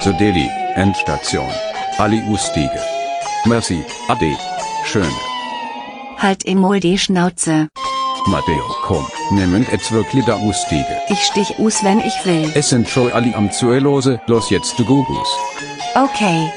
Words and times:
The 0.00 0.12
Delhi, 0.12 0.48
Endstation. 0.76 1.50
Ali 1.98 2.22
Ustige. 2.28 2.80
Merci, 3.46 3.84
Ade. 4.08 4.36
Schön. 4.84 5.10
Halt 6.16 6.44
immer 6.44 6.78
die 6.78 6.98
Schnauze. 6.98 7.68
Matteo, 8.26 8.62
komm, 8.82 9.06
nehmen 9.30 9.66
jetzt 9.70 9.90
wirklich 9.92 10.24
da 10.24 10.36
Ustige. 10.36 10.86
Ich 11.08 11.22
stich 11.22 11.58
aus, 11.58 11.82
wenn 11.82 12.00
ich 12.00 12.14
will. 12.24 12.50
Es 12.54 12.70
sind 12.70 12.88
schon 12.88 13.10
alle 13.12 13.34
am 13.34 13.50
Zuelose, 13.50 14.20
los 14.26 14.50
jetzt 14.50 14.78
du 14.78 14.84
Gugus. 14.84 15.28
Okay. 15.94 16.50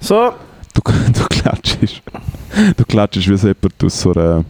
So, 0.00 0.32
Du, 0.76 0.82
du 1.12 1.26
klatschst. 1.28 2.02
Du 2.76 2.84
klatschst 2.84 3.28
wie 3.28 3.36
so 3.36 3.48
jemand 3.48 3.84
aus 3.84 4.00
so 4.00 4.12
einer. 4.12 4.44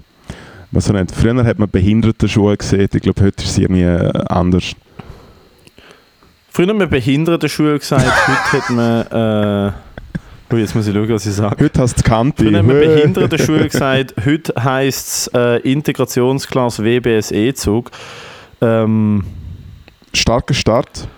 Was 0.77 0.85
so 0.85 0.93
nennt. 0.93 1.11
Früher 1.11 1.43
hat 1.43 1.59
man 1.59 1.71
Behindertenschuhe 1.71 2.55
gesehen. 2.55 2.87
Ich 2.93 3.01
glaube, 3.01 3.23
heute 3.23 3.43
ist 3.43 3.53
es 3.53 3.57
irgendwie 3.57 3.81
äh, 3.81 4.13
anders. 4.29 4.73
früher 6.51 6.69
haben 6.69 6.79
wir 6.79 6.87
Behindertenschule 6.87 7.79
gesagt, 7.79 8.05
heute 8.29 8.53
hat 8.53 8.71
man. 8.71 9.71
Äh, 9.71 10.53
oh, 10.53 10.57
jetzt 10.59 10.75
muss 10.75 10.87
ich 10.87 10.93
schauen, 10.93 11.09
was 11.09 11.25
ich 11.25 11.33
sage. 11.33 11.65
Heute 11.65 11.81
hast 11.81 11.99
du 11.99 12.03
Kante. 12.03 12.45
Früher 12.45 12.59
haben 12.59 12.69
wir 12.69 12.75
Behindertenschule 12.75 13.69
gesagt, 13.71 14.17
heute 14.23 14.53
heisst 14.63 15.29
es 15.29 15.31
äh, 15.33 15.61
Integrationsklasse 15.61 16.85
WBSE-Zug. 16.85 17.91
Ähm, 18.61 19.25
Starker 20.13 20.53
Start. 20.53 21.09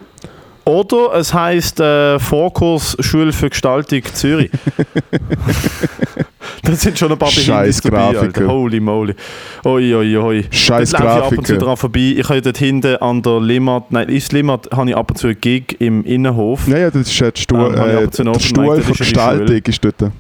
Oder 0.69 1.15
es 1.15 1.33
heisst 1.33 1.81
äh, 1.81 2.19
Vorkurs 2.19 2.95
Schule 3.01 3.33
für 3.33 3.49
Gestaltung 3.49 4.03
Zürich. 4.13 4.51
das 6.63 6.83
sind 6.83 6.99
schon 6.99 7.11
ein 7.11 7.19
paar 7.19 7.31
Scheiß 7.31 7.81
Behinderte 7.81 7.91
dabei, 7.91 8.13
Grafiker. 8.13 8.41
Alter. 8.43 8.53
Holy 8.53 8.81
moly. 8.81 9.15
Oi, 9.65 9.95
oi, 9.95 10.17
oi. 10.19 10.45
Scheiß 10.51 10.93
laufe 10.93 11.05
ich 11.05 11.11
ab 11.11 11.33
und 11.33 11.47
zu 11.47 11.53
Grafiker. 11.55 11.65
dran 11.65 11.77
vorbei. 11.79 12.15
Ich 12.19 12.29
habe 12.29 12.43
dort 12.43 12.59
hinten 12.59 12.97
an 12.97 13.23
der 13.23 13.41
Limmat, 13.41 13.91
nein, 13.91 14.11
ist 14.11 14.33
Limmat, 14.33 14.69
habe 14.71 14.91
ich 14.91 14.97
ab 14.97 15.11
und 15.11 15.17
zu 15.17 15.29
einen 15.29 15.41
Gig 15.41 15.77
im 15.79 16.05
Innenhof. 16.05 16.69
Ja, 16.69 16.77
ja, 16.77 16.91
das 16.91 17.09
ist 17.09 17.19
die 17.19 17.41
Stuhl, 17.41 17.75
Ähm, 17.75 18.05
äh, 18.05 18.07
der 18.07 18.39
Stuhl 18.39 18.83
die 18.87 18.93
Gestaltung 18.93 19.57
ist 19.57 19.85
dort. 19.85 20.13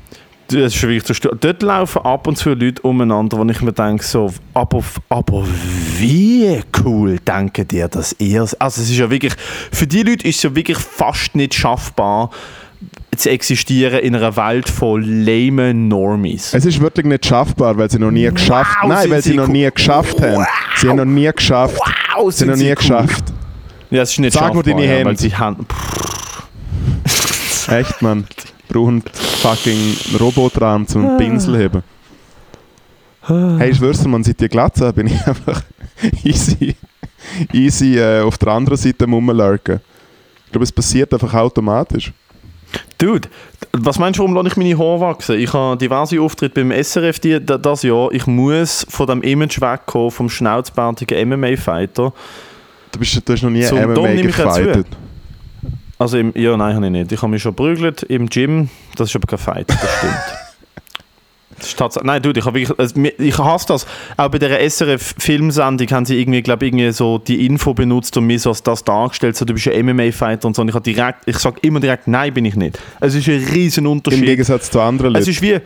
Das 0.48 0.58
ist 0.58 0.77
schon 0.77 0.88
wirklich 0.88 1.18
so. 1.22 1.28
Dort 1.28 1.62
laufen 1.62 2.02
ab 2.02 2.27
und 2.27 2.36
zu 2.36 2.54
Leute 2.54 2.80
umeinander, 2.80 3.36
wo 3.36 3.44
ich 3.44 3.60
mir 3.60 3.72
denke, 3.72 4.02
so, 4.02 4.32
aber, 4.54 4.82
aber 5.10 5.44
wie 5.98 6.60
cool 6.82 7.18
denken 7.18 7.68
dir 7.68 7.88
das 7.88 8.16
ihr? 8.18 8.41
Also 8.58 8.80
es 8.80 8.91
ist 8.91 8.96
ja 8.96 9.10
wirklich, 9.10 9.34
für 9.70 9.86
die 9.86 10.02
Leute 10.02 10.26
ist 10.26 10.36
es 10.36 10.42
ja 10.44 10.54
wirklich 10.54 10.78
fast 10.78 11.34
nicht 11.36 11.52
schaffbar, 11.54 12.30
zu 13.14 13.28
existieren 13.30 13.98
in 13.98 14.16
einer 14.16 14.36
Welt 14.36 14.69
von 14.69 15.02
lamen 15.02 15.88
Normies. 15.88 16.54
Es 16.54 16.64
ist 16.64 16.80
wirklich 16.80 17.04
nicht 17.04 17.26
schaffbar, 17.26 17.76
weil 17.76 17.91
sie 17.91 17.98
noch 17.98 18.10
nie 18.10 18.30
geschafft 18.30 18.76
Wow, 18.80 18.88
Nein, 18.88 19.10
weil 19.10 19.22
sie 19.22 19.30
sie 19.30 19.36
noch 19.36 19.48
cool. 19.48 19.52
nie 19.52 19.70
geschafft 19.70 20.20
haben. 20.22 20.46
Sie 20.76 20.88
haben 20.88 20.96
noch 20.96 21.04
nie 21.04 21.30
geschafft. 21.30 21.78
Wow, 22.16 22.32
Sie 22.32 22.44
haben 22.44 22.50
noch 22.52 22.56
nie 22.56 22.74
geschafft. 22.74 23.24
Ja, 23.91 24.02
es 24.02 24.12
ist 24.12 24.19
nicht 24.19 24.32
Sag 24.32 24.44
schaffbar, 24.44 24.62
deine 24.62 24.84
ja, 24.84 24.91
Hände. 24.92 25.04
weil 25.06 25.19
sie 25.19 25.34
haben... 25.34 25.66
Echt, 27.69 28.00
Mann. 28.00 28.26
Brauchen 28.69 29.02
fucking 29.12 29.97
Roboterarm 30.20 30.86
zum 30.86 31.06
Ah. 31.06 31.16
Pinsel 31.16 31.56
heben. 31.58 31.83
Hey, 33.27 33.70
ich 33.70 33.77
schwör's 33.77 34.00
dir, 34.02 34.08
man, 34.08 34.25
seit 34.25 34.41
die 34.41 34.48
Glatze 34.48 34.91
bin 34.92 35.06
ich 35.08 35.27
einfach 35.27 35.62
easy, 36.25 36.75
easy 37.52 37.98
äh, 37.98 38.20
auf 38.22 38.38
der 38.38 38.48
anderen 38.48 38.78
Seite 38.78 39.05
rumlurken. 39.05 39.80
Ich 40.47 40.52
glaube, 40.52 40.64
es 40.64 40.72
passiert 40.72 41.12
einfach 41.12 41.34
automatisch. 41.34 42.12
Dude, 42.97 43.28
was 43.72 43.98
meinst 43.98 44.19
du, 44.19 44.22
warum 44.22 44.34
lasse 44.34 44.48
ich 44.48 44.56
meine 44.56 44.78
Haare 44.78 45.00
wachsen? 45.00 45.38
Ich 45.38 45.53
habe 45.53 45.77
diverse 45.77 46.20
Auftritte 46.20 46.55
beim 46.64 46.70
SRF 46.82 47.19
die, 47.20 47.44
da- 47.44 47.58
das 47.58 47.82
Jahr. 47.82 48.10
Ich 48.12 48.27
muss 48.27 48.86
von 48.88 49.06
dem 49.06 49.22
Image 49.22 49.60
wegkommen, 49.60 50.10
vom 50.10 50.28
schnauzbärtigen 50.30 51.28
MMA-Fighter. 51.28 52.12
Du, 52.92 52.98
bist, 52.98 53.28
du 53.28 53.32
hast 53.32 53.42
noch 53.42 53.50
nie 53.50 53.62
Zum 53.64 53.78
MMA 53.78 54.14
gefightet. 54.22 54.86
Also, 55.98 56.18
im, 56.18 56.32
ja, 56.36 56.56
nein, 56.56 56.77
habe 56.77 56.86
ich 56.86 56.92
nicht. 56.92 57.12
Ich 57.12 57.20
habe 57.20 57.30
mich 57.30 57.42
schon 57.42 57.54
prügelt 57.54 58.04
im 58.04 58.28
Gym. 58.28 58.69
Das 58.97 59.10
ist 59.10 59.16
aber 59.16 59.26
kein 59.26 59.38
Fight, 59.38 59.69
das 59.69 59.78
stimmt. 59.98 60.14
Das 61.59 61.66
ist 61.69 62.04
nein, 62.04 62.22
dude, 62.22 62.38
ich, 62.38 62.47
habe 62.47 62.59
wirklich, 62.59 62.78
also, 62.78 63.03
ich 63.03 63.38
hasse 63.38 63.66
das. 63.66 63.86
Auch 64.16 64.28
bei 64.28 64.38
der 64.38 64.60
SRF-Filmsendung 64.69 65.91
haben 65.91 66.06
sie 66.06 66.20
irgendwie, 66.20 66.42
glaube 66.42 66.66
irgendwie 66.66 66.92
so 66.92 67.19
die 67.19 67.47
Info 67.47 67.75
benutzt 67.75 68.16
und 68.16 68.26
mir 68.26 68.38
so 68.38 68.50
als 68.50 68.62
das 68.62 68.84
dargestellt, 68.84 69.37
so, 69.37 69.44
du 69.44 69.54
bist 69.54 69.69
ein 69.69 69.87
MMA-Fighter 69.87 70.47
und 70.47 70.54
so. 70.54 70.62
Und 70.62 70.69
ich, 70.69 70.75
habe 70.75 70.84
direkt, 70.84 71.26
ich 71.26 71.38
sage 71.38 71.56
immer 71.62 71.81
direkt, 71.81 72.06
nein, 72.06 72.32
bin 72.32 72.44
ich 72.44 72.54
nicht. 72.54 72.78
Es 73.00 73.14
ist 73.14 73.28
ein 73.28 73.44
riesen 73.53 73.87
Im 73.87 73.92
Unterschied. 73.92 74.25
Gegensatz 74.25 74.70
zu 74.70 74.81
anderen 74.81 75.14
Es 75.16 75.26
Leuten. 75.26 75.31
ist 75.31 75.42
wie, 75.42 75.58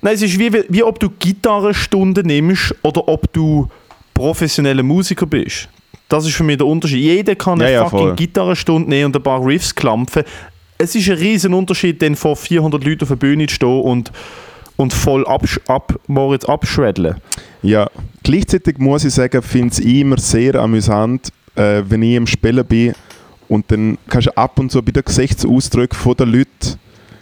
nein, 0.00 0.14
es 0.14 0.22
ist 0.22 0.38
wie, 0.38 0.52
wie, 0.52 0.64
wie 0.68 0.82
ob 0.82 1.00
du 1.00 1.10
Gitarrenstunden 1.10 2.26
nimmst 2.26 2.74
oder 2.82 3.08
ob 3.08 3.32
du 3.32 3.68
professioneller 4.14 4.82
Musiker 4.82 5.26
bist. 5.26 5.68
Das 6.08 6.26
ist 6.26 6.34
für 6.34 6.44
mich 6.44 6.58
der 6.58 6.66
Unterschied. 6.66 7.00
Jeder 7.00 7.34
kann 7.34 7.60
eine 7.60 7.64
Ja, 7.64 7.80
ja, 7.80 7.84
fucking 7.84 7.98
voll. 7.98 8.16
Gitarrenstunde 8.16 8.88
nehmen 8.88 9.06
und 9.06 9.16
ein 9.16 9.22
paar 9.22 9.44
Riffs 9.44 9.74
klampfen. 9.74 10.22
Es 10.78 10.94
ist 10.94 11.08
ein 11.08 11.16
riesen 11.16 11.54
Unterschied, 11.54 12.00
dann 12.02 12.14
vor 12.14 12.36
400 12.36 12.84
Leuten 12.84 13.02
auf 13.02 13.08
der 13.08 13.16
Bühne 13.16 13.46
zu 13.46 13.54
stehen 13.54 13.80
und, 13.80 14.12
und 14.76 14.92
voll 14.92 15.26
absch 15.26 15.58
ab, 15.66 15.98
Moritz 16.06 16.44
abschwädeln. 16.44 17.16
Ja, 17.62 17.88
gleichzeitig 18.22 18.78
muss 18.78 19.04
ich 19.04 19.14
sagen, 19.14 19.42
finde 19.42 19.72
es 19.72 19.80
immer 19.80 20.18
sehr 20.18 20.56
amüsant, 20.56 21.32
äh, 21.54 21.82
wenn 21.88 22.02
ich 22.02 22.14
im 22.14 22.26
Spielen 22.26 22.64
bin 22.64 22.92
und 23.48 23.70
dann 23.70 23.98
kannst 24.08 24.28
du 24.28 24.36
ab 24.36 24.58
und 24.58 24.70
zu 24.70 24.82
bei 24.82 24.92
den 24.92 25.04
Gesichtsausdrücken 25.04 25.98
von 25.98 26.14
den 26.14 26.28
Leuten 26.28 26.78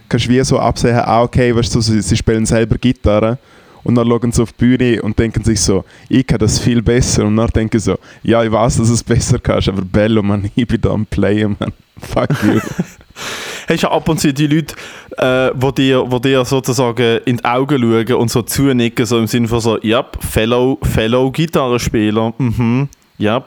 kannst 0.09 0.27
du 0.27 0.31
wie 0.31 0.45
so 0.45 0.59
absehen, 0.59 0.97
ah 0.97 1.23
okay, 1.23 1.55
weißt 1.55 1.75
du, 1.75 1.81
sie, 1.81 2.03
sie 2.03 2.17
spielen 2.17 2.47
selber 2.47 2.77
Gitarre 2.77 3.39
und 3.85 3.95
dann 3.95 4.09
schauen 4.09 4.33
sie 4.33 4.43
auf 4.43 4.53
die 4.53 4.65
Bühne 4.65 5.03
und 5.03 5.19
denken 5.19 5.45
sich 5.45 5.61
so, 5.61 5.85
ich 6.09 6.27
kann 6.27 6.39
das 6.39 6.59
viel 6.59 6.83
besser 6.83 7.25
und 7.25 7.37
dann 7.37 7.49
denken 7.49 7.79
sie 7.79 7.93
so, 7.93 7.99
ja, 8.23 8.43
ich 8.43 8.51
weiß, 8.51 8.79
dass 8.79 8.89
du 8.89 8.95
es 8.95 9.05
besser 9.05 9.39
kannst, 9.39 9.69
aber 9.69 9.83
Bello, 9.83 10.23
man, 10.23 10.51
ich 10.55 10.67
bin 10.67 10.81
da 10.81 10.91
am 10.91 11.07
Playen, 11.07 11.57
man. 11.59 11.73
Fuck 12.01 12.31
you. 12.43 12.61
Hast 13.69 13.83
du 13.85 13.89
ab 13.89 14.09
und 14.09 14.19
zu 14.19 14.35
die 14.35 14.49
Leute, 14.49 14.75
äh, 15.17 15.53
wo, 15.55 15.71
dir, 15.71 16.05
wo 16.11 16.19
dir 16.19 16.45
sozusagen 16.45 17.21
in 17.25 17.37
die 17.37 17.45
Augen 17.45 17.81
schauen 17.81 18.21
und 18.21 18.31
so 18.31 18.43
zunicken, 18.43 19.07
so 19.07 19.19
im 19.19 19.29
Sinne 19.29 19.47
von 19.47 19.61
so, 19.61 19.79
ja, 19.81 20.05
Fellow, 20.19 20.79
Fellow 20.83 21.31
Gitarrenspieler, 21.31 22.35
mhm, 22.37 22.89
ja, 23.17 23.45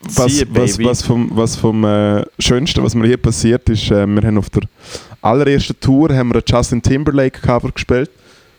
was, 0.00 0.36
See, 0.36 0.46
was, 0.50 0.76
baby. 0.76 0.88
was 0.88 1.02
vom, 1.02 1.30
was 1.32 1.56
vom 1.56 1.84
äh, 1.84 2.24
Schönsten, 2.38 2.84
was 2.84 2.94
mir 2.94 3.06
hier 3.06 3.16
passiert 3.16 3.68
ist, 3.68 3.90
äh, 3.90 4.06
wir 4.06 4.22
haben 4.22 4.38
auf 4.38 4.50
der 4.50 4.62
allerersten 5.22 5.78
Tour 5.80 6.14
haben 6.14 6.28
wir 6.28 6.36
ein 6.36 6.44
Justin 6.46 6.82
Timberlake 6.82 7.40
Cover 7.40 7.70
gespielt 7.72 8.10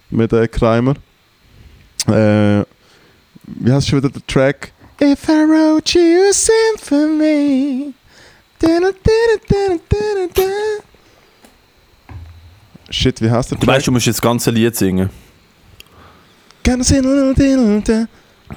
mit 0.09 0.34
äh, 0.34 0.47
Kramer. 0.47 0.96
Äh, 2.08 2.64
wie 3.46 3.72
heißt 3.72 3.88
schon 3.88 4.00
wieder 4.00 4.10
der 4.10 4.26
Track? 4.28 4.72
If 5.02 5.30
I 5.30 5.46
wrote 5.46 5.98
you 5.98 6.30
a 6.30 6.34
symphony. 6.34 7.94
Da-da-da-da-da-da-da. 8.60 10.44
Shit, 12.90 13.22
wie 13.22 13.30
heißt 13.30 13.52
der 13.52 13.58
Du 13.60 13.68
weißt, 13.68 13.88
du 13.88 13.92
musst 13.92 14.08
jetzt 14.08 14.18
das 14.18 14.22
ganze 14.22 14.52
Lied 14.52 14.76
singen. 14.76 15.10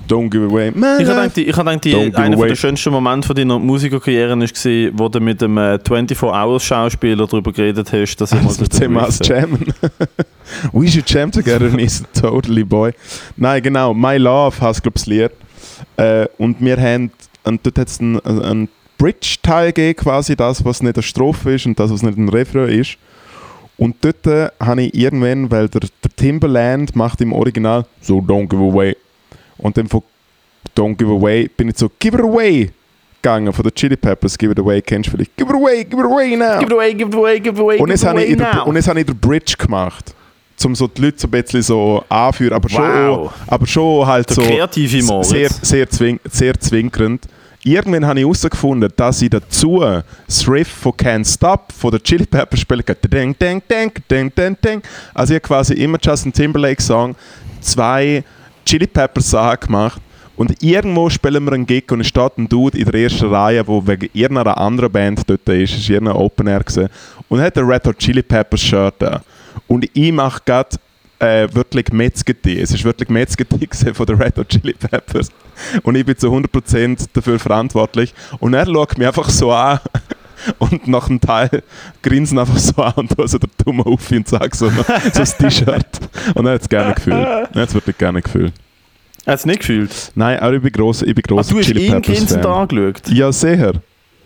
Don't 0.09 0.31
give 0.31 0.45
away 0.45 0.71
my 0.71 1.03
Ich 1.03 1.09
habe 1.09 1.29
gedacht, 1.29 1.37
ich 1.37 1.83
give 1.83 2.19
einer 2.19 2.37
der 2.37 2.55
schönsten 2.55 2.91
Momente 2.91 3.27
von 3.27 3.37
deiner 3.37 3.59
Musikerkarriere 3.59 4.39
war, 4.39 4.99
wo 4.99 5.09
du 5.09 5.21
mit 5.21 5.41
dem 5.41 5.59
äh, 5.59 5.75
24-Hours-Schauspieler 5.75 7.27
darüber 7.27 7.53
geredet 7.53 7.93
hast, 7.93 8.17
dass 8.17 8.33
ich 8.33 8.41
Das 8.41 8.57
dem 8.81 8.93
Mass 8.95 9.21
jammen. 9.23 9.73
We 10.73 10.89
should 10.89 11.09
jam 11.09 11.31
together, 11.31 11.69
Miss 11.71 12.03
Totally 12.19 12.65
Boy. 12.65 12.93
Nein, 13.37 13.63
genau, 13.63 13.93
My 13.95 14.17
Love 14.17 14.61
heißt, 14.61 14.83
glaube 14.83 14.97
ich, 14.97 15.05
das 15.05 15.07
Lied. 15.07 15.31
Äh, 15.97 16.27
und 16.39 16.61
wir 16.61 16.77
haben, 16.79 17.11
und 17.45 17.65
dort 17.65 17.79
hat 17.79 17.89
es 17.89 18.01
einen, 18.01 18.21
einen 18.21 18.69
Bridge-Teil 18.99 19.73
gegeben, 19.73 19.97
quasi 19.97 20.37
das, 20.37 20.65
was 20.65 20.83
nicht 20.83 20.97
eine 20.97 21.03
Strophe 21.03 21.55
ist 21.55 21.67
und 21.67 21.79
das, 21.79 21.91
was 21.91 22.03
nicht 22.03 22.17
ein 22.17 22.29
Refrain 22.29 22.69
ist. 22.69 22.97
Und 23.77 23.97
dort 24.01 24.27
äh, 24.27 24.49
habe 24.61 24.83
ich 24.83 24.95
irgendwann, 24.95 25.51
weil 25.51 25.69
der, 25.69 25.81
der 25.81 26.17
Timberland 26.17 26.95
macht 26.95 27.21
im 27.21 27.33
Original 27.33 27.85
so 28.01 28.19
Don't 28.19 28.49
Give 28.49 28.63
Away. 28.63 28.97
Und 29.63 29.77
dann 29.77 29.89
von 29.89 30.03
Don't 30.77 30.97
Give 30.97 31.11
Away 31.11 31.49
bin 31.49 31.69
ich 31.71 31.79
so 31.79 31.91
Give 31.99 32.17
It 32.17 32.23
Away 32.23 32.71
gegangen, 33.21 33.53
von 33.53 33.63
den 33.63 33.75
Chili 33.75 33.97
Peppers. 33.97 34.37
Give 34.37 34.53
It 34.53 34.59
Away, 34.59 34.83
kennst 34.83 35.09
du 35.09 35.13
vielleicht? 35.13 35.37
Give 35.37 35.49
It 35.49 35.55
Away, 35.57 35.85
Give 35.85 36.01
It 36.01 36.07
Away 36.07 36.37
now! 36.37 36.59
Give 36.59 36.67
it 36.67 36.73
away, 36.73 36.95
give 36.95 37.09
it 37.09 37.15
away, 37.15 37.41
give 37.41 37.55
it 37.55 37.61
away, 37.61 37.79
Und 37.79 37.87
give 37.87 37.91
jetzt 37.95 38.05
habe 38.05 38.23
ich, 38.25 38.37
der, 38.37 38.67
und 38.67 38.77
jetzt 38.77 38.89
habe 38.89 39.01
ich 39.01 39.07
den 39.07 39.17
Bridge 39.19 39.55
gemacht. 39.59 40.15
Um 40.65 40.77
so 40.77 40.87
die 40.87 41.01
Leute 41.03 41.19
so 41.19 41.27
ein 41.27 41.31
bisschen 41.33 41.63
so 41.63 42.05
anführen, 42.09 42.53
aber 42.53 42.69
schon, 42.69 42.83
Wow. 42.85 43.33
aber 43.49 43.67
schon 43.67 44.07
halt 44.07 44.29
Der 44.29 44.37
so 44.37 44.43
kreative 44.43 45.03
Moritz. 45.03 45.29
sehr, 45.31 45.49
sehr, 45.51 45.91
zwing, 45.91 46.21
sehr 46.31 46.59
zwinkernd. 46.61 47.27
Irgendwann 47.65 48.07
habe 48.07 48.21
ich 48.21 48.25
herausgefunden, 48.25 48.93
dass 48.97 49.23
ich 49.23 49.31
dazu 49.31 49.81
das 50.27 50.49
Riff 50.49 50.69
von 50.69 50.93
Can't 50.93 51.33
Stop 51.33 51.73
von 51.73 51.91
der 51.91 52.01
Chili 52.03 52.27
Peppers 52.27 52.61
spielen 52.61 52.85
kann. 52.85 52.97
Ding, 53.09 53.37
ding, 53.39 53.63
ding, 53.69 53.93
ding, 54.09 54.33
ding, 54.35 54.57
ding. 54.65 54.83
Also 55.15 55.33
ich 55.33 55.37
habe 55.41 55.49
quasi 55.49 55.75
immer 55.75 55.99
Justin 56.01 56.33
Timberlake 56.33 56.81
Song, 56.83 57.17
zwei 57.61 58.23
Chili 58.65 58.87
Peppers 58.87 59.31
Sachen 59.31 59.67
gemacht 59.67 60.01
und 60.37 60.63
irgendwo 60.63 61.11
spielen 61.11 61.45
wir 61.45 61.53
einen 61.53 61.67
Gig 61.67 61.91
und 61.91 62.01
es 62.01 62.09
steht 62.09 62.39
ein 62.39 62.49
Dude 62.49 62.79
in 62.79 62.85
der 62.91 63.03
ersten 63.03 63.27
Reihe, 63.27 63.63
der 63.63 63.87
wegen 63.87 64.09
irgendeiner 64.13 64.57
anderen 64.59 64.91
Band 64.91 65.23
dort 65.27 65.49
ist, 65.49 65.73
war 65.73 65.95
irgendein 65.95 66.17
Open 66.17 66.47
Air 66.47 66.61
gewesen, 66.61 66.89
und 67.29 67.41
hat 67.41 67.57
ein 67.59 67.65
Red 67.65 67.87
Hot 67.87 67.99
Chili 67.99 68.23
Peppers 68.23 68.61
Shirt 68.61 69.03
an. 69.03 69.21
Und 69.69 69.89
ich 69.93 70.13
mache 70.13 70.41
gerade 70.45 70.71
äh, 71.19 71.49
wirklich 71.53 71.93
Metzgeti. 71.93 72.59
Es 72.59 72.73
ist 72.73 72.85
wirklich 72.85 73.09
Metzgeti 73.09 73.69
von 73.95 74.07
den 74.07 74.17
Red 74.17 74.39
Hot 74.39 74.49
Chili 74.49 74.75
Peppers. 74.75 75.29
Und 75.83 75.95
ich 75.95 76.05
bin 76.05 76.17
zu 76.17 76.29
100% 76.29 77.09
dafür 77.13 77.39
verantwortlich. 77.39 78.13
Und 78.41 78.55
er 78.55 78.67
schaut 78.67 78.99
mich 78.99 79.07
einfach 79.07 79.29
so 79.31 79.53
an. 79.53 79.79
Und 80.59 80.89
nach 80.89 81.09
einem 81.09 81.21
Teil 81.21 81.63
grinsen 82.03 82.39
einfach 82.39 82.59
so 82.59 82.83
an 82.83 82.93
und 82.97 83.17
tun 83.17 83.27
so 83.29 83.39
den 83.39 83.51
Daumen 83.65 83.83
auf 83.85 84.11
und 84.11 84.27
sagen 84.29 84.51
so, 84.53 84.69
so 84.71 84.85
das 85.15 85.37
T-Shirt. 85.37 85.87
Und 86.35 86.47
er 86.47 86.55
hat 86.55 86.63
es 86.63 86.69
gerne 86.69 86.95
gefühlt. 86.95 87.17
Er 87.17 87.49
hat 87.55 87.69
es 87.69 87.75
wirklich 87.75 87.99
gerne 87.99 88.23
gefühlt. 88.23 88.53
Hat 89.27 89.39
es 89.39 89.47
nicht 89.47 89.61
gefühlt? 89.61 90.13
Nein, 90.17 90.39
aber 90.41 90.55
ich 90.55 90.63
bin 90.63 90.73
grosser 90.73 91.07
ich 91.07 91.15
bin 91.15 91.23
Ah, 91.27 91.29
grosser 91.35 91.53
du 91.53 91.59
hast 91.61 91.67
Chili 91.67 91.89
Peppers 91.89 92.07
grinsend 92.07 92.43
Fan. 92.43 92.53
angeschaut? 92.53 93.09
Ja, 93.09 93.31
sehr. 93.31 93.73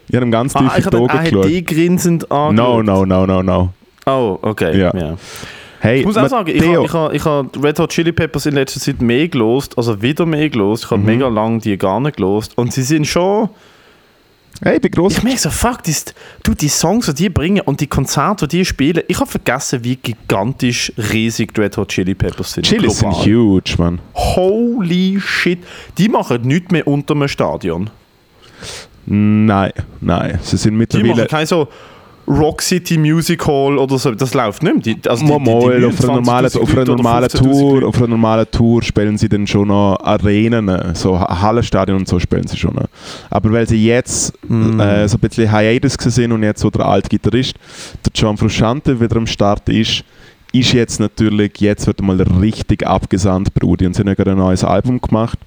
Ich 0.08 0.14
habe 0.14 0.24
ihm 0.24 0.30
ganz 0.30 0.52
tief 0.54 0.62
Ah, 0.70 0.74
in 0.76 0.82
ich 0.84 0.88
die 0.88 0.96
Augen 0.96 1.08
er 1.18 1.24
geschaut. 1.24 1.44
dich 1.44 1.66
grinsend 1.66 2.26
No, 2.30 2.48
angeschaut. 2.48 2.84
no, 2.86 3.04
no, 3.04 3.26
no, 3.26 3.42
no. 3.42 3.72
Oh, 4.06 4.38
okay. 4.42 4.78
Ja. 4.78 4.96
Ja. 4.96 5.16
Hey, 5.80 6.00
Ich 6.00 6.06
muss 6.06 6.16
auch 6.16 6.28
sagen, 6.28 6.48
ich 6.48 6.62
habe 6.66 6.84
ich 6.86 6.92
ha, 6.94 7.10
ich 7.12 7.24
ha 7.24 7.44
Red 7.62 7.78
Hot 7.78 7.90
Chili 7.90 8.12
Peppers 8.12 8.46
in 8.46 8.54
letzter 8.54 8.80
Zeit 8.80 9.02
mehr 9.02 9.28
gelost, 9.28 9.76
also 9.76 10.00
wieder 10.00 10.24
mehr 10.24 10.48
gelost. 10.48 10.84
Ich 10.84 10.90
habe 10.90 11.00
Mhm. 11.00 11.06
mega 11.06 11.28
lange 11.28 11.58
die 11.58 11.76
gar 11.76 12.00
nicht 12.00 12.16
gelost. 12.16 12.56
Und 12.56 12.72
sie 12.72 12.82
sind 12.82 13.06
schon. 13.06 13.50
Hey, 14.62 14.76
ich 14.76 14.80
bin 14.82 14.90
gross. 14.90 15.18
Ich 15.18 15.22
merke 15.22 15.38
so, 15.38 15.50
fuck, 15.50 15.82
das, 15.84 16.06
du, 16.42 16.54
die 16.54 16.68
Songs, 16.68 17.06
die 17.06 17.14
die 17.14 17.28
bringen 17.28 17.60
und 17.60 17.80
die 17.80 17.86
Konzerte, 17.86 18.48
die 18.48 18.58
die 18.58 18.64
spielen, 18.64 19.02
ich 19.08 19.20
habe 19.20 19.30
vergessen, 19.30 19.84
wie 19.84 19.96
gigantisch 19.96 20.92
riesig 20.96 21.52
die 21.54 21.60
Red 21.60 21.76
Hot 21.76 21.88
Chili 21.88 22.14
Peppers 22.14 22.52
sind. 22.52 22.64
Chili 22.64 22.90
sind 22.90 23.12
huge, 23.12 23.74
man. 23.78 24.00
Holy 24.14 25.20
shit. 25.20 25.58
Die 25.98 26.08
machen 26.08 26.42
nichts 26.42 26.70
mehr 26.70 26.86
unter 26.86 27.14
einem 27.14 27.28
Stadion. 27.28 27.90
Nein, 29.06 29.72
nein. 30.00 30.38
Sie 30.42 30.56
sind 30.56 30.72
Die 30.72 30.78
mittlerweile... 30.78 31.10
machen 31.10 31.28
kein 31.28 31.46
so 31.46 31.68
Rock 32.28 32.60
City 32.62 32.98
Music 32.98 33.46
Hall 33.46 33.78
oder 33.78 33.98
so. 33.98 34.10
Das 34.12 34.34
läuft 34.34 34.62
nicht 34.62 34.74
mehr. 34.86 34.96
Die, 34.96 35.08
also 35.08 35.24
die, 35.24 35.32
die, 35.32 35.38
die 35.38 35.44
Mal, 35.44 35.84
auf 35.84 36.04
einer 36.04 36.14
29.000 36.14 36.16
normalen, 36.16 36.46
auf 36.46 36.70
einer 36.72 36.82
oder 36.82 36.96
normalen 36.96 37.24
15.000 37.28 37.38
Tour, 37.38 37.88
auf 37.88 37.96
einer 37.98 38.06
normalen 38.08 38.46
Tour 38.50 38.82
spielen 38.82 39.16
sie 39.18 39.28
dann 39.28 39.46
schon 39.46 39.68
noch 39.68 39.96
Arenen, 40.02 40.94
so 40.94 41.18
Ha- 41.20 41.40
Hallenstadien 41.42 41.96
und 41.96 42.08
so 42.08 42.18
spielen 42.18 42.46
sie 42.46 42.56
schon 42.56 42.74
noch. 42.74 42.86
Aber 43.30 43.52
weil 43.52 43.68
sie 43.68 43.84
jetzt 43.86 44.32
Mm. 44.48 44.80
äh, 44.80 45.08
so 45.08 45.16
ein 45.16 45.20
bisschen 45.20 45.50
Hiatus 45.50 45.94
sind 46.00 46.32
und 46.32 46.42
jetzt 46.42 46.60
so 46.60 46.70
der 46.70 46.86
alte 46.86 47.08
Gitarrist, 47.08 47.54
der 48.04 48.12
John 48.14 48.36
Frusciante 48.36 49.00
wieder 49.00 49.16
am 49.16 49.26
Start 49.26 49.68
ist, 49.68 50.02
ist 50.52 50.72
jetzt 50.72 51.00
natürlich, 51.00 51.52
jetzt 51.60 51.86
wird 51.86 52.00
mal 52.00 52.20
richtig 52.20 52.86
abgesandt, 52.86 53.52
Brudi. 53.54 53.86
Und 53.86 53.94
sie 53.94 54.00
haben 54.00 54.08
ja 54.08 54.14
gerade 54.14 54.32
ein 54.32 54.38
neues 54.38 54.64
Album 54.64 55.00
gemacht. 55.00 55.38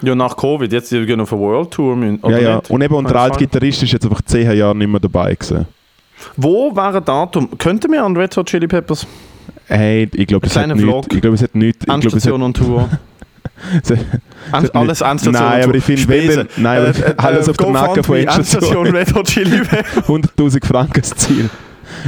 Ja, 0.00 0.14
nach 0.14 0.36
Covid. 0.36 0.72
Jetzt 0.72 0.90
gehen 0.90 1.20
auf 1.20 1.32
eine 1.32 1.42
World 1.42 1.70
Tour. 1.70 1.94
müssen- 1.96 2.18
ja, 2.22 2.24
oder 2.28 2.40
ja. 2.40 2.56
nicht? 2.56 2.70
Und 2.70 2.82
eben, 2.82 2.94
und 2.94 3.08
der 3.10 3.16
alte? 3.16 3.38
Gitarrist 3.38 3.82
ist 3.82 3.92
jetzt 3.92 4.04
einfach 4.04 4.22
zehn 4.22 4.50
Jahre 4.56 4.74
nicht 4.74 4.88
mehr 4.88 5.00
dabei 5.00 5.34
gewesen. 5.34 5.66
Wo 6.36 6.74
wäre 6.74 6.98
ein 6.98 7.04
Datum? 7.04 7.56
Könnten 7.58 7.92
wir 7.92 8.04
an 8.04 8.16
Red 8.16 8.36
Hot 8.36 8.48
Chili 8.48 8.66
Peppers? 8.66 9.06
Hey, 9.66 10.08
ich 10.14 10.26
glaube, 10.26 10.46
es 10.46 10.56
hat. 10.56 10.70
Vlog. 10.78 11.12
Ich 11.12 11.20
glaube, 11.20 11.34
es 11.34 11.42
hat 11.42 11.54
nichts. 11.54 11.84
Endstation 11.86 12.42
und 12.42 12.56
Tour. 12.56 12.88
An, 14.52 14.68
alles 14.74 15.00
Endstation 15.00 15.32
Nein, 15.32 15.64
aber 15.64 15.74
ich 15.76 15.84
finde, 15.84 16.08
wenn 16.08 16.48
nein, 16.56 16.84
Äh, 16.84 16.90
äh, 16.90 17.14
alles 17.16 17.48
auf 17.48 17.56
dem 17.56 17.72
Nacken 17.72 18.04
von. 18.04 18.16
Endstation 18.16 18.86
Red 18.88 19.14
Hot 19.14 19.26
Chili 19.28 19.60
Peppers. 19.64 20.04
100.000 20.04 20.66
Franken 20.66 21.00
das 21.00 21.10
Ziel. 21.16 21.48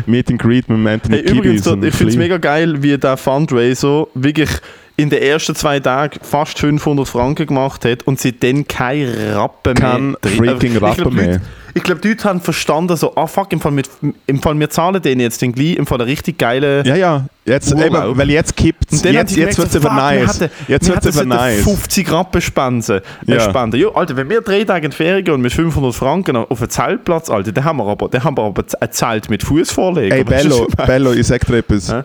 Meet 0.06 0.30
and 0.30 0.40
Greet 0.40 0.68
mit 0.68 0.86
Anthony 0.86 1.18
Hey, 1.18 1.24
übrigens, 1.24 1.62
Kiddis 1.62 1.66
und 1.68 1.84
ich 1.84 1.94
finde 1.94 2.12
es 2.12 2.18
mega 2.18 2.36
geil, 2.38 2.82
wie 2.82 2.98
der 2.98 3.16
Fundraiser 3.16 4.06
wirklich 4.14 4.50
in 4.98 5.10
den 5.10 5.22
ersten 5.22 5.54
zwei 5.54 5.78
Tagen 5.78 6.18
fast 6.22 6.58
500 6.58 7.06
Franken 7.08 7.46
gemacht 7.46 7.84
hat 7.84 8.02
und 8.02 8.18
seitdem 8.18 8.66
kein 8.66 9.08
Rappen 9.32 9.74
Kein 9.74 10.10
mehr. 10.10 10.16
freaking 10.36 10.72
Ich 10.74 10.78
glaub, 10.78 10.98
Rappen 10.98 11.14
mehr. 11.14 11.40
Ich 11.74 11.84
glaube, 11.84 12.00
die 12.00 12.08
Leute 12.08 12.24
haben 12.24 12.40
verstanden, 12.40 12.96
so, 12.96 13.14
ah 13.14 13.28
fuck, 13.28 13.52
im 13.52 13.60
Fall, 13.60 13.70
mit, 13.70 13.88
im 14.26 14.42
Fall 14.42 14.58
wir 14.58 14.68
zahlen 14.68 15.00
denen 15.00 15.20
jetzt 15.20 15.40
den 15.40 15.52
gleich, 15.52 15.76
im 15.76 15.86
Fall 15.86 16.00
eine 16.00 16.10
richtig 16.10 16.36
geile... 16.36 16.82
Ja, 16.84 16.96
ja. 16.96 17.26
Jetzt, 17.44 17.70
eben, 17.72 18.18
weil 18.18 18.28
jetzt 18.30 18.56
kippt 18.56 18.90
haben 18.90 19.14
Jetzt, 19.14 19.36
jetzt 19.36 19.56
wird 19.56 19.68
es 19.68 19.76
aber 19.76 19.94
nice. 19.94 20.40
hätten- 20.40 20.52
Jetzt 20.66 20.88
wir 20.88 20.94
wird 20.96 21.06
es 21.06 21.16
aber 21.16 21.26
nice. 21.26 21.62
50 21.62 22.10
Rappen 22.12 22.40
spenden. 22.40 23.00
Äh, 23.28 23.34
Ja. 23.34 23.40
spenden. 23.40 23.80
Ja, 23.80 23.88
Alter, 23.94 24.16
wenn 24.16 24.28
wir 24.28 24.40
drei 24.40 24.64
Tage 24.64 24.86
in 24.86 24.90
die 24.90 24.96
Ferien 24.96 25.24
gehen 25.24 25.34
und 25.34 25.42
mit 25.42 25.52
500 25.52 25.94
Franken 25.94 26.34
auf 26.36 26.60
einen 26.60 26.70
Zeltplatz, 26.70 27.30
Alter, 27.30 27.52
dann 27.52 27.64
haben 27.64 27.76
wir 27.76 27.86
aber, 27.86 28.08
dann 28.08 28.24
haben 28.24 28.36
wir 28.36 28.42
aber 28.42 28.64
ein 28.80 28.92
Zelt 28.92 29.30
mit 29.30 29.44
Fußvorlegen. 29.44 30.18
Ey, 30.18 30.24
Bello, 30.24 30.66
Bello, 30.86 31.12
ich 31.12 31.26
sag 31.28 31.46
dir 31.46 31.58
etwas. 31.58 31.92
Hä? 31.92 32.02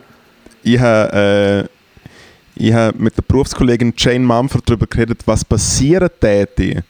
Ich 0.66 0.80
habe 0.80 1.66
äh, 1.68 1.73
ich 2.56 2.74
hab 2.74 3.00
mit 3.00 3.18
der 3.18 3.24
Berufskollegin 3.24 3.94
Jane 3.98 4.20
Mumford 4.26 4.70
darüber 4.70 4.88
geredet, 4.88 5.22
was 5.26 5.44
passieren 5.44 6.10
täte, 6.20 6.84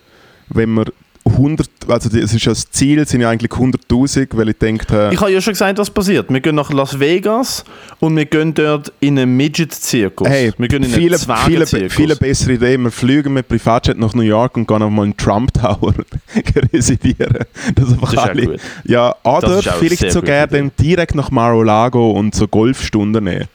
wenn 0.50 0.74
wir 0.74 0.86
100, 1.26 1.70
also 1.88 2.10
es 2.10 2.34
ist 2.34 2.44
ja 2.46 2.52
das 2.52 2.70
Ziel, 2.70 3.08
sind 3.08 3.22
ja 3.22 3.30
eigentlich 3.30 3.52
100'000, 3.52 4.28
weil 4.34 4.50
ich 4.50 4.58
denke, 4.58 5.10
Ich 5.14 5.22
habe 5.22 5.32
ja 5.32 5.40
schon 5.40 5.54
gesagt, 5.54 5.78
was 5.78 5.90
passiert. 5.90 6.30
Wir 6.30 6.42
gehen 6.42 6.56
nach 6.56 6.70
Las 6.74 7.00
Vegas 7.00 7.64
und 8.02 8.18
wir 8.18 8.26
gehen 8.26 8.54
dort 8.54 8.92
in 9.00 9.18
einen 9.18 9.38
Midget-Zirkus. 9.38 10.28
hey, 10.28 10.52
wir 10.58 10.68
gehen 10.68 10.84
in 10.84 10.94
einen 10.94 11.02
viele, 11.02 11.18
viele, 11.66 11.90
viele 11.90 12.16
bessere 12.18 12.54
Idee, 12.54 12.78
wir 12.78 12.92
fliegen 12.92 13.32
mit 13.34 13.48
Privatjet 13.48 13.98
nach 13.98 14.14
New 14.14 14.22
York 14.22 14.58
und 14.58 14.68
gehen 14.68 14.82
auf 14.82 14.92
mal 14.92 15.06
in 15.06 15.16
Trump 15.16 15.54
Tower 15.54 15.94
residieren. 16.74 17.38
Das 17.74 17.86
Das 17.98 18.12
ist 18.12 18.18
alle. 18.18 18.46
gut. 18.46 18.60
Ja, 18.84 19.16
oder 19.24 19.62
vielleicht 19.64 20.12
sogar 20.12 20.48
dann 20.48 20.72
direkt 20.78 21.16
nach 21.16 21.32
Mar-a-Lago 21.32 22.12
und 22.12 22.36
so 22.36 22.50
Golfstunden 22.50 23.24
nehmen. 23.24 23.48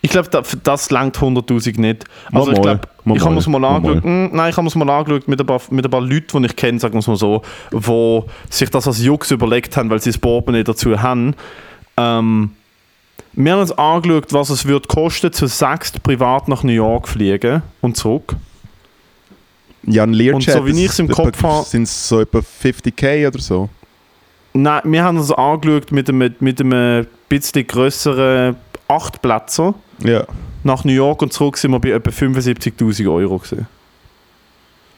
Ich 0.00 0.10
glaube, 0.10 0.28
das, 0.30 0.56
das 0.62 0.90
langt 0.90 1.16
100'000 1.18 1.80
nicht. 1.80 2.04
Mal 2.30 2.40
Also 2.40 2.52
ich 2.52 2.58
mal, 2.58 2.62
glaube, 2.62 2.80
mal 3.04 3.16
ich 3.16 3.24
habe 3.24 3.36
es 3.36 3.46
mal 3.48 3.64
angeschaut. 3.64 4.04
Hm, 4.04 4.30
nein, 4.32 4.50
ich 4.50 4.56
habe 4.56 4.66
es 4.68 4.74
mal 4.76 4.88
angeschaut 4.90 5.26
mit 5.26 5.40
ein 5.40 5.46
paar, 5.46 5.60
mit 5.70 5.84
ein 5.84 5.90
paar 5.90 6.00
Leuten, 6.00 6.40
die 6.42 6.46
ich 6.46 6.56
kenne, 6.56 6.78
sagen 6.78 6.94
wir 6.94 7.00
es 7.00 7.06
mal 7.08 7.16
so, 7.16 7.42
die 7.72 8.22
sich 8.48 8.70
das 8.70 8.86
als 8.86 9.02
Jux 9.02 9.30
überlegt 9.32 9.76
haben, 9.76 9.90
weil 9.90 10.00
sie 10.00 10.10
das 10.10 10.18
Portemonnaie 10.18 10.62
dazu 10.64 11.00
haben. 11.02 11.34
Ähm, 11.96 12.50
wir 13.32 13.52
haben 13.52 13.60
uns 13.60 13.72
angeschaut, 13.72 14.32
was 14.32 14.50
es 14.50 14.66
wird 14.66 14.86
kosten, 14.88 15.32
zu 15.32 15.46
sechst 15.46 16.02
privat 16.02 16.48
nach 16.48 16.62
New 16.62 16.72
York 16.72 17.08
fliegen 17.08 17.62
und 17.80 17.96
zurück. 17.96 18.36
Ja, 19.84 20.02
ein 20.04 20.12
Learjet. 20.12 20.34
Und 20.34 20.50
so 20.50 20.66
wie 20.66 20.84
ich 20.84 20.90
es 20.90 20.98
im 20.98 21.08
Kopf 21.08 21.42
habe- 21.42 21.64
Sind 21.64 21.84
es 21.84 22.08
so 22.08 22.20
etwa 22.20 22.38
50k 22.38 23.26
oder 23.28 23.38
so? 23.38 23.68
Nein, 24.52 24.80
wir 24.84 25.02
haben 25.04 25.18
uns 25.18 25.30
angeschaut 25.32 25.92
mit 25.92 26.08
einem, 26.08 26.34
mit 26.40 26.60
einem 26.60 27.06
bisschen 27.28 27.66
grösseren 27.66 28.56
Achtplätzer. 28.88 29.74
Ja. 30.04 30.24
Nach 30.64 30.84
New 30.84 30.92
York 30.92 31.22
und 31.22 31.32
zurück 31.32 31.56
sind 31.56 31.70
wir 31.70 31.80
bei 31.80 31.90
etwa 31.90 32.10
75'000 32.10 33.12
Euro 33.12 33.38
gewesen. 33.38 33.66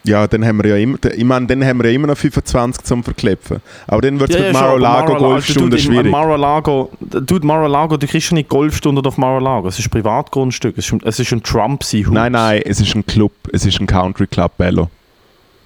Ja, 0.03 0.27
dann 0.27 0.43
haben 0.43 0.63
wir 0.63 0.71
ja 0.71 0.77
immer, 0.77 0.97
ich 1.15 1.23
meine, 1.23 1.45
dann 1.45 1.63
haben 1.63 1.79
wir 1.79 1.89
ja 1.89 1.95
immer 1.95 2.07
noch 2.07 2.17
25 2.17 2.83
zum 2.83 3.03
Verklepfen. 3.03 3.61
Aber 3.85 4.01
dann 4.01 4.19
wird 4.19 4.31
es 4.31 4.35
mit 4.35 4.45
schon, 4.45 4.53
Mar-a-Lago 4.53 5.15
aber 5.15 5.19
Golfstunde 5.19 5.69
Dude, 5.69 5.77
in 5.77 5.83
schwierig. 5.83 6.11
Mar-a-Lago, 6.11 6.91
dude, 6.99 7.45
Mar-a-Lago, 7.45 7.97
du 7.97 8.07
kriegst 8.07 8.27
schon 8.27 8.37
nicht 8.37 8.49
Golfstunden 8.49 9.05
auf 9.05 9.19
Mar-a-Lago. 9.19 9.67
Es 9.67 9.77
ist 9.77 9.85
ein 9.85 9.91
Privatgrundstück. 9.91 10.75
Es 10.77 10.85
ist 10.85 10.93
ein, 10.93 11.01
es 11.05 11.19
ist 11.19 11.31
ein 11.31 11.43
trump 11.43 11.83
haus 11.83 11.93
Nein, 11.93 12.31
nein, 12.31 12.61
es 12.65 12.79
ist 12.79 12.95
ein 12.95 13.05
Club, 13.05 13.33
es 13.53 13.65
ist 13.65 13.79
ein 13.79 13.85
Country 13.85 14.25
Club, 14.25 14.57
Bello. 14.57 14.89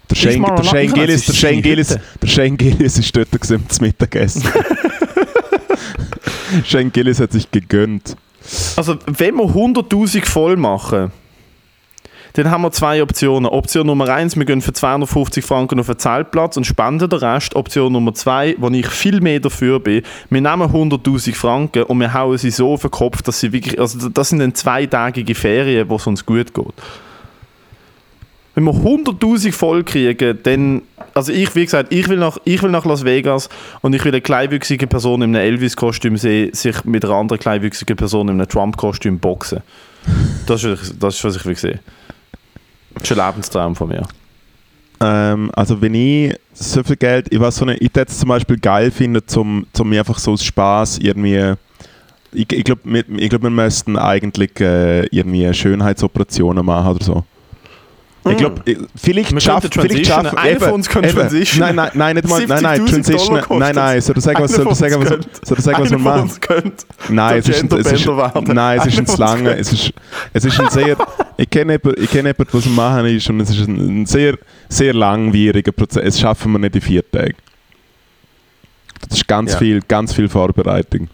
Der 0.09 0.15
Shane, 0.15 0.43
der 0.43 0.87
Gillis, 0.87 1.25
der 1.25 1.33
ist 1.33 1.37
Shane 1.37 1.61
Gillis, 1.61 1.97
der 2.21 2.27
Shane 2.27 2.57
Gillis 2.57 2.99
ist 2.99 3.15
dort 3.15 3.29
zum 3.43 3.63
Mittagessen. 3.79 4.43
Shane 6.65 6.91
Gillis 6.91 7.19
hat 7.19 7.31
sich 7.31 7.49
gegönnt. 7.49 8.15
Also, 8.75 8.97
wenn 9.05 9.35
wir 9.35 9.45
100'000 9.45 10.25
voll 10.25 10.57
machen, 10.57 11.11
dann 12.35 12.51
haben 12.51 12.63
wir 12.63 12.71
zwei 12.71 13.01
Optionen. 13.01 13.49
Option 13.49 13.87
Nummer 13.87 14.09
eins, 14.09 14.35
wir 14.35 14.43
gehen 14.43 14.61
für 14.61 14.73
250 14.73 15.43
Franken 15.43 15.79
auf 15.79 15.89
einen 15.89 15.99
Zeltplatz 15.99 16.57
und 16.57 16.65
spenden 16.65 17.09
den 17.09 17.19
Rest. 17.19 17.55
Option 17.55 17.93
Nummer 17.93 18.13
zwei, 18.13 18.55
wo 18.57 18.67
ich 18.69 18.87
viel 18.87 19.21
mehr 19.21 19.39
dafür 19.39 19.79
bin, 19.79 20.03
wir 20.29 20.41
nehmen 20.41 20.69
100'000 20.69 21.33
Franken 21.33 21.83
und 21.83 21.99
wir 21.99 22.13
hauen 22.13 22.37
sie 22.37 22.51
so 22.51 22.73
auf 22.73 22.81
den 22.81 22.91
Kopf, 22.91 23.21
dass 23.21 23.39
sie 23.39 23.53
wirklich, 23.53 23.79
also 23.79 24.09
das 24.09 24.29
sind 24.29 24.39
dann 24.39 24.53
zweitägige 24.53 25.33
Ferien, 25.33 25.89
wo 25.89 25.95
es 25.95 26.07
uns 26.07 26.25
gut 26.25 26.53
geht. 26.53 26.73
Wenn 28.55 28.63
wir 28.63 28.71
100'000 28.71 29.51
voll 29.51 29.83
kriegen, 29.83 30.39
dann, 30.43 30.81
also 31.13 31.31
ich, 31.31 31.53
wie 31.55 31.65
gesagt, 31.65 31.93
ich 31.93 32.07
will, 32.07 32.17
nach, 32.17 32.37
ich 32.45 32.63
will 32.63 32.71
nach 32.71 32.85
Las 32.85 33.03
Vegas 33.03 33.49
und 33.81 33.93
ich 33.93 34.03
will 34.05 34.13
eine 34.13 34.21
kleinwüchsige 34.21 34.87
Person 34.87 35.21
in 35.21 35.35
einem 35.35 35.45
Elvis-Kostüm 35.45 36.15
sehen, 36.15 36.53
sich 36.53 36.85
mit 36.85 37.03
einer 37.03 37.15
anderen 37.15 37.39
kleinwüchsigen 37.39 37.97
Person 37.97 38.29
in 38.29 38.39
einem 38.39 38.47
Trump-Kostüm 38.47 39.19
boxen. 39.19 39.61
Das 40.47 40.63
ist, 40.63 40.95
das 40.99 41.15
ist, 41.15 41.23
was 41.25 41.35
ich 41.35 41.45
will 41.45 41.55
sehen. 41.57 41.79
Das 42.93 43.03
ist 43.03 43.19
ein 43.19 43.27
Lebenstraum 43.27 43.75
von 43.75 43.89
mir. 43.89 44.03
Ähm, 45.01 45.51
also 45.53 45.81
wenn 45.81 45.93
ich 45.93 46.33
so 46.53 46.81
viel 46.83 46.95
Geld, 46.95 47.27
ich 47.31 47.39
weiß 47.39 47.57
so 47.57 47.65
nicht, 47.65 47.81
ich 47.81 47.93
würde 47.93 48.09
es 48.09 48.17
zum 48.17 48.29
Beispiel 48.29 48.57
geil 48.57 48.89
finden, 48.91 49.21
zum, 49.25 49.67
zum 49.73 49.89
mir 49.89 49.99
einfach 49.99 50.17
so 50.17 50.31
aus 50.31 50.43
Spaß 50.45 50.99
irgendwie, 50.99 51.55
ich, 52.31 52.51
ich 52.51 52.63
glaube, 52.63 53.03
glaub, 53.03 53.43
wir 53.43 53.49
müssten 53.49 53.97
eigentlich 53.97 54.59
äh, 54.61 55.05
irgendwie 55.07 55.53
Schönheitsoperationen 55.53 56.65
machen 56.65 56.95
oder 56.95 57.03
so. 57.03 57.23
Ich 58.27 58.37
glaube, 58.37 58.61
vielleicht 58.95 59.29
könnten 59.29 59.71
vielleicht 59.71 60.07
schaffen, 60.07 60.37
Einer 60.37 60.59
von 60.59 60.71
uns 60.73 60.89
könnte 60.89 61.09
transitionen. 61.13 61.75
Nein, 61.75 61.75
nein, 61.75 61.91
nein, 61.93 62.15
nicht 62.15 62.27
mal, 62.27 62.45
nein, 62.47 62.63
nein, 62.63 62.81
70.000 62.81 62.89
Transition, 62.89 63.59
nein, 63.59 63.75
nein, 63.75 64.01
soll 64.01 64.19
sagen, 64.19 64.43
was, 64.43 64.51
soll 64.51 64.73
sagen, 64.75 64.95
was, 64.99 65.47
soll 65.47 65.59
sagen, 65.61 66.03
was 66.03 66.21
uns 66.23 66.41
könnte 66.41 66.85
Nein, 67.09 67.37
es 67.37 67.49
ist, 67.49 67.61
ein- 67.71 67.79
es 67.79 67.91
ist, 67.91 68.07
nein, 68.47 68.79
es 68.79 68.85
ist 68.87 68.97
ein 68.99 69.05
von 69.05 69.13
uns 69.13 69.17
lange, 69.19 69.43
könnte. 69.43 69.59
es 69.61 69.73
ist, 69.73 69.93
es 70.33 70.45
ist 70.45 70.59
ein 70.59 70.69
sehr, 70.71 70.97
ich 71.37 71.49
kenne 71.49 71.73
jemanden, 71.73 72.03
ich 72.03 72.09
kenne 72.09 72.29
jemanden, 72.29 72.47
was 72.51 72.65
am 72.65 72.75
machen 72.75 73.05
ist 73.05 73.29
und 73.29 73.39
es 73.41 73.49
ist 73.51 73.67
ein, 73.67 74.05
sehr, 74.07 74.37
sehr 74.69 74.93
langwieriger 74.95 75.71
Prozess. 75.71 76.03
Es 76.15 76.19
schaffen 76.19 76.51
wir 76.53 76.59
nicht 76.59 76.75
in 76.75 76.81
vier 76.81 77.11
Tagen. 77.11 77.35
Das 79.07 79.19
ist 79.19 79.27
ganz 79.27 79.51
viel, 79.59 79.81
ganz 79.87 80.13
viel 80.13 80.27
Vorbereitung. 80.29 81.09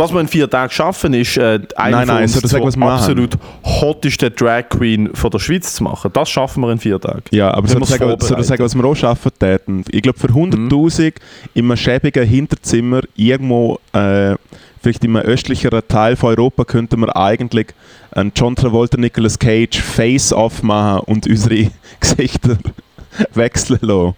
Was 0.00 0.14
wir 0.14 0.20
in 0.20 0.28
vier 0.28 0.48
Tagen 0.48 0.72
schaffen, 0.72 1.12
ist 1.12 1.36
äh, 1.36 1.60
eine 1.76 1.90
Nein, 1.90 2.06
von 2.06 2.14
nein, 2.14 2.22
uns 2.22 2.32
sagen, 2.32 2.70
zur 2.70 2.90
absolut 2.90 3.36
hotteste 3.62 4.30
Drag 4.30 4.70
Queen 4.70 5.10
von 5.12 5.30
der 5.30 5.38
Schweiz 5.38 5.74
zu 5.74 5.84
machen. 5.84 6.10
Das 6.14 6.30
schaffen 6.30 6.62
wir 6.62 6.72
in 6.72 6.78
vier 6.78 6.98
Tagen. 6.98 7.24
Ja, 7.32 7.52
aber 7.52 7.68
soll 7.68 7.82
ich 7.82 7.88
sagen, 7.90 8.18
sagen, 8.18 8.64
was 8.64 8.74
wir 8.74 8.84
auch 8.86 8.94
schaffen 8.94 9.30
täten? 9.38 9.84
Ich 9.90 10.00
glaube, 10.00 10.18
für 10.18 10.28
100'000 10.28 11.16
in 11.52 11.66
einem 11.66 11.76
schäbigen 11.76 12.26
Hinterzimmer 12.26 13.02
irgendwo, 13.14 13.78
äh, 13.92 14.36
vielleicht 14.80 15.04
in 15.04 15.14
einem 15.14 15.26
östlicheren 15.26 15.82
Teil 15.86 16.16
von 16.16 16.30
Europa, 16.30 16.64
könnten 16.64 17.00
wir 17.00 17.14
eigentlich 17.14 17.66
einen 18.12 18.32
John 18.34 18.56
Travolta, 18.56 18.96
Nicolas 18.96 19.38
Cage 19.38 19.82
Face-Off 19.82 20.62
machen 20.62 21.00
und 21.00 21.26
unsere 21.26 21.70
Gesichter 22.00 22.56
wechseln 23.34 23.80
lassen. 23.82 24.14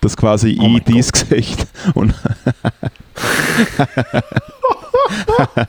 Das 0.00 0.16
quasi 0.16 0.56
Oh 0.60 0.76
ich 0.76 0.84
dein 0.84 1.00
Gesicht 1.00 1.66
und 1.94 2.14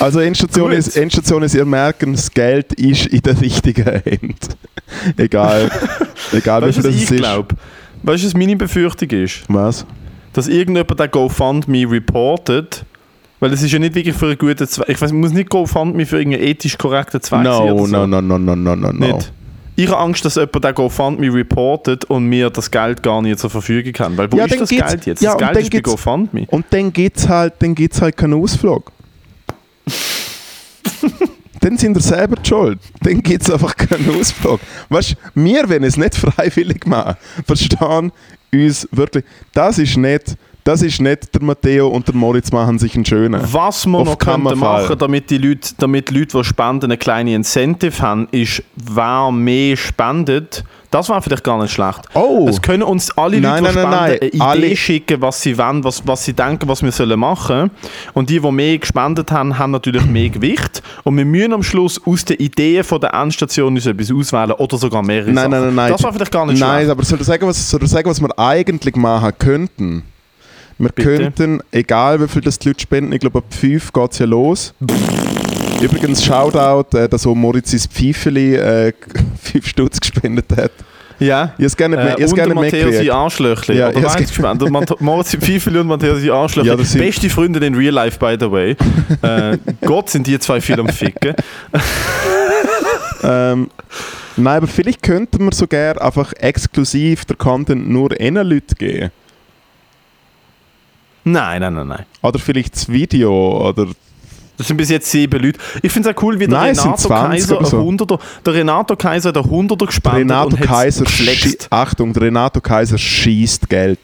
Also 0.00 0.20
Endstation 0.20 0.70
Gut. 0.70 0.78
ist, 0.78 0.96
Endstation 0.96 1.42
ist, 1.42 1.54
ihr 1.54 1.64
merken, 1.64 2.12
das 2.12 2.30
Geld 2.30 2.72
ist 2.74 3.06
in 3.06 3.20
der 3.20 3.40
richtigen 3.40 3.84
Hand. 3.84 4.48
egal, 5.16 5.70
egal 6.32 6.62
wie 6.62 6.66
Weißt 6.66 6.74
viel 6.80 6.82
du, 6.84 6.88
das 6.88 6.96
was 6.96 7.02
ist. 7.02 7.10
ich 7.10 7.16
glaube? 7.18 7.56
Weißt 8.04 8.22
du, 8.22 8.26
was 8.28 8.34
meine 8.34 8.56
Befürchtung 8.56 9.10
ist? 9.10 9.40
Was? 9.48 9.84
Dass 10.32 10.46
irgendjemand 10.46 11.00
den 11.00 11.10
GoFundMe 11.10 11.90
reportet, 11.90 12.84
weil 13.40 13.52
es 13.52 13.62
ist 13.62 13.72
ja 13.72 13.80
nicht 13.80 13.94
wirklich 13.96 14.14
für 14.14 14.26
einen 14.26 14.38
guten 14.38 14.68
Zweck. 14.68 14.88
Ich 14.88 15.00
weiß, 15.00 15.12
muss 15.12 15.32
nicht 15.32 15.50
GoFundMe 15.50 16.06
für 16.06 16.18
irgendeinen 16.18 16.44
ethisch 16.44 16.78
korrekten 16.78 17.20
Zweck 17.20 17.44
sein 17.44 17.66
No, 17.66 17.72
oder 17.72 17.86
so. 17.86 18.06
no, 18.06 18.06
no, 18.06 18.20
no, 18.20 18.38
no, 18.38 18.54
no, 18.54 18.76
no, 18.76 18.92
no. 18.92 19.06
Nicht. 19.16 19.32
Ich 19.78 19.88
habe 19.88 19.98
Angst, 19.98 20.24
dass 20.24 20.34
jemand 20.34 20.64
den 20.64 20.74
GoFundMe 20.74 21.32
reportet 21.32 22.04
und 22.06 22.26
mir 22.26 22.50
das 22.50 22.68
Geld 22.68 23.00
gar 23.00 23.22
nicht 23.22 23.38
zur 23.38 23.48
Verfügung 23.48 23.92
haben. 24.00 24.16
Weil 24.16 24.32
wo 24.32 24.36
Ja, 24.36 24.46
ist 24.46 24.60
das 24.60 24.70
Geld 24.70 25.06
jetzt? 25.06 25.22
ja, 25.22 25.36
das 25.36 25.52
Geld 25.52 25.62
ist 25.62 25.70
bei 25.70 25.80
GoFundMe. 25.82 26.46
Und 26.50 26.66
dann 26.70 26.92
gibt's 26.92 27.28
halt, 27.28 27.54
dann 27.60 27.76
gibt's 27.76 28.02
halt 28.02 28.16
keinen 28.16 28.34
Ausflug. 28.34 28.90
dann 31.60 31.78
sind 31.78 31.94
wir 31.94 32.02
selber 32.02 32.34
die 32.34 32.48
schuld. 32.48 32.80
Dann 33.02 33.22
gibt 33.22 33.44
es 33.44 33.52
einfach 33.52 33.76
keinen 33.76 34.18
Ausflug. 34.18 34.58
Weißt 34.88 35.12
du, 35.12 35.16
wir, 35.44 35.68
wenn 35.68 35.84
es 35.84 35.96
nicht 35.96 36.16
freiwillig 36.16 36.84
machen, 36.84 37.14
verstehen 37.46 38.10
uns 38.52 38.88
wirklich, 38.90 39.22
das 39.54 39.78
ist 39.78 39.96
nicht, 39.96 40.34
das 40.68 40.82
ist 40.82 41.00
nicht 41.00 41.34
der 41.34 41.42
Matteo 41.42 41.88
und 41.88 42.06
der 42.06 42.14
Moritz 42.14 42.52
machen 42.52 42.78
sich 42.78 42.94
einen 42.94 43.06
schönen. 43.06 43.40
Was 43.52 43.86
Auf 43.86 43.86
noch 43.86 44.18
Fall. 44.22 44.36
machen, 44.36 44.98
damit 44.98 45.30
die 45.30 45.38
Leute, 45.38 45.70
damit 45.78 46.10
die 46.10 46.18
Leute, 46.18 46.36
die 46.36 46.44
spenden, 46.44 46.84
eine 46.84 46.98
kleine 46.98 47.34
Incentive 47.34 47.98
haben, 48.02 48.28
ist, 48.32 48.62
wer 48.76 49.30
mehr 49.32 49.78
spendet. 49.78 50.64
Das 50.90 51.08
war 51.08 51.22
vielleicht 51.22 51.42
gar 51.44 51.58
nicht 51.62 51.72
schlecht. 51.72 52.00
Oh. 52.12 52.46
Es 52.50 52.60
können 52.60 52.82
uns 52.82 53.10
alle 53.16 53.40
Nein, 53.40 53.62
Leute, 53.64 53.78
die 53.78 53.78
nein, 53.78 53.90
nein, 53.90 53.90
spenden, 53.90 53.90
nein. 53.90 54.20
eine 54.20 54.28
Idee 54.28 54.40
Alle- 54.66 54.76
schicken, 54.76 55.22
was 55.22 55.40
sie 55.40 55.56
wollen, 55.56 55.84
was, 55.84 56.06
was 56.06 56.24
sie 56.26 56.34
denken, 56.34 56.68
was 56.68 56.82
wir 56.82 56.92
sollen 56.92 57.18
machen. 57.18 57.70
Und 58.12 58.28
die, 58.28 58.38
die 58.38 58.50
mehr 58.52 58.76
gespendet 58.76 59.32
haben, 59.32 59.58
haben 59.58 59.70
natürlich 59.70 60.04
mehr 60.06 60.28
Gewicht. 60.28 60.82
Und 61.02 61.16
wir 61.16 61.24
müssen 61.24 61.54
am 61.54 61.62
Schluss 61.62 61.98
aus 62.06 62.26
den 62.26 62.36
Ideen 62.36 62.84
von 62.84 63.00
der 63.00 63.14
Endstation 63.14 63.74
uns 63.74 63.86
etwas 63.86 64.10
auswählen 64.12 64.52
oder 64.52 64.76
sogar 64.76 65.02
mehrere 65.02 65.30
Nein, 65.30 65.36
Sachen. 65.36 65.50
nein, 65.50 65.62
nein, 65.62 65.74
nein. 65.74 65.92
Das 65.92 66.02
war 66.02 66.12
vielleicht 66.12 66.32
gar 66.32 66.44
nicht 66.44 66.60
Nein, 66.60 66.76
schlecht. 66.80 66.90
aber 66.90 67.04
soll 67.04 67.20
ich 67.20 67.26
sagen, 67.26 67.46
was, 67.46 67.70
soll 67.70 67.82
ich 67.82 67.88
sagen, 67.90 68.10
was 68.10 68.20
wir 68.20 68.38
eigentlich 68.38 68.96
machen 68.96 69.32
könnten? 69.38 70.04
Wir 70.78 70.90
Bitte? 70.90 71.16
könnten, 71.16 71.60
egal 71.72 72.20
wie 72.22 72.28
viel 72.28 72.42
das 72.42 72.58
die 72.58 72.68
Leute 72.68 72.80
spenden, 72.80 73.12
ich 73.12 73.20
glaube 73.20 73.38
ab 73.38 73.44
5 73.50 73.92
geht 73.92 74.12
es 74.12 74.18
ja 74.20 74.26
los. 74.26 74.74
Übrigens, 75.82 76.24
Shoutout, 76.24 76.96
äh, 76.96 77.08
dass 77.08 77.26
auch 77.26 77.34
Moritz 77.34 77.70
sein 77.72 77.80
Pfeifeli 77.80 78.54
äh, 78.56 78.92
5 79.42 79.66
Stutz 79.66 79.98
gespendet 80.00 80.46
hat. 80.56 80.70
Ja. 81.20 81.52
Ich 81.58 81.76
gerne, 81.76 81.96
Äh, 81.96 82.04
ich 82.06 82.10
hab's 82.22 82.30
und 82.32 82.36
gerne 82.36 82.54
Matteo 82.54 82.92
sein 82.92 83.10
Arschlöchli. 83.10 83.76
Ja, 83.76 83.88
Oder? 83.90 84.00
Der 84.54 84.70
Mat- 84.70 85.00
Moritz 85.00 85.34
Pfeifeli 85.34 85.80
und 85.80 85.88
Matteo 85.88 86.14
sein 86.16 86.30
Arschlöchli. 86.30 86.68
Ja, 86.70 86.76
Beste 86.76 87.28
Freunde 87.28 87.64
in 87.66 87.74
Real 87.74 87.94
Life, 87.94 88.18
by 88.20 88.36
the 88.38 88.48
way. 88.50 88.76
äh, 89.22 89.58
Gott 89.84 90.10
sind 90.10 90.28
die 90.28 90.38
zwei 90.38 90.60
viel 90.60 90.78
am 90.78 90.88
Ficken. 90.88 91.34
Ähm, 93.24 93.70
nein, 94.36 94.56
aber 94.58 94.66
vielleicht 94.68 95.02
könnten 95.02 95.44
wir 95.44 95.52
sogar 95.52 96.00
einfach 96.00 96.32
exklusiv 96.34 97.24
der 97.24 97.34
Content 97.36 97.88
nur 97.88 98.10
einen 98.18 98.46
Leuten 98.46 98.74
geben. 98.78 99.10
Nein, 101.32 101.60
nein, 101.60 101.74
nein, 101.74 101.88
nein. 101.88 102.06
Oder 102.22 102.38
vielleicht 102.38 102.74
das 102.74 102.88
Video 102.88 103.68
oder 103.68 103.86
Das 104.56 104.66
sind 104.66 104.76
bis 104.76 104.88
jetzt 104.90 105.10
sieben 105.10 105.40
Leute. 105.42 105.58
Ich 105.82 105.92
finde 105.92 106.10
es 106.10 106.16
auch 106.16 106.22
cool, 106.22 106.38
wie 106.40 106.46
der 106.46 106.58
Nein, 106.58 106.76
Renato 106.76 106.96
20 106.96 107.08
Kaiser 107.10 107.64
so. 107.64 107.78
ein 107.80 107.98
100er, 107.98 108.18
der 108.44 108.54
Renato 108.54 108.96
Kaiser 108.96 109.28
hat 109.30 109.36
ein 109.36 109.44
100er 109.44 109.86
gespendet 109.86 110.20
Renato 110.20 110.56
und 110.56 110.60
Kaiser 110.60 111.04
schie- 111.06 111.56
Achtung, 111.70 112.12
der 112.12 112.22
Renato 112.24 112.60
Kaiser 112.60 112.98
schießt 112.98 113.68
Geld. 113.68 113.98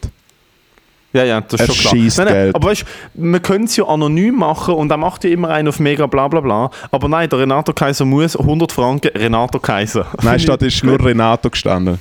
Ja, 1.12 1.23
ja, 1.23 1.40
das 1.40 1.61
ist 1.61 1.69
Er 1.69 1.75
schon 1.75 1.83
klar. 1.83 1.95
Nein, 1.95 2.12
nein, 2.16 2.26
Geld. 2.35 2.54
aber 2.57 2.69
weißt 2.71 2.83
du, 3.14 3.21
man 3.25 3.40
könnte 3.43 3.64
es 3.66 3.76
ja 3.76 3.85
anonym 3.85 4.35
machen 4.37 4.75
und 4.75 4.90
er 4.90 4.97
macht 4.97 5.23
ja 5.23 5.31
immer 5.31 5.49
einen 5.50 5.69
auf 5.69 5.78
mega 5.78 6.07
bla 6.09 6.26
bla 6.26 6.40
bla. 6.40 6.71
Aber 6.90 7.09
nein, 7.09 7.28
der 7.28 7.38
Renato 7.38 7.73
Kaiser 7.73 8.04
muss 8.04 8.37
100 8.37 8.73
Franken 8.73 9.16
Renato 9.16 9.61
Kaiser. 9.61 10.07
Nein, 10.23 10.40
statt 10.40 10.62
ist 10.62 10.83
nur 10.83 10.99
Renato 11.04 11.50
gestanden. 11.50 12.00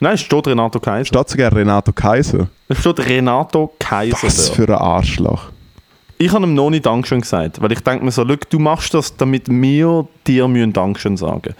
Nein, 0.00 0.14
es 0.14 0.20
steht 0.22 0.46
Renato 0.48 0.80
Kaiser. 0.80 1.04
Statt 1.06 1.28
sogar 1.28 1.54
Renato 1.54 1.92
Kaiser. 1.92 2.48
Es 2.68 2.78
steht 2.80 3.06
Renato 3.06 3.72
Kaiser. 3.78 4.16
Was 4.22 4.48
für 4.48 4.64
ein 4.68 4.74
Arschloch. 4.74 5.44
Ich 6.18 6.32
habe 6.32 6.44
ihm 6.44 6.54
noch 6.54 6.70
nicht 6.70 6.84
Dankeschön 6.86 7.20
gesagt, 7.20 7.60
weil 7.62 7.72
ich 7.72 7.80
denke 7.80 8.04
mir 8.04 8.10
so, 8.10 8.26
«Schau, 8.26 8.36
du 8.48 8.58
machst 8.58 8.92
das, 8.94 9.16
damit 9.16 9.48
wir 9.48 10.06
dir 10.26 10.48
müssen 10.48 10.72
Dankeschön 10.72 11.16
sagen 11.16 11.54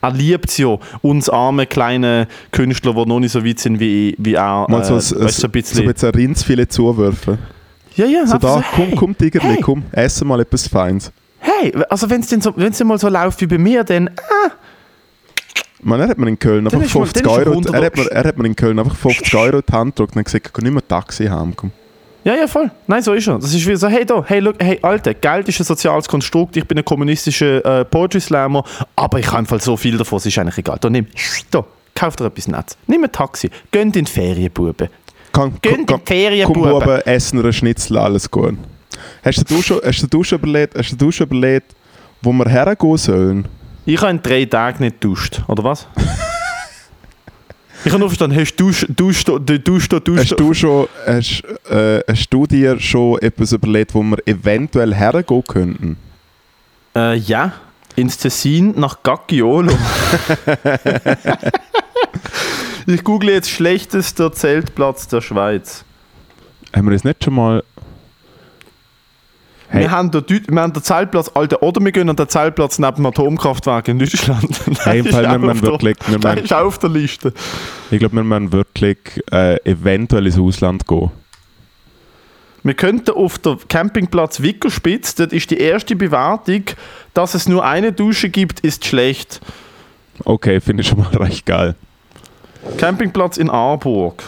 Er 0.00 0.10
liebt 0.12 0.48
es 0.50 0.58
ja, 0.58 0.76
uns 1.02 1.28
arme 1.28 1.66
kleine 1.66 2.28
Künstler, 2.52 2.94
die 2.94 3.06
noch 3.06 3.18
nicht 3.20 3.32
so 3.32 3.44
weit 3.44 3.58
sind 3.58 3.80
wie, 3.80 4.14
wie 4.18 4.34
er. 4.34 4.66
Mal 4.68 4.84
so, 4.84 4.94
äh, 4.94 4.96
ein- 4.96 4.98
weißt 4.98 5.08
so 5.08 5.16
ein 5.24 5.28
so 5.30 5.46
ein 5.46 5.50
bisschen. 5.50 5.84
bisschen 5.92 6.10
Rindsfilet 6.10 6.72
zuwerfen. 6.72 7.38
ja, 7.96 8.06
ja, 8.06 8.24
So 8.26 8.38
da, 8.38 8.62
komm, 8.74 8.84
hey, 8.86 8.94
komm 8.96 9.18
Tigerli, 9.18 9.54
hey. 9.54 9.60
komm, 9.60 9.82
essen 9.92 10.28
mal 10.28 10.40
etwas 10.40 10.68
Feins. 10.68 11.10
Hey, 11.40 11.72
also 11.88 12.08
wenn 12.10 12.20
es 12.20 12.28
denn, 12.28 12.40
so, 12.40 12.52
wenn's 12.56 12.78
denn 12.78 12.86
mal 12.86 12.98
so 12.98 13.08
läuft 13.08 13.40
wie 13.40 13.46
bei 13.46 13.58
mir, 13.58 13.82
dann. 13.84 14.08
Ah, 14.16 14.50
Man, 15.80 16.00
er 16.00 16.08
hat 16.08 16.18
mir 16.18 16.28
in 16.28 16.38
Köln 16.38 16.66
einfach 16.66 16.80
ist 16.82 16.94
mal- 16.94 17.04
50 17.06 17.22
dann 17.22 17.32
ist 17.32 17.38
Euro, 17.38 17.50
100 17.50 17.74
er 17.74 17.84
hat, 17.84 17.96
mir, 17.96 18.06
er 18.10 18.24
hat 18.24 18.38
mir 18.38 18.46
in 18.46 18.56
Köln 18.56 18.78
einfach 18.78 18.96
50 18.96 19.34
Euro 19.34 19.60
die 19.60 19.72
Hand 19.72 19.94
gedrückt 19.96 20.16
und 20.16 20.24
gesagt, 20.24 20.46
ich 20.46 20.52
kann 20.52 20.64
nicht 20.64 20.72
mehr 20.72 20.86
Taxi 20.86 21.26
haben. 21.26 21.54
Komm. 21.54 21.70
ja, 22.24 22.34
ja, 22.34 22.46
voll. 22.46 22.70
Nein, 22.86 23.02
so 23.02 23.12
ist 23.12 23.28
er. 23.28 23.38
Das 23.38 23.54
ist 23.54 23.66
wie 23.66 23.76
so, 23.76 23.88
hey, 23.88 24.04
da, 24.04 24.24
hey, 24.26 24.40
look, 24.40 24.56
hey, 24.60 24.78
Alter, 24.82 25.14
Geld 25.14 25.48
ist 25.48 25.60
ein 25.60 25.64
soziales 25.64 26.08
Konstrukt, 26.08 26.56
ich 26.56 26.64
bin 26.64 26.78
ein 26.78 26.84
kommunistischer 26.84 27.64
äh, 27.80 27.84
Poetry 27.84 28.20
Slammer, 28.20 28.64
aber 28.96 29.20
ich 29.20 29.26
habe 29.28 29.38
einfach 29.38 29.60
so 29.60 29.76
viel 29.76 29.96
davon, 29.96 30.16
es 30.18 30.26
ist 30.26 30.36
eigentlich 30.38 30.58
egal. 30.58 30.78
Da, 30.80 30.90
nimm, 30.90 31.06
da, 31.50 31.64
kauf 31.94 32.16
dir 32.16 32.26
etwas 32.26 32.48
Nettes. 32.48 32.76
Nimm 32.86 33.04
ein 33.04 33.12
Taxi, 33.12 33.50
in 33.72 33.92
die 33.92 34.04
Ferienbuben. 34.04 34.88
Komm, 35.32 35.54
in 35.62 35.78
die 35.80 35.86
komm, 35.86 36.00
Ferien, 36.04 36.46
komm 36.46 36.54
Buben. 36.54 36.72
Buben, 36.80 37.00
essen 37.04 37.38
einen 37.38 37.52
Schnitzel, 37.52 37.98
alles 37.98 38.30
gut. 38.30 38.56
Hast 39.22 39.48
du 39.48 39.62
schon, 39.62 39.80
hast 39.84 40.06
du 40.12 40.24
schon 40.24 40.38
überlegt, 40.38 40.76
hast 40.76 41.00
du 41.00 41.10
schon 41.12 41.26
überlegt, 41.26 41.74
wo 42.22 42.32
wir 42.32 42.48
hergehen 42.48 42.96
sollen? 42.96 43.48
Ich 43.88 44.00
habe 44.02 44.10
in 44.10 44.22
drei 44.22 44.44
Tagen 44.44 44.84
nicht 44.84 45.02
duscht, 45.02 45.40
oder 45.48 45.64
was? 45.64 45.86
ich 47.86 47.90
habe 47.90 48.00
nur 48.00 48.10
verstanden, 48.10 48.38
hast 48.38 48.54
du 48.56 48.66
duscht, 48.66 48.86
duscht, 48.90 49.28
duscht, 49.28 49.92
duscht. 50.06 50.18
Hast 50.18 50.38
du, 50.38 50.52
schon, 50.52 50.88
hast, 51.06 51.42
äh, 51.70 52.02
hast 52.06 52.28
du 52.28 52.46
dir 52.46 52.78
schon 52.78 53.18
etwas 53.22 53.52
überlegt, 53.52 53.94
wo 53.94 54.02
wir 54.02 54.18
eventuell 54.26 54.94
hergehen 54.94 55.42
könnten? 55.42 55.96
Äh, 56.94 57.16
ja, 57.16 57.54
ins 57.96 58.18
Tessin 58.18 58.78
nach 58.78 59.02
Gaggiolo. 59.02 59.72
ich 62.86 63.02
google 63.02 63.30
jetzt 63.30 63.48
schlechtester 63.48 64.30
Zeltplatz 64.32 65.08
der 65.08 65.22
Schweiz. 65.22 65.86
Haben 66.76 66.88
wir 66.88 66.92
das 66.92 67.04
nicht 67.04 67.24
schon 67.24 67.32
mal... 67.32 67.64
Hey. 69.70 69.82
Wir, 69.82 69.90
haben 69.90 70.10
den, 70.10 70.24
wir 70.48 70.62
haben 70.62 70.72
den 70.72 70.82
Zeltplatz, 70.82 71.30
Alter, 71.34 71.62
oder 71.62 71.84
wir 71.84 71.92
gehen 71.92 72.08
an 72.08 72.16
den 72.16 72.28
Zeltplatz 72.28 72.78
neben 72.78 72.96
dem 72.96 73.06
Atomkraftwerk 73.06 73.88
in 73.88 73.98
Deutschland. 73.98 74.48
Hey, 74.84 75.02
Fall 75.04 75.24
ist 75.26 75.38
müssen 75.40 75.60
der- 75.60 75.70
wirklich- 75.72 75.96
wir 76.06 76.18
der 76.18 76.32
müssen- 76.32 76.44
ist 76.44 76.52
auf 76.54 76.78
der 76.78 76.88
Liste. 76.90 77.34
Ich 77.90 77.98
glaube, 77.98 78.16
wir 78.16 78.24
müssen 78.24 78.52
wirklich 78.52 78.98
äh, 79.30 79.56
eventuell 79.70 80.26
ins 80.26 80.38
Ausland 80.38 80.86
gehen. 80.86 81.10
Wir 82.62 82.74
könnten 82.74 83.10
auf 83.10 83.38
der 83.38 83.58
Campingplatz 83.68 84.40
Wickerspitz, 84.40 85.14
dort 85.14 85.32
ist 85.32 85.50
die 85.50 85.58
erste 85.58 85.94
Bewertung, 85.96 86.64
dass 87.14 87.34
es 87.34 87.46
nur 87.48 87.64
eine 87.64 87.92
Dusche 87.92 88.30
gibt, 88.30 88.60
ist 88.60 88.84
schlecht. 88.86 89.40
Okay, 90.24 90.60
finde 90.60 90.80
ich 90.80 90.88
schon 90.88 90.98
mal 90.98 91.08
recht 91.16 91.44
geil. 91.46 91.74
Campingplatz 92.78 93.36
in 93.36 93.50
Aarburg. 93.50 94.22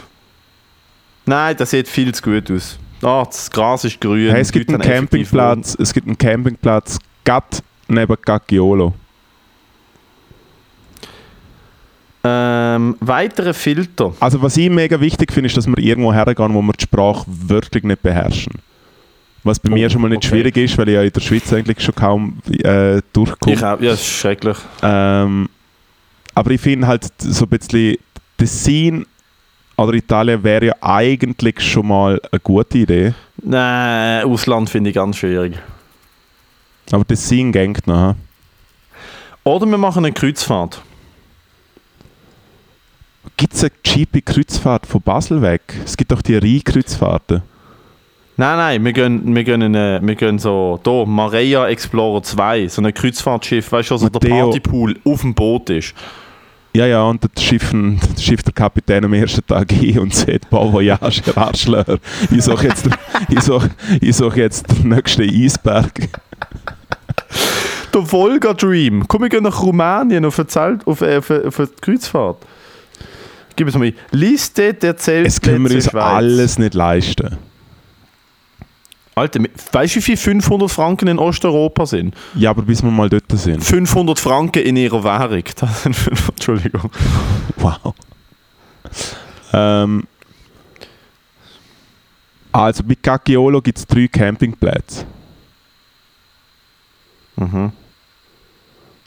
Nein, 1.26 1.56
das 1.56 1.70
sieht 1.70 1.88
viel 1.88 2.14
zu 2.14 2.22
gut 2.22 2.50
aus. 2.50 2.78
Ah, 3.02 3.24
das 3.24 3.50
Gras 3.50 3.84
ist 3.84 4.00
grün. 4.00 4.30
Hey, 4.30 4.40
es 4.42 4.52
gibt 4.52 4.68
einen 4.68 4.80
Campingplatz, 4.80 5.76
es 5.78 5.92
gibt 5.92 6.06
einen 6.06 6.18
Campingplatz 6.18 6.98
grad 7.24 7.62
neben 7.88 8.16
Gaggiolo. 8.22 8.92
Ähm, 12.22 12.96
weitere 13.00 13.54
Filter. 13.54 14.12
Also 14.20 14.42
was 14.42 14.56
ich 14.58 14.68
mega 14.68 15.00
wichtig 15.00 15.32
finde, 15.32 15.46
ist, 15.46 15.56
dass 15.56 15.66
wir 15.66 15.78
irgendwo 15.78 16.12
hergehen, 16.12 16.52
wo 16.54 16.60
wir 16.60 16.72
die 16.74 16.82
Sprache 16.82 17.24
wirklich 17.26 17.82
nicht 17.82 18.02
beherrschen. 18.02 18.52
Was 19.42 19.58
bei 19.58 19.70
Oh, 19.70 19.74
mir 19.74 19.88
schon 19.88 20.02
mal 20.02 20.08
nicht 20.08 20.18
okay. 20.18 20.28
schwierig 20.28 20.56
ist, 20.58 20.76
weil 20.76 20.88
ich 20.90 20.94
ja 20.96 21.02
in 21.02 21.10
der 21.10 21.20
Schweiz 21.20 21.50
eigentlich 21.50 21.80
schon 21.80 21.94
kaum 21.94 22.38
äh, 22.62 23.00
durchkomme. 23.14 23.56
Ich 23.56 23.64
auch, 23.64 23.80
ja, 23.80 23.92
das 23.92 24.00
ist 24.02 24.06
schrecklich. 24.08 24.58
Ähm, 24.82 25.48
aber 26.34 26.50
ich 26.50 26.60
finde 26.60 26.86
halt 26.86 27.08
so 27.18 27.46
ein 27.46 27.48
bisschen 27.48 27.96
Tessin 28.36 29.06
Oder 29.80 29.94
Italien 29.94 30.44
wäre 30.44 30.66
ja 30.66 30.74
eigentlich 30.82 31.58
schon 31.58 31.88
mal 31.88 32.20
eine 32.30 32.40
gute 32.40 32.76
Idee. 32.76 33.14
Nein, 33.42 34.26
Ausland 34.26 34.68
finde 34.68 34.90
ich 34.90 34.96
ganz 34.96 35.16
schwierig. 35.16 35.58
Aber 36.92 37.02
das 37.04 37.26
Sinn 37.26 37.50
gängt 37.50 37.86
noch. 37.86 38.14
Oder 39.42 39.64
wir 39.64 39.78
machen 39.78 40.04
eine 40.04 40.12
Kreuzfahrt. 40.12 40.82
Gibt 43.38 43.54
es 43.54 43.62
eine 43.62 43.72
cheape 43.82 44.20
Kreuzfahrt 44.20 44.84
von 44.84 45.00
Basel 45.00 45.40
weg? 45.40 45.62
Es 45.82 45.96
gibt 45.96 46.12
doch 46.12 46.20
die 46.20 46.36
Rhein-Kreuzfahrten. 46.36 47.40
Nein, 48.36 48.56
nein, 48.58 48.84
wir 48.84 48.92
gehen, 48.92 49.34
wir 49.34 49.44
gehen, 49.44 49.74
äh, 49.74 49.98
wir 50.02 50.14
gehen 50.14 50.38
so, 50.38 50.78
da, 50.82 51.06
Marea 51.06 51.68
Explorer 51.68 52.22
2, 52.22 52.68
so 52.68 52.82
ein 52.82 52.92
Kreuzfahrtschiff, 52.92 53.72
weißt 53.72 53.88
du, 53.88 53.94
also 53.94 54.08
der. 54.10 54.28
Partypool 54.28 54.98
auf 55.06 55.22
dem 55.22 55.34
Boot 55.34 55.70
ist. 55.70 55.94
Ja, 56.72 56.86
ja, 56.86 57.02
und 57.02 57.24
das 57.24 57.42
schiffen, 57.42 57.98
das 58.14 58.22
schifft 58.22 58.46
der 58.46 58.54
Kapitän 58.54 59.04
am 59.04 59.12
ersten 59.12 59.44
Tag 59.44 59.72
ein 59.72 59.98
und 59.98 60.14
sagt, 60.14 60.48
Bon 60.50 60.72
Voyage, 60.72 61.20
ihr 61.26 61.36
Arschlöcher. 61.36 61.98
Ich 62.30 62.44
suche 62.44 62.68
jetzt, 62.68 62.86
der- 62.86 62.96
ich 63.28 63.40
suche, 63.40 63.70
ich 64.00 64.14
suche 64.16 64.38
jetzt 64.40 64.66
den 64.70 64.90
nächsten 64.90 65.22
Eisberg. 65.22 65.92
Der 67.92 68.12
Volga 68.12 68.54
Dream. 68.54 69.04
Komm, 69.08 69.22
wir 69.22 69.28
gehen 69.28 69.42
nach 69.42 69.60
Rumänien 69.60 70.24
auf 70.24 70.38
eine, 70.38 70.46
Zelt, 70.46 70.86
auf, 70.86 71.00
äh, 71.00 71.16
auf, 71.16 71.28
eine- 71.30 71.48
auf 71.48 71.58
eine 71.58 71.68
Kreuzfahrt. 71.80 72.36
Gib 73.56 73.66
es 73.66 73.74
mal 73.76 73.86
ein. 73.86 73.94
Liste 74.12 74.72
der 74.74 74.96
Zeltplätze 74.96 75.26
Es 75.26 75.40
können 75.40 75.68
wir 75.68 75.74
uns 75.74 75.86
Schweiz. 75.86 76.04
alles 76.04 76.58
nicht 76.60 76.74
leisten. 76.74 77.36
Alter, 79.20 79.40
weißt 79.72 79.96
du, 79.96 79.98
wie 79.98 80.02
viel 80.02 80.16
500 80.16 80.70
Franken 80.70 81.08
in 81.08 81.18
Osteuropa 81.18 81.84
sind? 81.84 82.14
Ja, 82.34 82.50
aber 82.50 82.62
bis 82.62 82.82
wir 82.82 82.90
mal 82.90 83.10
dort 83.10 83.30
sind. 83.32 83.62
500 83.62 84.18
Franken 84.18 84.62
in 84.62 84.76
ihrer 84.76 85.04
Währung. 85.04 85.44
Das 85.56 85.82
sind 85.82 85.94
500, 85.94 86.30
Entschuldigung. 86.30 86.90
Wow. 87.56 87.94
Ähm, 89.52 90.04
also 92.50 92.82
bei 92.82 92.94
Cacchiolo 92.94 93.60
gibt 93.60 93.78
es 93.78 93.86
drei 93.86 94.08
Campingplätze. 94.08 95.04
Mhm. 97.36 97.72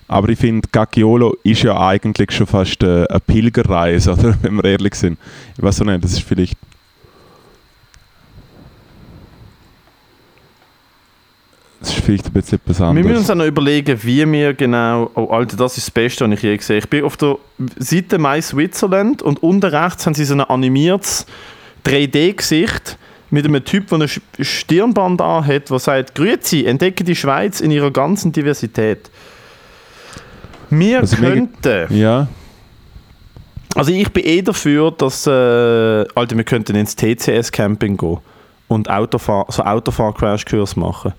Aber 0.08 0.30
ich 0.30 0.38
finde, 0.38 0.68
Cacchiolo 0.68 1.36
ist 1.44 1.64
ja 1.64 1.80
eigentlich 1.80 2.32
schon 2.32 2.46
fast 2.46 2.84
äh, 2.84 3.08
eine 3.08 3.20
Pilgerreise, 3.20 4.12
oder? 4.14 4.36
Wenn 4.44 4.58
wir 4.58 4.66
ehrlich 4.66 4.94
sind. 4.94 5.18
Ich 5.58 5.64
weiß 5.64 5.82
auch 5.82 5.86
nicht, 5.86 6.04
das 6.04 6.14
ist 6.14 6.22
vielleicht. 6.22 6.56
Das 11.84 11.92
ist 11.98 12.06
vielleicht 12.06 12.26
ein 12.28 12.32
bisschen 12.32 12.60
etwas 12.66 12.80
Wir 12.80 12.86
müssen 12.94 12.98
anderes. 13.08 13.20
uns 13.20 13.30
auch 13.30 13.36
noch 13.36 13.46
überlegen, 13.46 14.00
wie 14.04 14.32
wir 14.32 14.54
genau. 14.54 15.12
Oh, 15.16 15.26
Alter, 15.28 15.58
das 15.58 15.78
ist 15.78 15.88
das 15.88 15.92
Beste, 15.92 16.26
was 16.26 16.34
ich 16.38 16.42
je 16.42 16.56
gesehen 16.56 16.76
habe. 16.78 16.86
Ich 16.86 16.90
bin 16.90 17.04
auf 17.04 17.18
der 17.18 17.38
Seite 17.78 18.18
My 18.20 18.42
Switzerland 18.42 19.22
und 19.22 19.44
unten 19.44 19.66
rechts 19.70 20.06
haben 20.06 20.14
sie 20.14 20.24
so 20.24 20.34
ein 20.34 20.40
animiertes 20.42 21.26
3D-Gesicht 21.86 22.98
mit 23.32 23.46
einem 23.46 23.66
Typ, 23.66 23.90
der 23.90 24.00
ein 24.00 24.10
Stirnband 24.40 25.22
anhat, 25.22 25.70
der 25.70 25.80
sagt: 25.80 26.16
Grüezi, 26.16 26.64
entdecke 26.66 27.04
die 27.04 27.16
Schweiz 27.18 27.60
in 27.60 27.70
ihrer 27.72 27.92
ganzen 27.92 28.32
Diversität. 28.32 29.12
Wir 30.70 31.00
Also 31.02 31.22
wir- 31.22 31.30
könnten. 31.34 31.94
Ja, 31.98 32.28
Also 33.76 33.92
ich 33.92 34.10
bin 34.14 34.24
eh 34.26 34.42
dafür, 34.42 34.92
dass. 34.92 35.28
Äh, 35.28 35.32
Alter, 36.16 36.38
wir 36.38 36.44
könnten 36.46 36.76
ins 36.76 36.96
TCS-Camping 36.96 37.98
gehen 37.98 38.20
und 38.70 38.90
Autofahr 38.90 39.48
so 39.50 39.64
Autofahr-Crash-Kurs 39.64 40.76
machen. 40.78 41.14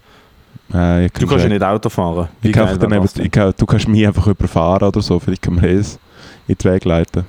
Äh, 0.75 1.07
ich 1.07 1.13
Du 1.13 1.27
kannst 1.27 1.45
ja 1.45 1.49
nicht 1.49 1.63
Auto 1.63 1.89
fahren. 1.89 2.29
Wie 2.43 2.49
Ich 2.49 2.55
kann 2.55 2.67
geil 2.67 2.79
dann 2.79 2.93
eben, 2.93 3.09
ich 3.19 3.31
kann, 3.31 3.55
du 3.57 3.67
kannst 3.67 3.89
mich 3.89 4.07
einfach 4.07 4.27
überfahren 4.27 4.89
oder 4.89 5.01
so, 5.01 5.19
vielleicht 5.19 5.43
kann 5.43 5.55
man 5.55 5.65
es 5.65 5.99
in 6.49 6.57
die 6.59 6.65
Wege 6.65 6.89
leiten. 6.89 7.25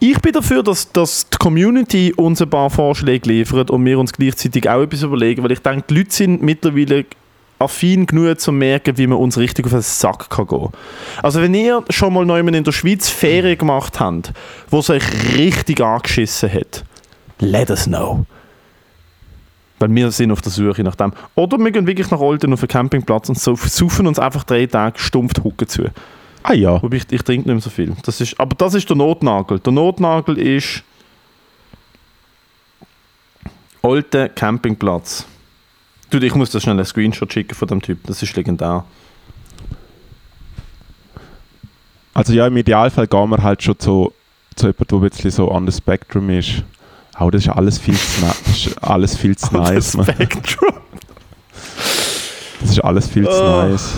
Ich 0.00 0.20
bin 0.20 0.32
dafür, 0.32 0.62
dass, 0.62 0.92
dass 0.92 1.28
die 1.30 1.38
Community 1.38 2.12
uns 2.14 2.42
ein 2.42 2.50
paar 2.50 2.70
Vorschläge 2.70 3.28
liefert 3.28 3.70
und 3.70 3.84
wir 3.84 3.98
uns 3.98 4.12
gleichzeitig 4.12 4.68
auch 4.68 4.82
etwas 4.82 5.02
überlegen, 5.02 5.42
weil 5.42 5.52
ich 5.52 5.60
denke, 5.60 5.84
die 5.88 5.94
Leute 5.94 6.10
sind 6.12 6.42
mittlerweile 6.42 7.06
affin 7.58 8.06
genug, 8.06 8.28
um 8.28 8.38
zu 8.38 8.52
merken, 8.52 8.96
wie 8.98 9.06
man 9.06 9.18
uns 9.18 9.38
richtig 9.38 9.64
auf 9.66 9.72
den 9.72 9.82
Sack 9.82 10.30
kann 10.30 10.46
gehen 10.46 10.68
Also 11.22 11.42
wenn 11.42 11.54
ihr 11.54 11.82
schon 11.90 12.12
mal 12.12 12.24
jemanden 12.24 12.54
in 12.54 12.64
der 12.64 12.72
Schweiz 12.72 13.08
Ferien 13.08 13.58
gemacht 13.58 13.98
habt, 13.98 14.32
wo 14.70 14.78
es 14.78 14.90
euch 14.90 15.02
richtig 15.36 15.80
angeschissen 15.80 16.52
hat, 16.52 16.84
let 17.40 17.70
us 17.70 17.84
know. 17.84 18.24
Weil 19.78 19.94
wir 19.94 20.10
sind 20.10 20.32
auf 20.32 20.42
der 20.42 20.50
Suche 20.50 20.82
nach 20.82 20.96
dem. 20.96 21.12
Oder 21.34 21.58
wir 21.58 21.70
gehen 21.70 21.86
wirklich 21.86 22.10
nach 22.10 22.20
Olten 22.20 22.52
auf 22.52 22.62
einen 22.62 22.68
Campingplatz 22.68 23.28
und 23.28 23.38
so 23.38 23.54
saufen 23.56 24.06
uns 24.06 24.18
einfach 24.18 24.44
drei 24.44 24.66
Tage 24.66 24.98
stumpf 24.98 25.34
die 25.34 25.42
Hucke 25.42 25.66
zu. 25.66 25.84
Ah 26.42 26.54
ja, 26.54 26.82
Wobei 26.82 26.96
ich, 26.96 27.06
ich 27.10 27.22
trinke 27.22 27.48
nicht 27.48 27.54
mehr 27.54 27.60
so 27.60 27.70
viel. 27.70 27.94
Das 28.04 28.20
ist, 28.20 28.38
aber 28.40 28.54
das 28.56 28.74
ist 28.74 28.88
der 28.88 28.96
Notnagel. 28.96 29.58
Der 29.60 29.72
Notnagel 29.72 30.38
ist 30.38 30.82
Olten 33.82 34.34
Campingplatz. 34.34 35.26
Du, 36.10 36.18
ich 36.18 36.34
muss 36.34 36.50
dir 36.50 36.60
schnell 36.60 36.76
einen 36.76 36.84
Screenshot 36.84 37.32
schicken 37.32 37.54
von 37.54 37.68
dem 37.68 37.82
Typ. 37.82 37.98
Das 38.06 38.22
ist 38.22 38.34
legendär. 38.34 38.84
also 42.18 42.32
ja, 42.32 42.48
im 42.48 42.56
Idealfall 42.56 43.06
gehen 43.06 43.30
wir 43.30 43.40
halt 43.44 43.62
schon 43.62 43.78
zu, 43.78 44.12
zu 44.56 44.66
jemandem, 44.66 44.86
der 44.88 44.98
ein 44.98 45.10
bisschen 45.10 45.30
so 45.30 45.52
on 45.52 45.70
the 45.70 45.72
spectrum 45.72 46.30
ist. 46.30 46.64
Aber 47.20 47.32
das 47.32 47.42
ist 47.42 47.48
alles 47.48 47.78
viel 47.78 47.94
zu, 47.96 48.20
ni- 48.24 48.32
das 48.46 48.56
ist 48.66 48.78
alles 48.82 49.16
viel 49.16 49.36
zu 49.36 49.52
nice. 49.56 49.90
Spectrum. 50.00 50.72
Das 52.60 52.70
ist 52.70 52.80
alles 52.84 53.08
viel 53.08 53.24
zu 53.24 53.30
Oh. 53.42 53.62
nice. 53.68 53.94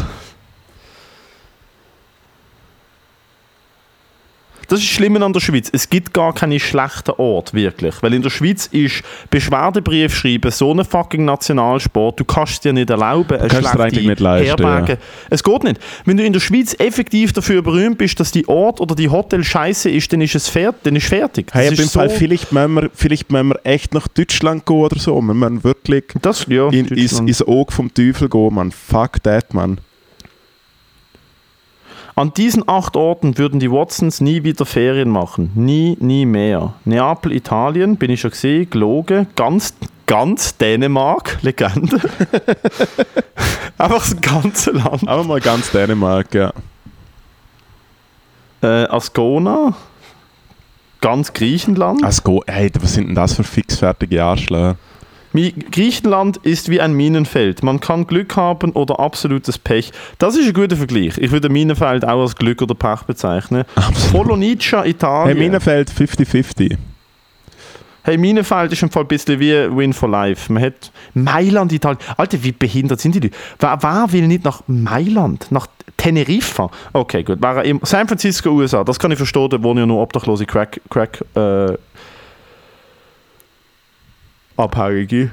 Das 4.71 4.79
ist 4.79 4.89
das 4.89 4.95
Schlimme 4.95 5.25
an 5.25 5.33
der 5.33 5.41
Schweiz. 5.41 5.69
Es 5.73 5.91
gibt 5.91 6.15
gar 6.15 6.33
keine 6.33 6.61
schlechten 6.61 7.11
Orte, 7.19 7.55
wirklich. 7.55 7.97
Weil 8.03 8.15
in 8.15 8.23
der 8.23 8.31
Schweiz 8.31 8.67
ist 8.67 9.03
Beschwerdebrief 9.29 10.15
schreiben 10.15 10.51
so 10.53 10.73
ein 10.73 10.85
fucking 10.85 11.25
Nationalsport. 11.25 12.21
Du 12.21 12.25
kannst 12.25 12.53
es 12.53 12.61
dir 12.61 12.73
nicht 12.73 12.89
erlauben, 12.89 13.41
eine 13.41 13.51
schlechte 13.51 14.01
nicht 14.01 14.21
leisten, 14.21 14.47
Herberge. 14.47 14.99
Es 15.29 15.43
geht 15.43 15.65
nicht. 15.65 15.81
Wenn 16.05 16.17
du 16.17 16.25
in 16.25 16.33
der 16.33 16.39
Schweiz 16.41 16.77
effektiv 16.79 17.33
dafür 17.33 17.63
berühmt 17.63 17.99
bist, 17.99 18.21
dass 18.21 18.31
die 18.31 18.47
Ort 18.49 18.81
oder 18.81 18.95
die 18.95 19.09
Hotel 19.09 19.43
scheiße 19.43 19.91
ist, 19.91 20.13
dann 20.13 20.21
ist 20.21 20.37
es 20.37 20.49
fertig. 20.49 20.85
Dann 20.85 20.95
ist 20.95 21.07
fertig. 21.09 21.49
Hey, 21.53 21.73
ist 21.73 21.93
so- 21.93 21.99
Fall, 21.99 22.09
vielleicht 22.09 22.53
müssen, 22.53 22.75
wir, 22.75 22.91
vielleicht 22.95 23.33
müssen 23.33 23.49
wir 23.49 23.61
echt 23.65 23.93
nach 23.93 24.07
Deutschland 24.07 24.65
gehen 24.67 24.77
oder 24.77 24.99
so. 25.01 25.21
Wir 25.21 25.35
müssen 25.35 25.65
wirklich 25.65 26.05
Das, 26.23 26.47
ja, 26.49 26.69
in, 26.69 26.87
ins, 26.87 27.19
ins 27.19 27.43
Auge 27.43 27.73
vom 27.73 27.93
Teufel 27.93 28.29
gehen, 28.29 28.55
man. 28.55 28.71
Fuck 28.71 29.23
that, 29.25 29.53
man. 29.53 29.79
An 32.21 32.35
diesen 32.35 32.69
acht 32.69 32.97
Orten 32.97 33.39
würden 33.39 33.61
die 33.61 33.71
Watsons 33.71 34.21
nie 34.21 34.45
wieder 34.45 34.67
Ferien 34.67 35.09
machen. 35.09 35.53
Nie, 35.55 35.97
nie 36.01 36.27
mehr. 36.27 36.75
Neapel, 36.85 37.33
Italien, 37.33 37.97
bin 37.97 38.11
ich 38.11 38.21
schon 38.21 38.33
gesehen, 38.33 38.69
gelogen. 38.69 39.27
Ganz, 39.37 39.73
ganz 40.05 40.55
Dänemark, 40.59 41.39
Legende. 41.43 41.99
Einfach 43.79 44.07
das 44.07 44.21
ganze 44.21 44.73
Land. 44.73 45.09
Aber 45.09 45.25
mal 45.25 45.41
ganz 45.41 45.71
Dänemark, 45.71 46.35
ja. 46.35 46.53
Äh, 48.63 48.85
Ascona, 48.91 49.75
ganz 51.01 51.33
Griechenland. 51.33 52.03
Go, 52.23 52.43
hey, 52.47 52.71
was 52.79 52.93
sind 52.93 53.07
denn 53.07 53.15
das 53.15 53.33
für 53.33 53.45
fixfertige 53.45 54.23
Arschlöcher? 54.23 54.77
Griechenland 55.33 56.39
ist 56.39 56.69
wie 56.71 56.81
ein 56.81 56.93
Minenfeld. 56.93 57.63
Man 57.63 57.81
kann 57.81 58.07
Glück 58.07 58.37
haben 58.37 58.73
oder 58.73 58.99
absolutes 58.99 59.59
Pech. 59.59 59.93
Das 60.19 60.37
ist 60.37 60.47
ein 60.47 60.53
guter 60.55 60.77
Vergleich. 60.77 61.19
Ich 61.19 61.31
würde 61.31 61.49
Minenfeld 61.49 62.05
auch 62.05 62.23
als 62.23 62.35
Glück 62.37 62.63
oder 62.63 62.75
Pech 62.75 63.03
bezeichnen. 63.07 63.65
Polonica, 64.13 64.83
Hey, 64.83 64.91
Italien. 64.91 65.39
Minenfeld 65.39 65.91
50-50. 65.91 66.77
Hey, 68.03 68.17
Minenfeld 68.17 68.73
ist 68.73 68.83
im 68.83 68.91
Fall 68.91 69.03
ein 69.05 69.09
bisschen 69.09 69.39
wie 69.39 69.53
Win 69.77 69.93
for 69.93 70.09
Life. 70.09 70.51
Man 70.53 70.63
hat 70.63 70.91
Mailand, 71.15 71.71
Italien. 71.73 71.99
Alter, 72.17 72.43
wie 72.43 72.53
behindert 72.53 72.99
sind 73.01 73.15
die 73.15 73.21
Leute? 73.21 73.37
Wer, 73.59 73.79
wer 73.83 74.07
will 74.11 74.27
nicht 74.27 74.45
nach 74.45 74.63
Mailand? 74.67 75.47
Nach 75.51 75.67
Teneriffa? 75.99 76.71
Okay, 76.95 77.23
gut. 77.23 77.39
San 77.83 78.09
Francisco, 78.09 78.51
USA. 78.51 78.83
Das 78.85 78.99
kann 78.99 79.11
ich 79.11 79.19
verstehen, 79.19 79.51
da 79.51 79.63
wohnen 79.63 79.81
ja 79.81 79.87
nur 79.87 80.01
obdachlose 80.01 80.47
Crack, 80.47 80.81
Crack 80.89 81.23
äh, 81.35 81.77
Abhängige. 84.61 85.33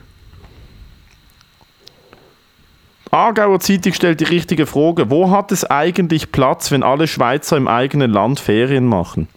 Aargauer 3.11 3.59
Zeitung 3.59 3.93
stellt 3.93 4.19
die 4.19 4.25
richtige 4.25 4.65
Frage. 4.65 5.09
Wo 5.09 5.31
hat 5.31 5.51
es 5.51 5.63
eigentlich 5.63 6.31
Platz, 6.31 6.71
wenn 6.71 6.83
alle 6.83 7.07
Schweizer 7.07 7.55
im 7.57 7.67
eigenen 7.67 8.11
Land 8.11 8.39
Ferien 8.39 8.85
machen? 8.85 9.27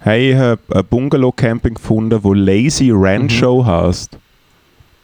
Hey, 0.00 0.32
ich 0.32 0.36
habe 0.38 0.60
ein 0.74 0.84
Bungalow-Camping 0.84 1.74
gefunden, 1.74 2.22
wo 2.22 2.34
Lazy 2.34 2.90
Rancho 2.92 3.64
heißt. 3.64 4.16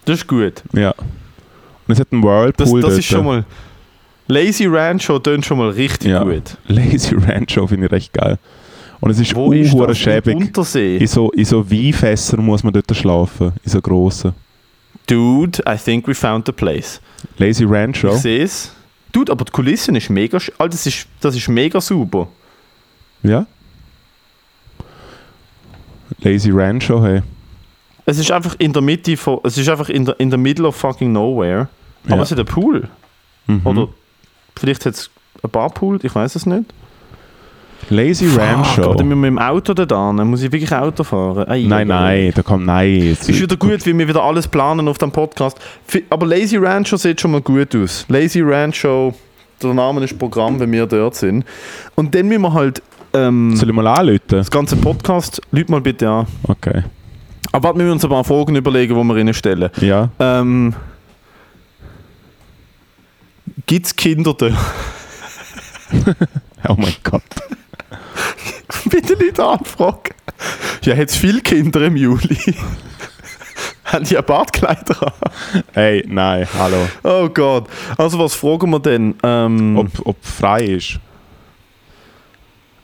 Das 0.04 0.18
ist 0.20 0.26
gut. 0.28 0.62
Ja. 0.72 0.90
Und 0.90 1.92
es 1.94 1.98
hat 2.00 2.08
einen 2.12 2.22
Das, 2.22 2.30
Whirlpool 2.30 2.80
das 2.80 2.90
dort. 2.90 2.98
ist 2.98 3.06
schon 3.06 3.24
mal. 3.24 3.44
Lazy 4.28 4.66
Rancho 4.66 5.18
tönt 5.18 5.44
schon 5.44 5.58
mal 5.58 5.70
richtig 5.70 6.10
Ja. 6.10 6.22
gut. 6.22 6.56
Lazy 6.66 7.14
Rancho 7.14 7.66
finde 7.66 7.86
ich 7.86 7.92
recht 7.92 8.12
geil. 8.12 8.38
Und 9.04 9.10
es 9.10 9.20
ist 9.20 9.34
unhure 9.34 9.94
schäbig. 9.94 10.34
Untersee. 10.34 10.96
In 10.96 11.06
so, 11.06 11.30
in 11.32 11.44
so 11.44 11.70
Weinfässern 11.70 12.42
muss 12.42 12.64
man 12.64 12.72
dort 12.72 12.96
schlafen. 12.96 13.52
In 13.62 13.70
so 13.70 13.82
grossen. 13.82 14.32
Dude, 15.06 15.62
I 15.68 15.76
think 15.76 16.08
we 16.08 16.14
found 16.14 16.46
the 16.46 16.52
place. 16.52 17.02
Lazy 17.36 17.64
Rancho. 17.64 18.14
Ich 18.14 18.22
sehe 18.22 18.42
es. 18.42 18.72
Dude, 19.12 19.30
aber 19.30 19.44
die 19.44 19.52
Kulissen 19.52 19.94
ist 19.94 20.08
mega. 20.08 20.38
Alter, 20.56 20.70
das 20.70 20.86
ist, 20.86 21.06
das 21.20 21.36
ist 21.36 21.48
mega 21.48 21.82
super. 21.82 22.28
Ja. 23.22 23.46
Lazy 26.20 26.50
Rancho, 26.50 27.04
hey. 27.04 27.20
Es 28.06 28.16
ist 28.16 28.30
einfach 28.30 28.56
in 28.58 28.72
der 28.72 28.80
Mitte 28.80 29.18
von, 29.18 29.40
es 29.44 29.58
ist 29.58 29.68
einfach 29.68 29.90
in 29.90 30.06
der, 30.06 30.18
in 30.18 30.30
der 30.30 30.38
middle 30.38 30.66
of 30.66 30.76
fucking 30.76 31.12
nowhere. 31.12 31.68
Aber 32.06 32.16
Ja. 32.16 32.22
es 32.22 32.30
hat 32.30 32.38
einen 32.38 32.48
Pool. 32.48 32.88
Mhm. 33.48 33.60
Oder 33.66 33.88
vielleicht 34.56 34.86
hat 34.86 34.94
es 34.94 35.10
ein 35.42 35.50
Barpool, 35.50 35.98
ich 36.02 36.14
weiß 36.14 36.36
es 36.36 36.46
nicht. 36.46 36.72
Lazy 37.90 38.26
aber 38.38 38.94
dann 38.94 39.08
müssen 39.08 39.22
wir 39.22 39.30
mit 39.30 39.30
dem 39.30 39.38
Auto 39.38 39.74
da 39.74 39.84
dann, 39.86 40.16
dann 40.16 40.28
muss 40.28 40.42
ich 40.42 40.50
wirklich 40.52 40.72
Auto 40.72 41.04
fahren. 41.04 41.48
Ei, 41.48 41.64
Nein, 41.66 41.90
ei, 41.90 41.94
ei. 41.94 42.22
nein, 42.24 42.32
da 42.34 42.42
kommt 42.42 42.66
nein. 42.66 42.98
Ist 43.00 43.28
wieder 43.28 43.56
gut, 43.56 43.84
wie 43.86 43.96
wir 43.96 44.08
wieder 44.08 44.22
alles 44.22 44.46
planen 44.48 44.86
auf 44.88 44.98
dem 44.98 45.10
Podcast. 45.12 45.58
Aber 46.10 46.26
Lazy 46.26 46.56
Rancho 46.56 46.96
sieht 46.96 47.20
schon 47.20 47.30
mal 47.32 47.40
gut 47.40 47.74
aus. 47.76 48.04
Lazy 48.08 48.40
Rancho, 48.42 49.14
der 49.62 49.74
Name 49.74 50.02
ist 50.04 50.18
Programm, 50.18 50.58
wenn 50.60 50.70
wir 50.72 50.86
dort 50.86 51.14
sind. 51.14 51.44
Und 51.94 52.14
dann 52.14 52.26
müssen 52.28 52.42
wir 52.42 52.52
halt 52.52 52.82
ähm, 53.12 53.54
Soll 53.56 53.68
ich 53.68 53.74
mal 53.74 53.86
anrufen? 53.86 54.20
das 54.28 54.50
ganze 54.50 54.76
Podcast, 54.76 55.40
Leute 55.52 55.70
mal 55.70 55.80
bitte 55.80 56.08
an. 56.08 56.26
Okay. 56.48 56.82
Aber 57.52 57.68
warte, 57.68 57.78
wir 57.78 57.84
müssen 57.84 57.94
uns 57.94 58.04
ein 58.04 58.10
paar 58.10 58.24
Fragen 58.24 58.56
überlegen, 58.56 58.94
die 58.96 59.04
wir 59.04 59.16
ihnen 59.16 59.34
stellen. 59.34 59.70
Ja. 59.80 60.08
Ähm, 60.18 60.74
Gibt 63.66 63.86
es 63.86 63.94
Kinder 63.96 64.34
da? 64.34 64.48
Oh 66.66 66.74
mein 66.78 66.94
Gott. 67.02 67.22
Bitte 68.90 69.16
nicht 69.16 69.38
anfragen. 69.40 70.14
Ja, 70.82 70.96
hat 70.96 71.08
es 71.10 71.16
viele 71.16 71.40
Kinder 71.40 71.82
im 71.82 71.96
Juli? 71.96 72.38
Haben 73.84 74.04
die 74.04 74.16
ein 74.16 74.24
Bartkleider 74.24 75.02
an? 75.02 75.62
Hey, 75.72 76.04
nein, 76.08 76.48
hallo. 76.58 76.88
Oh 77.02 77.28
Gott. 77.28 77.68
Also 77.96 78.18
was 78.18 78.34
fragen 78.34 78.70
wir 78.70 78.80
denn? 78.80 79.14
Ähm, 79.22 79.76
Ob, 79.76 80.06
ob 80.06 80.24
frei 80.24 80.64
ist. 80.64 80.98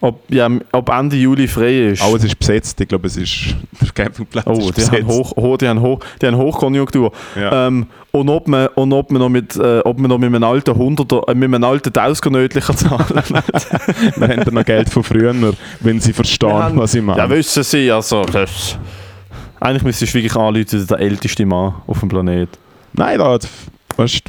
Ob, 0.01 0.23
ja, 0.31 0.49
ob 0.73 0.89
Ende 0.89 1.17
Juli 1.17 1.47
frei 1.47 1.89
ist. 1.91 2.03
Oh, 2.03 2.17
es 2.17 2.25
ist 2.25 2.39
besetzt. 2.39 2.81
Ich 2.81 2.89
glaube, 2.89 3.07
es 3.07 3.17
ist. 3.17 3.55
Der 3.81 3.89
Campingplatz 3.93 4.47
Oh, 4.47 4.53
ist 4.53 4.67
die 4.69 4.73
besetzt. 4.73 4.93
haben, 4.93 5.07
hoch, 5.07 5.37
ho, 5.37 5.57
die, 5.57 5.69
haben 5.69 5.81
hoch, 5.81 6.01
die 6.21 6.27
haben 6.27 6.37
Hochkonjunktur. 6.37 7.13
Ja. 7.37 7.67
Ähm, 7.67 7.87
und 8.13 8.29
ob 8.29 8.49
man, 8.49 8.67
und 8.69 8.93
ob 8.93 9.11
man 9.11 9.21
noch 9.21 9.29
mit, 9.29 9.57
äh, 9.57 9.81
ob 9.81 9.99
man 9.99 10.09
noch 10.09 10.19
mit 10.19 10.27
einem 10.35 10.43
alten 10.43 10.71
100er, 10.73 11.31
äh, 11.31 11.35
mit 11.35 11.45
einem 11.55 11.63
alten 11.65 11.91
1000er 11.91 12.31
nötlicher 12.31 12.75
zahlen. 12.77 13.05
Dann 14.19 14.31
haben 14.41 14.55
noch 14.55 14.65
Geld 14.65 14.89
von 14.91 15.03
früher, 15.05 15.35
wenn 15.81 16.01
sie 16.01 16.13
verstehen, 16.13 16.53
haben- 16.53 16.79
was 16.79 16.95
ich 16.95 17.03
meine. 17.03 17.19
ja, 17.21 17.31
wissen 17.31 17.63
Sie, 17.63 17.91
also 17.91 18.25
das, 18.25 18.79
eigentlich 19.61 19.83
müsstest 19.85 20.15
du 20.15 20.19
wirklich 20.19 20.35
anrufen, 20.37 20.87
der 20.89 20.99
älteste 20.99 21.47
Mann 21.47 21.75
auf 21.87 22.01
dem 22.01 22.09
Planet. 22.09 22.49
Nein, 22.95 23.19
da 23.19 23.39
weißt, 23.97 24.23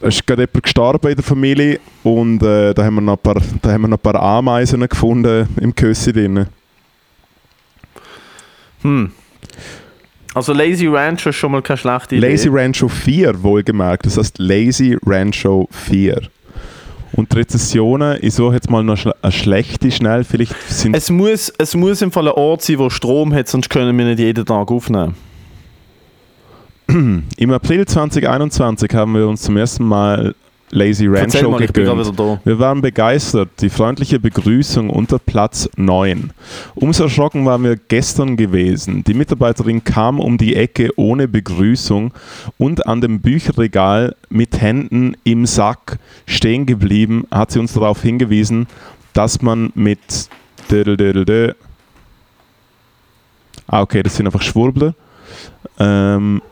da 0.00 0.08
ist 0.08 0.26
gerade 0.26 0.42
jemand 0.42 0.62
gestorben 0.62 1.08
in 1.08 1.16
der 1.16 1.24
Familie 1.24 1.80
und 2.02 2.42
äh, 2.42 2.74
da, 2.74 2.84
haben 2.84 2.96
wir 2.96 3.00
noch 3.00 3.14
ein 3.14 3.22
paar, 3.22 3.40
da 3.62 3.72
haben 3.72 3.82
wir 3.82 3.88
noch 3.88 3.98
ein 3.98 4.02
paar 4.02 4.20
Ameisen 4.20 4.86
gefunden 4.86 5.48
im 5.60 5.74
Kössi 5.74 6.12
drin. 6.12 6.46
Hm. 8.82 9.10
Also 10.34 10.52
Lazy 10.52 10.86
Ranch 10.86 11.24
ist 11.26 11.36
schon 11.36 11.52
mal 11.52 11.62
keine 11.62 11.78
schlechte 11.78 12.16
Idee. 12.16 12.28
Lazy 12.28 12.48
Rancho 12.52 12.88
4, 12.88 13.42
wohlgemerkt. 13.42 14.04
Das 14.04 14.18
heißt 14.18 14.38
Lazy 14.38 14.98
Rancho 15.06 15.66
4. 15.70 16.28
Und 17.12 17.32
die 17.32 17.38
Rezessionen, 17.38 18.18
ich 18.20 18.34
suche 18.34 18.56
jetzt 18.56 18.68
mal 18.68 18.84
noch 18.84 18.98
eine 19.22 19.32
schlechte 19.32 19.90
schnell. 19.90 20.24
Vielleicht 20.24 20.54
sind 20.68 20.94
es, 20.94 21.08
muss, 21.08 21.50
es 21.56 21.74
muss 21.74 22.02
im 22.02 22.12
Fall 22.12 22.28
ein 22.28 22.34
Ort 22.34 22.60
sein, 22.60 22.78
wo 22.78 22.90
Strom 22.90 23.32
hat, 23.32 23.48
sonst 23.48 23.70
können 23.70 23.96
wir 23.96 24.04
nicht 24.04 24.18
jeden 24.18 24.44
Tag 24.44 24.70
aufnehmen. 24.70 25.14
Im 27.36 27.52
April 27.52 27.86
2021 27.86 28.94
haben 28.94 29.14
wir 29.14 29.28
uns 29.28 29.42
zum 29.42 29.56
ersten 29.56 29.84
Mal 29.84 30.34
Lazy 30.70 31.06
Rancho 31.06 31.50
mal, 31.50 31.58
gegönnt. 31.58 32.18
Wir 32.44 32.58
waren 32.58 32.80
begeistert, 32.80 33.50
die 33.60 33.68
freundliche 33.68 34.18
Begrüßung 34.18 34.90
unter 34.90 35.18
Platz 35.18 35.68
9. 35.76 36.32
Umso 36.74 37.04
erschrocken 37.04 37.46
waren 37.46 37.62
wir 37.62 37.76
gestern 37.76 38.36
gewesen. 38.36 39.04
Die 39.04 39.14
Mitarbeiterin 39.14 39.84
kam 39.84 40.18
um 40.18 40.38
die 40.38 40.56
Ecke 40.56 40.90
ohne 40.96 41.28
Begrüßung 41.28 42.12
und 42.58 42.86
an 42.86 43.00
dem 43.00 43.20
Bücherregal 43.20 44.16
mit 44.28 44.60
Händen 44.60 45.16
im 45.22 45.46
Sack 45.46 45.98
stehen 46.26 46.66
geblieben, 46.66 47.26
hat 47.30 47.52
sie 47.52 47.60
uns 47.60 47.74
darauf 47.74 48.02
hingewiesen, 48.02 48.66
dass 49.12 49.40
man 49.40 49.70
mit 49.74 50.28
Ah, 53.68 53.82
okay, 53.82 54.02
das 54.02 54.16
sind 54.16 54.26
einfach 54.26 54.42
Schwurbler. 54.42 54.94
Ähm, 55.78 56.42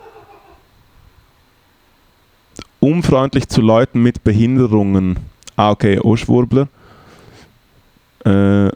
unfreundlich 2.85 3.49
zu 3.49 3.63
Leuten 3.63 4.03
mit 4.03 4.25
Behinderungen. 4.25 5.17
Ah, 5.57 5.71
okay, 5.71 5.99
auch 5.99 6.17
Schwurbler. 6.17 6.69
Äh, 8.25 8.71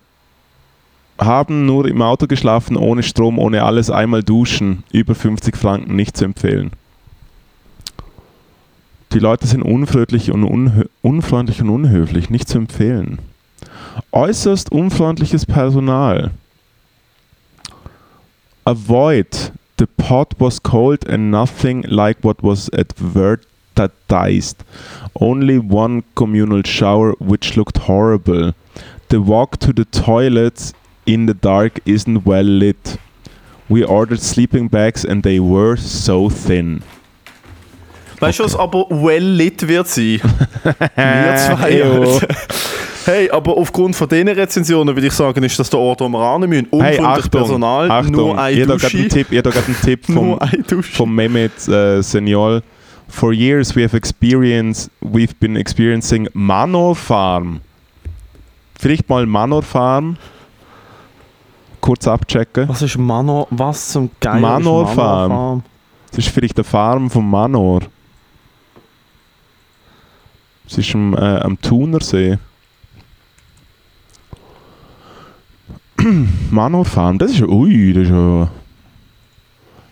haben 1.19 1.67
nur 1.67 1.87
im 1.89 2.01
Auto 2.01 2.27
geschlafen, 2.27 2.77
ohne 2.77 3.03
Strom, 3.03 3.39
ohne 3.39 3.65
alles, 3.65 3.91
einmal 3.91 4.23
duschen. 4.23 4.85
Über 4.93 5.15
50 5.15 5.57
Franken 5.57 5.95
nicht 5.97 6.17
zu 6.17 6.25
empfehlen. 6.25 6.71
Die 9.13 9.19
Leute 9.19 9.47
sind 9.47 9.63
unfreundlich 9.63 10.31
und, 10.31 10.45
unfreundlich 11.03 11.61
und 11.61 11.71
unhöflich, 11.71 12.31
nicht 12.31 12.49
zu 12.49 12.59
empfehlen. 12.59 13.19
Äußerst 14.13 14.71
unfreundliches 14.71 15.45
Personal. 15.45 16.31
Avoid. 18.65 19.53
The 19.79 19.87
pot 19.87 20.35
was 20.39 20.63
cold 20.63 21.09
and 21.09 21.31
nothing 21.31 21.83
like 21.85 22.19
what 22.23 22.39
was 22.43 22.71
advertised. 22.73 23.49
Only 25.21 25.59
one 25.59 26.03
communal 26.15 26.63
shower 26.65 27.15
which 27.19 27.57
looked 27.57 27.79
horrible. 27.89 28.53
The 29.09 29.21
walk 29.21 29.59
to 29.59 29.73
the 29.73 29.85
toilets 29.85 30.73
in 31.07 31.27
the 31.27 31.35
dark 31.35 31.81
isn't 31.87 32.25
well 32.27 32.45
lit. 32.45 32.99
We 33.69 33.85
ordered 33.85 34.21
sleeping 34.21 34.69
bags 34.69 35.05
and 35.05 35.23
they 35.23 35.41
were 35.41 35.77
so 35.77 36.29
thin. 36.31 36.83
Weißt 38.21 38.41
du, 38.41 38.45
was 38.45 38.57
aber 38.57 38.87
well 38.91 39.23
lit 39.23 39.67
wird 39.69 39.87
sein? 39.87 40.21
Wir 40.65 41.37
zwei. 41.37 41.83
Alter. 41.85 42.29
hey, 43.07 43.31
aber 43.31 43.57
aufgrund 43.57 43.95
von 43.95 44.09
diesen 44.09 44.29
Rezensionen 44.29 44.95
würde 44.95 45.07
ich 45.07 45.13
sagen, 45.13 45.43
ist 45.45 45.59
das 45.59 45.71
der 45.71 45.79
Ort, 45.79 46.01
wo 46.01 46.09
wir 46.09 46.19
ran 46.19 46.41
müssen. 46.41 46.67
Hey, 46.71 46.79
Unfreundliches 46.79 47.07
Achtung, 47.07 47.31
Personal, 47.31 47.91
Achtung. 47.91 48.13
nur 48.13 48.39
ein 48.39 48.55
einen 48.55 48.67
Dusche. 48.69 49.09
Tipp, 49.09 49.29
jeder 49.31 49.55
hat 49.55 49.65
einen 49.67 49.77
Tipp 49.81 50.05
vom, 50.13 50.39
vom 50.83 51.15
Mehmet 51.15 51.69
äh, 51.69 52.03
Senior. 52.03 52.63
For 53.09 53.33
years 53.33 53.75
we 53.75 53.83
have 53.83 53.95
experienced, 53.95 54.91
we've 55.01 55.39
been 55.41 55.57
experiencing 55.57 56.29
Manor 56.35 56.95
Farm. 56.95 57.61
Vielleicht 58.79 59.09
mal 59.09 59.27
Manor 59.27 59.63
Farm. 59.63 60.17
Kurz 61.81 62.07
abchecken. 62.07 62.69
Was 62.69 62.83
ist 62.83 62.99
Manor? 62.99 63.47
Was 63.51 63.89
zum 63.91 64.11
Geier 64.21 64.41
Manor 64.41 64.89
ist 64.89 64.95
Farm. 64.95 65.31
Farm? 65.31 65.63
Das 66.11 66.19
ist 66.19 66.29
vielleicht 66.29 66.57
eine 66.57 66.65
Farm 66.65 67.11
vom 67.11 67.29
Manor. 67.29 67.81
Es 70.67 70.77
ist 70.77 70.95
am, 70.95 71.15
äh, 71.15 71.41
am 71.41 71.61
Thunersee. 71.61 72.39
Manor 76.51 76.85
Farm, 76.85 77.19
das 77.19 77.33
ist 77.33 77.41
ja, 77.41 77.47
ui, 77.47 77.93
das 77.93 78.05
ist 78.05 78.11
ja, 78.11 78.51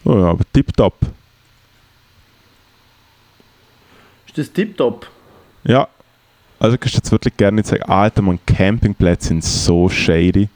oh 0.04 0.18
ja 0.18 0.30
aber 0.30 0.44
tipptopp. 0.52 0.94
Ist 4.36 4.48
das 4.48 4.52
tipptopp? 4.52 5.06
Ja, 5.64 5.88
also 6.58 6.76
kannst 6.76 6.94
du 6.94 6.98
jetzt 6.98 7.10
wirklich 7.10 7.36
gerne 7.38 7.56
nicht 7.56 7.68
sagen, 7.68 7.84
Alter, 7.84 8.20
man, 8.20 8.38
Campingplätze 8.44 9.28
sind 9.28 9.42
so 9.42 9.88
shady. 9.88 10.50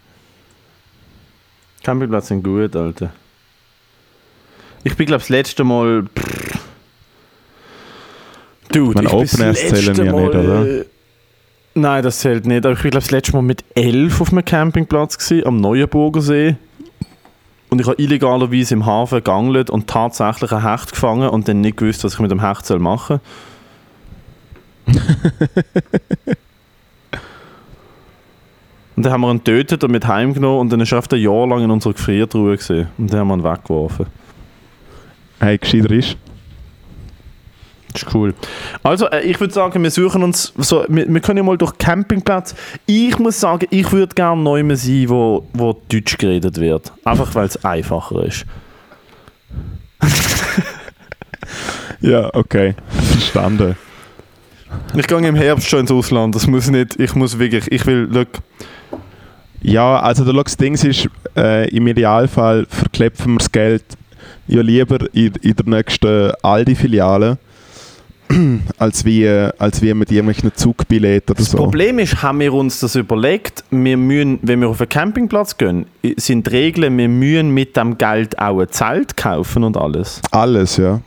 Campingplätze 1.83 2.29
sind 2.29 2.43
gut, 2.43 2.77
Alter. 2.77 3.11
Ich 4.85 4.97
bin, 4.97 5.07
glaube 5.07 5.21
das 5.21 5.31
letzte 5.31 5.65
Mal. 5.65 6.05
Pff. 6.15 6.59
Dude, 8.71 9.03
Meine 9.03 9.09
ich 9.09 9.13
bin 9.13 9.41
das 9.41 9.59
Open 9.65 9.75
letzte 9.75 10.03
nicht, 10.03 10.13
Mal, 10.13 10.29
oder? 10.29 10.67
äh, 10.67 10.85
Nein, 11.75 12.03
das 12.03 12.19
zählt 12.21 12.45
nicht. 12.47 12.67
Aber 12.67 12.75
ich 12.75 12.83
bin, 12.83 12.91
glaube 12.91 13.03
das 13.05 13.11
letzte 13.11 13.33
Mal 13.33 13.43
mit 13.43 13.65
elf 13.75 14.21
auf 14.21 14.31
einem 14.31 14.45
Campingplatz 14.45 15.17
gewesen, 15.17 15.47
am 15.47 15.57
Neuenburger 15.57 16.21
See. 16.21 16.57
Und 17.71 17.81
ich 17.81 17.87
habe 17.87 18.01
illegalerweise 18.03 18.75
im 18.75 18.85
Hafen 18.85 19.17
gegangelt 19.17 19.71
und 19.71 19.87
tatsächlich 19.87 20.53
ein 20.53 20.63
Hecht 20.69 20.93
gefangen 20.93 21.31
und 21.31 21.49
dann 21.49 21.63
nicht 21.63 21.79
gewusst, 21.79 22.05
was 22.05 22.15
ich 22.15 22.19
mit 22.21 22.31
dem 22.31 22.47
Hecht 22.47 22.67
soll 22.67 22.79
machen 22.79 23.21
Und 28.97 29.05
dann 29.05 29.13
haben 29.15 29.23
wir 29.23 29.31
ihn 29.31 29.39
getötet 29.39 29.83
und 29.83 29.93
mit 29.93 30.07
heimgenommen 30.07 30.61
und 30.61 30.71
dann 30.71 30.81
ist 30.81 30.93
er 30.93 30.99
auf 30.99 31.11
ein 31.11 31.19
Jahr 31.19 31.47
lang 31.47 31.65
in 31.65 31.71
unserer 31.71 31.95
Gefriertruhe 31.95 32.59
gesehen. 32.59 32.89
Und 32.99 33.11
dann 33.11 33.21
haben 33.21 33.29
wir 33.29 33.37
ihn 33.37 33.45
weggeworfen. 33.45 34.05
Hey, 35.39 35.57
gescheiter 35.57 35.91
ist. 35.93 36.19
Das 37.95 38.03
ist 38.03 38.15
cool. 38.15 38.35
Also, 38.83 39.07
äh, 39.07 39.23
ich 39.23 39.41
würde 39.41 39.55
sagen, 39.55 39.83
wir 39.83 39.91
suchen 39.91 40.23
uns 40.23 40.53
so, 40.59 40.85
wir, 40.87 41.09
wir 41.09 41.21
können 41.23 41.39
ja 41.39 41.43
mal 41.43 41.57
durch 41.57 41.79
Campingplatz. 41.79 42.55
Ich 42.85 43.19
muss 43.19 43.41
sagen, 43.41 43.67
ich 43.71 43.91
würde 43.91 44.15
gerne 44.15 44.43
neu 44.43 44.63
mehr 44.65 44.77
sein, 44.77 45.09
wo, 45.09 45.47
wo 45.55 45.81
Deutsch 45.89 46.19
geredet 46.19 46.61
wird. 46.61 46.93
Einfach 47.03 47.35
weil 47.35 47.47
es 47.47 47.65
einfacher 47.65 48.25
ist. 48.27 48.45
Ja, 52.01 52.31
okay. 52.35 52.75
Verstanden. 52.89 53.77
Ich 54.95 55.07
gehe 55.07 55.19
im 55.19 55.35
Herbst 55.37 55.69
schon 55.69 55.81
ins 55.81 55.91
Ausland. 55.91 56.35
Das 56.35 56.47
muss 56.47 56.71
nicht, 56.71 56.99
ich 56.99 57.15
muss 57.15 57.39
wirklich, 57.39 57.71
ich 57.71 57.87
will, 57.87 58.09
look, 58.11 58.29
Ja, 59.63 60.01
also 60.01 60.25
der 60.25 60.43
das 60.43 60.57
Ding 60.57 60.75
ist, 60.75 61.09
äh, 61.37 61.69
im 61.69 61.87
Idealfall 61.87 62.67
verklepfen 62.69 63.33
wir 63.35 63.39
das 63.39 63.53
Geld 63.53 63.85
ja 64.49 64.63
lieber 64.63 64.99
in, 65.13 65.33
in 65.43 65.55
der 65.55 65.67
nächsten 65.67 66.33
Aldi-Filiale, 66.43 67.39
als 68.79 69.05
wie, 69.05 69.29
als 69.29 69.83
wie 69.83 69.93
mit 69.95 70.11
irgendwelchen 70.11 70.53
Zugbilletten 70.55 71.33
oder 71.35 71.39
Das 71.43 71.51
so. 71.51 71.59
Problem 71.59 71.99
ist, 71.99 72.23
haben 72.23 72.41
wir 72.41 72.53
uns 72.55 72.81
das 72.81 72.95
überlegt, 72.95 73.65
wir 73.71 73.97
müssen, 73.97 74.39
wenn 74.43 74.61
wir 74.61 74.69
auf 74.69 74.81
einen 74.81 74.89
Campingplatz 74.89 75.57
gehen, 75.57 75.87
sind 76.17 76.47
die 76.47 76.51
Regeln, 76.51 76.97
wir 76.97 77.09
müssen 77.09 77.51
mit 77.51 77.77
dem 77.77 77.99
Geld 77.99 78.39
auch 78.39 78.61
ein 78.61 78.69
Zelt 78.71 79.17
kaufen 79.17 79.63
und 79.65 79.77
alles. 79.77 80.21
Alles, 80.31 80.77
ja. 80.79 81.01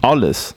Alles. 0.00 0.54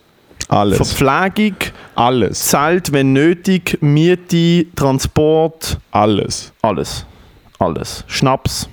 Alles. 0.48 0.78
Verpflegung, 0.78 1.58
Alles. 1.96 2.40
Zelt, 2.40 2.92
wenn 2.92 3.14
nötig, 3.14 3.78
Miete, 3.82 4.66
Transport, 4.76 5.80
Alles. 5.92 6.54
alles. 6.62 7.06
Alles. 7.58 8.04
Schnaps. 8.08 8.70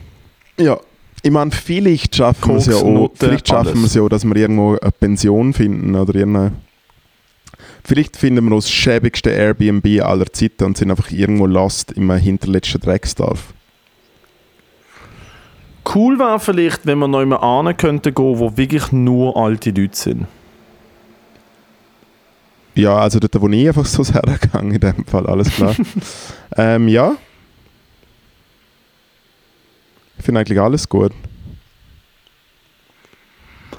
Ja. 0.58 0.78
Ich 1.22 1.30
meine, 1.30 1.52
vielleicht 1.52 2.16
schaffen 2.16 2.48
wir 2.50 2.56
es 2.56 2.66
ja 2.66 2.74
auch, 2.74 3.10
vielleicht 3.14 3.46
schaffen 3.46 3.78
wir 3.80 3.86
es 3.86 3.94
ja 3.94 4.02
auch, 4.02 4.08
dass 4.08 4.24
wir 4.24 4.34
irgendwo 4.34 4.76
eine 4.76 4.90
Pension 4.90 5.52
finden 5.52 5.94
oder 5.94 6.14
irgendeine 6.16 6.52
Vielleicht 7.84 8.16
finden 8.16 8.48
wir 8.48 8.54
das 8.56 8.70
schäbigste 8.70 9.30
Airbnb 9.30 10.02
aller 10.02 10.26
Zeiten 10.32 10.64
und 10.64 10.76
sind 10.76 10.90
einfach 10.90 11.10
irgendwo 11.10 11.46
lost 11.46 11.92
im 11.92 12.12
hinterletzten 12.12 12.80
Drecksdorf. 12.80 13.54
Cool 15.92 16.18
wäre 16.18 16.38
vielleicht, 16.38 16.86
wenn 16.86 16.98
wir 16.98 17.08
noch 17.08 17.24
mal 17.24 17.36
ane 17.36 17.74
könnten 17.74 18.14
gehen, 18.14 18.38
wo 18.38 18.56
wirklich 18.56 18.92
nur 18.92 19.36
alte 19.36 19.70
Leute 19.70 19.96
sind. 19.96 20.26
Ja, 22.74 22.96
also 22.96 23.18
dort, 23.20 23.40
wo 23.40 23.48
ich 23.48 23.68
einfach 23.68 23.86
so 23.86 24.04
hergegangen 24.12 24.72
in 24.72 24.80
dem 24.80 25.04
Fall, 25.06 25.26
alles 25.26 25.50
klar. 25.50 25.74
ähm, 26.56 26.88
ja. 26.88 27.14
Ich 30.18 30.24
finde 30.24 30.40
eigentlich 30.40 30.60
alles 30.60 30.88
gut. 30.88 31.12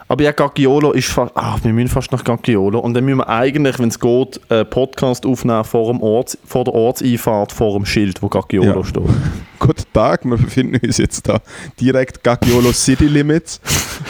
Aber 0.07 0.23
ja, 0.23 0.31
Gaggiolo 0.31 0.91
ist 0.91 1.07
fast. 1.09 1.31
Ach, 1.33 1.63
wir 1.63 1.73
müssen 1.73 1.87
fast 1.87 2.11
nach 2.11 2.23
Gaggiolo. 2.23 2.77
Und 2.79 2.93
dann 2.93 3.05
müssen 3.05 3.19
wir 3.19 3.29
eigentlich, 3.29 3.79
wenn 3.79 3.87
es 3.89 3.99
geht, 3.99 4.39
einen 4.51 4.69
Podcast 4.69 5.25
aufnehmen 5.25 5.63
vor, 5.63 5.91
dem 5.91 6.01
Ort, 6.01 6.37
vor 6.45 6.65
der 6.65 6.73
Ortseinfahrt, 6.75 7.51
vor 7.51 7.73
dem 7.79 7.85
Schild, 7.85 8.21
wo 8.21 8.27
Gaggiolo 8.27 8.81
Ja. 8.81 8.83
steht. 8.83 9.03
Guten 9.65 9.83
Tag, 9.93 10.25
wir 10.25 10.35
befinden 10.37 10.77
uns 10.85 10.97
jetzt 10.97 11.27
da 11.27 11.39
direkt 11.79 12.21
Gaggiolo 12.21 12.73
City 12.73 13.05
Limits. 13.05 13.61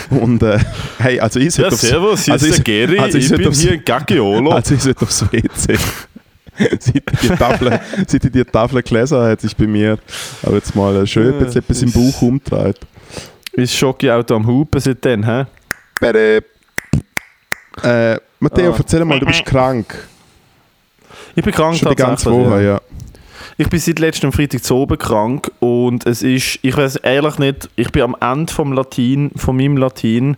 Und 0.10 0.42
äh, 0.42 0.58
hey, 0.98 1.20
also 1.20 1.40
ich 1.40 1.54
sollte 1.54 1.76
aufs- 1.76 1.84
also 2.30 2.48
ich- 2.48 3.00
also 3.00 3.18
ich 3.20 3.28
sollte 3.28 3.50
aufs- 3.50 3.64
in 3.64 3.86
Gaggiolo. 3.86 4.52
Also 4.56 4.74
ich 4.74 4.82
sollte 4.82 5.04
aufs 5.04 5.22
WC. 5.32 5.78
seit, 6.80 6.96
ich 6.96 7.04
die 7.22 7.28
Tafel, 7.30 7.80
seit 8.08 8.26
ich 8.26 8.32
die 8.32 8.44
Tafel 8.46 8.82
gelesen 8.82 9.22
hat 9.22 9.42
sich 9.42 9.56
bei 9.56 9.68
mir 9.68 9.98
aber 10.42 10.56
jetzt 10.56 10.76
mal 10.76 11.06
schön 11.06 11.34
Ja, 11.40 11.46
etwas, 11.48 11.82
im 11.84 11.88
ist- 11.90 11.94
Bauch 11.94 12.22
umgedreht. 12.24 12.80
ist 13.54 13.76
Schoki-Auto 13.76 14.36
am 14.36 14.48
Hupen 14.48 14.82
seitdem, 14.82 15.24
hä? 15.24 15.46
Bere. 16.00 16.44
Äh, 17.84 18.18
Matteo, 18.40 18.72
Ah. 18.72 18.76
erzähl 18.78 19.06
mal, 19.06 19.20
du 19.20 19.26
bist 19.28 19.46
krank. 19.46 19.96
Ich 21.36 21.44
bin 21.44 21.54
krank 21.54 21.76
Schon 21.76 21.90
die 21.90 21.96
ganze 21.96 22.32
Woche, 22.32 22.64
ja. 22.64 22.82
Ich 23.56 23.70
bin 23.70 23.80
seit 23.80 24.00
letztem 24.00 24.32
Freitag 24.32 24.64
zu 24.64 24.76
oben 24.76 24.98
krank 24.98 25.52
und 25.60 26.08
es 26.08 26.24
ist, 26.24 26.58
ich 26.64 26.76
weiß 26.76 26.96
ehrlich 26.98 27.38
nicht, 27.38 27.70
ich 27.76 27.92
bin 27.92 28.02
am 28.02 28.16
Ende 28.20 28.52
vom 28.52 28.74
Latin, 28.74 29.30
von 29.36 29.56
meinem 29.56 29.78
Latin 29.78 30.38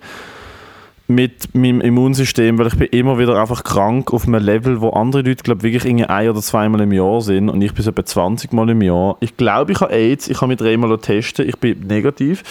mit 1.07 1.55
meinem 1.55 1.79
Immunsystem, 1.79 2.57
weil 2.57 2.67
ich 2.67 2.75
bin 2.75 2.87
immer 2.87 3.17
wieder 3.17 3.39
einfach 3.39 3.63
krank 3.63 4.11
auf 4.11 4.27
einem 4.27 4.43
Level, 4.43 4.81
wo 4.81 4.89
andere 4.89 5.21
Leute, 5.21 5.43
glaube 5.43 5.63
wirklich 5.63 5.85
irgendwie 5.85 6.07
ein 6.07 6.29
oder 6.29 6.41
zweimal 6.41 6.81
im 6.81 6.91
Jahr 6.91 7.21
sind 7.21 7.47
und 7.47 7.61
ich 7.61 7.73
bin 7.73 7.83
so 7.83 7.91
etwa 7.91 8.03
20 8.03 8.51
Mal 8.51 8.69
im 8.71 8.81
Jahr. 8.81 9.15
Ich 9.21 9.37
glaube, 9.37 9.71
ich 9.71 9.79
habe 9.79 9.93
AIDS, 9.93 10.27
ich 10.27 10.41
habe 10.41 10.47
mich 10.47 10.57
dreimal 10.57 10.97
testen, 10.97 11.47
ich 11.47 11.57
bin 11.57 11.87
negativ. 11.87 12.43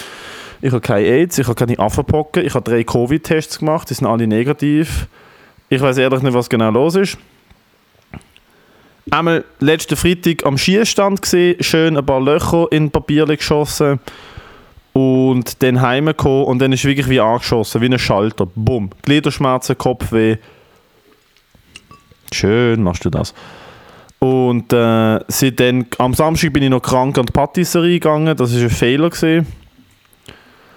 Ich 0.62 0.70
habe 0.70 0.80
keine 0.80 1.06
AIDS, 1.06 1.36
ich 1.36 1.46
habe 1.46 1.56
keine 1.56 1.78
Affenpocken, 1.78 2.42
ich 2.42 2.54
habe 2.54 2.64
drei 2.64 2.84
Covid-Tests 2.84 3.58
gemacht, 3.58 3.90
die 3.90 3.94
sind 3.94 4.06
alle 4.06 4.26
negativ. 4.26 5.08
Ich 5.68 5.82
weiß 5.82 5.98
ehrlich 5.98 6.22
nicht, 6.22 6.32
was 6.32 6.48
genau 6.48 6.70
los 6.70 6.94
ist 6.94 7.18
einmal 9.10 9.44
letzten 9.60 9.96
Freitag 9.96 10.44
am 10.46 10.58
Schießstand 10.58 11.22
gesehen, 11.22 11.56
schön 11.60 11.96
ein 11.96 12.06
paar 12.06 12.20
Löcher 12.20 12.66
in 12.70 12.90
Papier 12.90 13.26
geschossen 13.26 14.00
und 14.92 15.62
dann 15.62 15.80
heimgekommen 15.80 16.44
und 16.44 16.58
dann 16.60 16.72
ist 16.72 16.84
wirklich 16.84 17.08
wie 17.08 17.20
angeschossen, 17.20 17.80
wie 17.80 17.86
ein 17.86 17.98
Schalter. 17.98 18.46
Bumm. 18.54 18.90
Gliederschmerzen, 19.02 19.76
Kopfweh. 19.76 20.36
Schön 22.32 22.82
machst 22.82 23.04
du 23.04 23.10
das. 23.10 23.34
Und 24.18 24.72
äh, 24.72 25.20
seitdem, 25.28 25.86
am 25.98 26.14
Samstag 26.14 26.52
bin 26.52 26.62
ich 26.62 26.70
noch 26.70 26.80
krank 26.80 27.18
an 27.18 27.26
die 27.26 27.32
Patisserie 27.32 28.00
gegangen, 28.00 28.36
das 28.36 28.54
war 28.54 28.62
ein 28.62 28.70
Fehler. 28.70 29.10
Gewesen. 29.10 29.46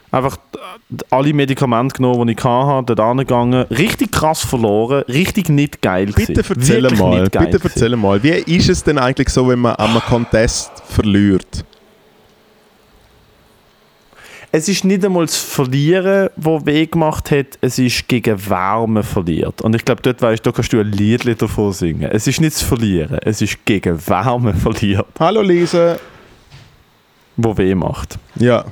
Einfach 0.09 0.37
äh, 0.55 0.97
alle 1.09 1.33
Medikamente 1.33 1.97
genommen, 1.97 2.27
die 2.27 2.33
ich 2.33 2.43
hatte, 2.43 2.95
dort 2.95 2.99
angegangen. 2.99 3.65
Richtig 3.69 4.11
krass 4.11 4.41
verloren, 4.45 5.03
richtig 5.09 5.49
nicht 5.49 5.81
geil. 5.81 6.13
Bitte 6.15 6.43
erzähl 6.47 6.89
mal, 6.95 7.29
bitte 7.29 7.59
erzähl 7.61 7.95
mal, 7.95 8.21
wie 8.23 8.29
ist 8.29 8.69
es 8.69 8.83
denn 8.83 8.97
eigentlich 8.97 9.29
so, 9.29 9.47
wenn 9.49 9.59
man 9.59 9.75
an 9.75 9.91
einem 9.91 10.01
Contest 10.01 10.71
verliert? 10.87 11.65
Es 14.49 14.69
ist 14.69 14.85
nicht 14.85 15.03
einmal 15.03 15.25
das 15.25 15.35
Verlieren, 15.35 16.29
das 16.37 16.65
weh 16.65 16.85
gemacht 16.85 17.31
hat, 17.31 17.59
es 17.59 17.77
ist 17.77 18.07
gegen 18.07 18.49
Wärme 18.49 19.03
verliert. 19.03 19.61
Und 19.61 19.75
ich 19.75 19.83
glaube, 19.83 20.01
dort 20.01 20.21
weißt 20.21 20.45
du, 20.45 20.49
da 20.49 20.55
kannst 20.55 20.71
du 20.71 20.79
ein 20.79 20.89
Lied 20.89 21.41
davon 21.41 21.73
singen. 21.73 22.09
Es 22.09 22.27
ist 22.27 22.39
nicht 22.39 22.55
das 22.55 22.61
Verlieren, 22.61 23.19
es 23.23 23.41
ist 23.41 23.65
gegen 23.65 23.99
Wärme 24.07 24.53
verliert, 24.55 25.05
Hallo 25.19 25.41
Lisa. 25.41 25.97
wo 27.35 27.57
weh 27.57 27.75
macht. 27.75 28.17
Ja, 28.35 28.63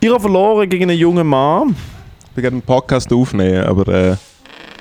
Ich 0.00 0.08
habe 0.08 0.20
verloren 0.20 0.68
gegen 0.68 0.90
einen 0.90 0.98
jungen 0.98 1.26
Mann. 1.26 1.76
ich 2.30 2.42
werde 2.42 2.54
einen 2.56 2.62
Podcast 2.62 3.12
aufnehmen, 3.12 3.64
aber 3.64 3.88
äh, 3.88 4.16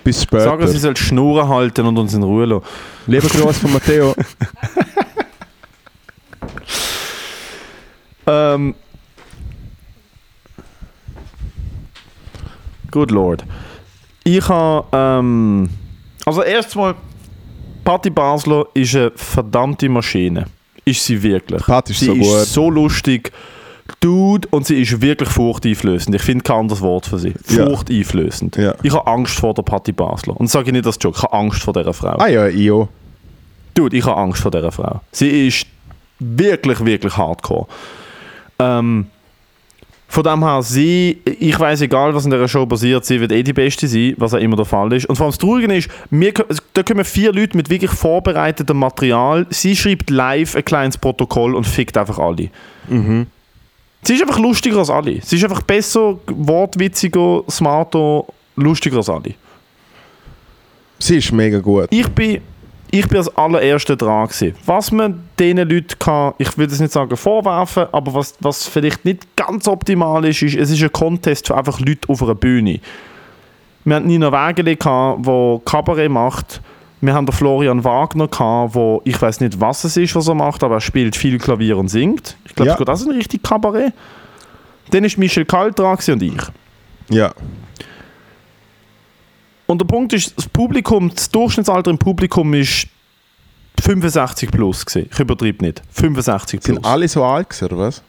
bis 0.04 0.24
später. 0.24 0.44
Sagen, 0.44 0.68
sie 0.68 0.78
soll 0.78 0.94
die 0.94 1.02
Schnur 1.02 1.48
halten 1.48 1.86
und 1.86 1.98
uns 1.98 2.14
in 2.14 2.24
Ruhe 2.24 2.46
lassen. 2.46 2.66
Lieber 3.08 3.28
Gruß 3.28 3.58
von 3.58 3.74
Matteo. 3.74 4.14
Ähm. 8.28 8.76
Good 12.92 13.12
Lord. 13.12 13.46
Ich 14.24 14.48
habe. 14.48 14.88
Ähm, 14.92 15.70
also, 16.26 16.42
erstmal, 16.42 16.96
Patti 17.84 18.10
Basler 18.10 18.66
ist 18.74 18.96
eine 18.96 19.12
verdammte 19.16 19.90
Maschine. 19.90 20.46
Ist 20.86 21.06
sie 21.06 21.22
wirklich. 21.22 21.64
Patti 21.64 21.92
ist 21.94 22.00
sie 22.00 22.06
so 22.06 22.14
ist 22.14 22.22
gut. 22.22 22.48
so 22.48 22.70
lustig. 22.70 23.32
Dude, 24.06 24.48
und 24.52 24.68
sie 24.68 24.80
ist 24.80 25.02
wirklich 25.02 25.30
furchteinflößend. 25.30 26.16
Ich 26.16 26.22
finde 26.22 26.44
kein 26.44 26.58
anderes 26.58 26.82
Wort 26.82 27.08
für 27.08 27.18
sie. 27.18 27.34
Furchteinflößend. 27.44 28.56
Ja. 28.56 28.76
Ich 28.84 28.94
habe 28.94 29.08
Angst 29.08 29.40
vor 29.40 29.56
der 29.56 29.64
Patti 29.64 29.94
Basler. 29.94 30.40
Und 30.40 30.46
das 30.46 30.52
sage 30.52 30.68
ich 30.68 30.74
nicht 30.74 30.86
als 30.86 31.00
Joke, 31.02 31.18
ich 31.18 31.24
habe 31.24 31.34
Angst 31.34 31.64
vor 31.64 31.74
dieser 31.74 31.92
Frau. 31.92 32.16
Ah 32.20 32.28
ja, 32.28 32.48
Io. 32.48 32.88
Dude, 33.74 33.98
ich 33.98 34.06
habe 34.06 34.16
Angst 34.18 34.44
vor 34.44 34.52
dieser 34.52 34.72
Frau. 34.72 35.02
Sie 35.12 35.48
ist 35.48 35.66
wirklich, 36.20 36.86
wirklich 36.86 37.18
hardcore. 37.18 37.66
Ähm, 38.60 39.08
von 40.08 40.24
dem 40.24 40.44
her, 40.44 40.62
sie, 40.62 41.20
ich 41.26 41.60
weiß 41.60 41.82
egal, 41.82 42.14
was 42.14 42.26
in 42.26 42.32
dieser 42.32 42.48
Show 42.48 42.68
passiert, 42.68 43.06
sie 43.06 43.20
wird 43.20 43.32
eh 43.32 43.42
die 43.42 43.54
Beste 43.54 43.88
sein, 43.88 44.14
was 44.18 44.36
auch 44.36 44.40
immer 44.40 44.56
der 44.56 44.66
Fall 44.66 44.94
ist. 44.94 45.08
Und 45.08 45.16
vor 45.16 45.26
allem 45.26 45.32
das 45.32 45.40
Traurige 45.40 45.76
ist, 45.76 45.90
wir, 46.12 46.32
da 46.74 46.84
kommen 46.84 47.04
vier 47.04 47.34
Leute 47.34 47.58
mit 47.58 47.72
wirklich 47.72 47.90
vorbereitetem 47.90 48.78
Material. 48.78 49.48
Sie 49.50 49.76
schreibt 49.76 50.12
live 50.12 50.56
ein 50.56 50.64
kleines 50.64 51.00
Protokoll 51.00 51.56
und 51.56 51.66
fickt 51.66 51.98
einfach 51.98 52.20
alle. 52.20 52.52
Sie 54.06 54.14
ist 54.14 54.22
einfach 54.22 54.40
lustiger 54.40 54.78
als 54.78 54.90
alle. 54.90 55.20
Sie 55.22 55.36
ist 55.36 55.44
einfach 55.44 55.64
besser, 55.64 56.20
wortwitziger, 56.28 57.44
smarter, 57.50 58.24
lustiger 58.56 58.98
als 58.98 59.10
alle. 59.10 59.34
Sie 61.00 61.18
ist 61.18 61.32
mega 61.32 61.60
gut. 61.60 61.88
ich 61.90 62.08
bin, 62.10 62.42
ich 62.92 63.08
bin 63.08 63.18
als 63.18 63.36
allererster 63.36 63.96
dran 63.96 64.28
gewesen. 64.28 64.56
Was 64.66 64.92
man 64.92 65.28
diesen 65.40 65.58
Leuten 65.58 65.98
kann, 65.98 66.34
ich 66.38 66.56
will 66.56 66.68
das 66.68 66.80
nicht 66.80 66.94
sagen 66.94 67.18
vorwerfen, 67.18 67.88
aber 67.92 68.14
was, 68.14 68.36
was 68.40 68.68
vielleicht 68.68 69.06
nicht 69.06 69.36
ganz 69.36 69.68
optimal 69.68 70.24
ist, 70.26 70.42
ist, 70.44 70.56
es 70.56 70.70
ist 70.70 70.84
ein 70.84 70.92
Contest 70.92 71.48
für 71.48 71.58
einfach 71.58 71.80
Leute 71.80 72.08
auf 72.08 72.22
einer 72.22 72.36
Bühne. 72.36 72.80
Wir 73.86 73.96
hatten 73.96 74.08
Nina 74.08 74.32
Wägeli, 74.32 74.76
der 74.76 75.62
Kabarett 75.66 76.12
macht. 76.12 76.62
Wir 77.02 77.14
haben 77.14 77.26
den 77.26 77.34
Florian 77.34 77.84
Wagner, 77.84 78.28
gehabt, 78.28 78.74
wo 78.76 79.02
ich 79.06 79.22
weiß 79.22 79.42
nicht, 79.42 79.60
was 79.60 79.84
es 79.84 79.98
ist, 79.98 80.16
was 80.16 80.28
er 80.28 80.36
macht, 80.36 80.64
aber 80.64 80.76
er 80.76 80.82
spielt 80.82 81.16
viel 81.16 81.38
Klavier 81.38 81.78
und 81.78 81.90
singt. 81.90 82.38
Ich 82.46 82.56
glaube, 82.56 82.72
Ja. 82.72 82.86
das 82.86 83.02
ist 83.02 83.08
ein 83.08 83.16
richtig 83.16 83.44
Kabarett. 83.44 83.94
Dann 84.92 85.04
ist 85.04 85.18
Michel 85.18 85.46
Kalt 85.46 85.78
dran 85.78 85.98
und 86.08 86.24
ich. 86.24 86.42
Ja. 87.10 87.34
Und 89.68 89.82
der 89.82 89.86
Punkt 89.86 90.14
ist, 90.14 90.38
das 90.38 90.48
Publikum, 90.48 91.12
das 91.14 91.30
Durchschnittsalter 91.30 91.90
im 91.92 91.98
Publikum 91.98 92.54
ist 92.54 92.88
65 93.82 94.52
plus 94.52 94.86
gewesen. 94.86 95.10
Ich 95.12 95.20
übertreibe 95.20 95.66
nicht. 95.66 95.82
65 95.92 96.60
plus. 96.62 96.76
Sind 96.76 96.86
alle 96.86 97.08
so 97.08 97.24
alt 97.24 97.50
gewesen, 97.50 97.66
oder 97.66 97.78
was? 97.78 98.04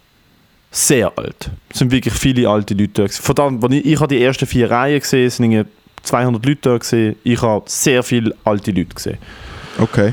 Sehr 0.71 1.11
alt. 1.17 1.51
Es 1.71 1.79
sind 1.79 1.91
wirklich 1.91 2.13
viele 2.15 2.49
alte 2.49 2.75
Leute 2.75 2.93
da. 2.93 3.03
als 3.05 3.19
ich, 3.71 3.87
ich 3.87 4.01
habe 4.01 4.15
die 4.15 4.23
ersten 4.23 4.47
vier 4.47 4.71
Reihen 4.71 5.01
gesehen, 5.01 5.27
es 5.27 5.37
sind 5.37 5.67
200 6.07 6.45
Leute 6.45 6.61
da 6.63 6.79
gesehen. 6.79 7.17
Ich 7.25 7.41
habe 7.43 7.65
sehr 7.67 8.03
viele 8.03 8.35
alte 8.45 8.71
Leute 8.71 8.95
gesehen. 8.95 9.19
Okay. 9.79 10.13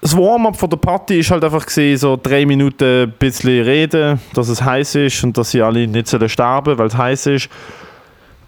das 0.00 0.16
Warm-up 0.16 0.56
von 0.56 0.70
der 0.70 0.78
Party 0.78 1.18
ist 1.18 1.30
halt 1.30 1.44
einfach 1.44 1.66
gesehen, 1.66 1.98
so 1.98 2.18
drei 2.20 2.46
Minuten 2.46 3.02
ein 3.02 3.12
bisschen 3.18 3.62
reden, 3.62 4.18
dass 4.32 4.48
es 4.48 4.62
heiß 4.62 4.94
ist 4.94 5.22
und 5.24 5.36
dass 5.36 5.50
sie 5.50 5.60
alle 5.60 5.86
nicht 5.86 6.08
sterben, 6.08 6.78
weil 6.78 6.86
es 6.86 6.96
heiß 6.96 7.26
ist. 7.26 7.48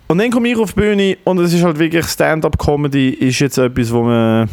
Und 0.09 0.19
dann 0.19 0.31
komme 0.31 0.49
ich 0.49 0.57
auf 0.57 0.73
die 0.73 0.81
Bühne 0.81 1.19
und 1.25 1.39
es 1.39 1.53
ist 1.53 1.63
halt 1.63 1.79
wirklich 1.79 2.07
Stand-up-Comedy 2.07 3.11
ist 3.11 3.39
jetzt 3.41 3.59
etwas, 3.59 3.93
wo 3.93 4.03
man 4.03 4.49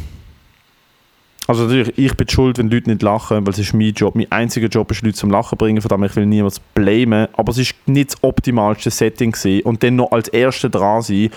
also 1.48 1.64
natürlich, 1.64 1.98
ich 1.98 2.14
bin 2.16 2.28
schuld, 2.28 2.58
wenn 2.58 2.70
Leute 2.70 2.90
nicht 2.90 3.02
lachen, 3.02 3.46
weil 3.46 3.54
es 3.54 3.60
ist 3.60 3.74
mein 3.74 3.94
Job. 3.94 4.16
Mein 4.16 4.30
einziger 4.30 4.68
Job 4.68 4.92
ist, 4.92 5.02
Leute 5.02 5.16
zum 5.16 5.32
Lachen 5.32 5.58
bringen, 5.58 5.82
von 5.82 5.88
dem 5.88 6.04
ich 6.04 6.16
will 6.18 6.26
niemals 6.26 6.60
blamen. 6.60 7.30
Aber 7.34 7.52
es 7.52 7.58
ist 7.58 7.74
nicht 7.86 8.12
das 8.12 8.22
optimalste 8.22 8.92
Setting 8.92 9.32
gewesen. 9.32 9.64
Und 9.64 9.82
dann 9.82 9.96
noch 9.96 10.12
als 10.12 10.28
Erster 10.28 10.68
dran 10.68 11.02
sein. 11.02 11.30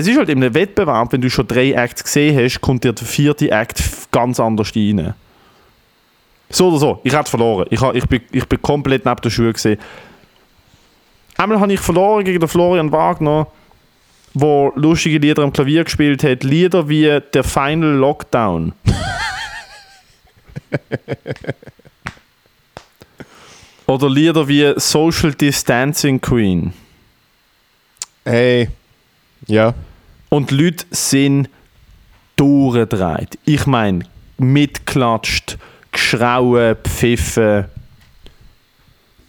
Es 0.00 0.08
ist 0.08 0.16
halt 0.16 0.30
in 0.30 0.42
einem 0.42 0.54
Wettbewerb, 0.54 1.12
wenn 1.12 1.20
du 1.20 1.28
schon 1.28 1.46
drei 1.46 1.72
Acts 1.72 2.02
gesehen 2.02 2.42
hast, 2.42 2.62
kommt 2.62 2.84
dir 2.84 2.94
der 2.94 3.06
vierte 3.06 3.50
Act 3.50 3.82
ganz 4.10 4.40
anders 4.40 4.74
rein. 4.74 5.12
So 6.48 6.68
oder 6.68 6.78
so, 6.78 7.00
ich 7.04 7.14
hätte 7.14 7.28
verloren. 7.28 7.66
Ich, 7.68 7.82
ich, 7.82 8.06
bin, 8.06 8.22
ich 8.32 8.48
bin 8.48 8.62
komplett 8.62 9.04
neben 9.04 9.20
der 9.20 9.28
Schuhe 9.28 9.52
gesehen. 9.52 9.78
Einmal 11.36 11.60
habe 11.60 11.74
ich 11.74 11.80
verloren 11.80 12.24
gegen 12.24 12.40
den 12.40 12.48
Florian 12.48 12.90
Wagner, 12.90 13.46
der 14.32 14.72
lustige 14.74 15.18
Lieder 15.18 15.42
am 15.42 15.52
Klavier 15.52 15.84
gespielt 15.84 16.24
hat. 16.24 16.44
Lieder 16.44 16.88
wie 16.88 17.20
der 17.34 17.44
Final 17.44 17.96
Lockdown. 17.96 18.72
Oder 23.86 24.08
Lieder 24.08 24.48
wie 24.48 24.72
Social 24.76 25.34
Distancing 25.34 26.22
Queen. 26.22 26.72
Hey. 28.24 28.70
Ja. 29.46 29.74
Und 30.30 30.50
die 30.50 30.54
Leute 30.54 30.86
sind 30.90 31.50
durchgedreht. 32.36 33.38
Ich 33.44 33.66
meine, 33.66 34.04
mitklatscht, 34.38 35.58
geschrauen, 35.92 36.76
pfiffen. 36.76 37.66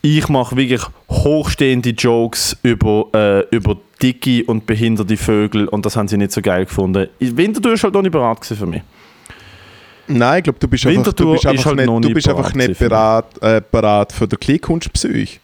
Ich 0.02 0.30
mache 0.30 0.56
wirklich 0.56 0.82
hochstehende 1.10 1.90
Jokes 1.90 2.58
über, 2.64 3.08
äh, 3.14 3.56
über 3.56 3.78
dicke 4.02 4.44
und 4.46 4.66
behinderte 4.66 5.18
Vögel 5.18 5.68
und 5.68 5.86
das 5.86 5.96
haben 5.96 6.08
sie 6.08 6.18
nicht 6.18 6.32
so 6.32 6.42
geil 6.42 6.66
gefunden. 6.66 7.08
Winterthur 7.20 7.74
ist 7.74 7.84
halt 7.84 7.94
noch 7.94 8.02
nicht 8.02 8.12
bereit 8.12 8.44
für 8.44 8.66
mich. 8.66 8.82
Nein, 10.08 10.40
ich 10.40 10.44
glaube, 10.44 10.60
du 10.60 10.68
bist 10.68 10.86
einfach, 10.88 11.14
du 11.14 11.34
bist 11.34 11.46
halt 11.46 11.78
nicht, 11.78 11.88
du 11.88 12.14
bist 12.14 12.28
einfach 12.28 12.52
bereit, 12.52 13.26
äh, 13.42 13.62
bereit 13.70 14.12
für 14.12 14.28
den 14.28 14.40
Kleinkunstpsych. 14.40 15.40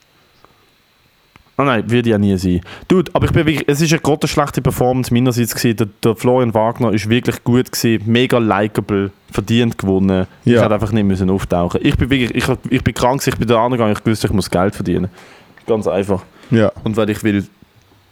Oh 1.59 1.63
nein, 1.63 1.89
würde 1.89 2.09
ja 2.11 2.17
nie 2.19 2.37
sein. 2.37 2.61
Dude, 2.87 3.09
aber 3.15 3.25
ich 3.25 3.31
bin 3.31 3.45
wirklich, 3.47 3.67
es 3.67 3.81
ist 3.81 3.91
eine 3.91 3.99
große 4.01 4.27
schlechte 4.27 4.61
Performance 4.61 5.11
meinerseits 5.11 5.55
gewesen. 5.55 5.77
Der, 5.77 5.87
der 6.03 6.15
Florian 6.15 6.53
Wagner 6.53 6.93
ist 6.93 7.09
wirklich 7.09 7.43
gut 7.43 7.71
gewesen, 7.71 8.03
mega 8.05 8.37
likable, 8.37 9.09
verdient 9.31 9.75
gewonnen. 9.77 10.27
Ich 10.45 10.53
Ja. 10.53 10.63
hätte 10.63 10.75
einfach 10.75 10.91
nicht 10.91 11.05
müssen 11.05 11.29
auftauchen. 11.31 11.79
Ich 11.83 11.97
bin 11.97 12.09
wirklich, 12.11 12.35
ich, 12.35 12.45
ich 12.69 12.83
bin 12.83 12.93
krank, 12.93 13.25
ich 13.25 13.35
bin 13.37 13.47
da 13.47 13.65
angegangen, 13.65 13.95
ich 13.99 14.05
wusste, 14.05 14.27
ich 14.27 14.33
muss 14.33 14.51
Geld 14.51 14.75
verdienen. 14.75 15.07
Ganz 15.65 15.87
einfach. 15.87 16.21
Ja. 16.51 16.71
Und 16.83 16.95
weil 16.95 17.09
ich 17.09 17.23
will 17.23 17.45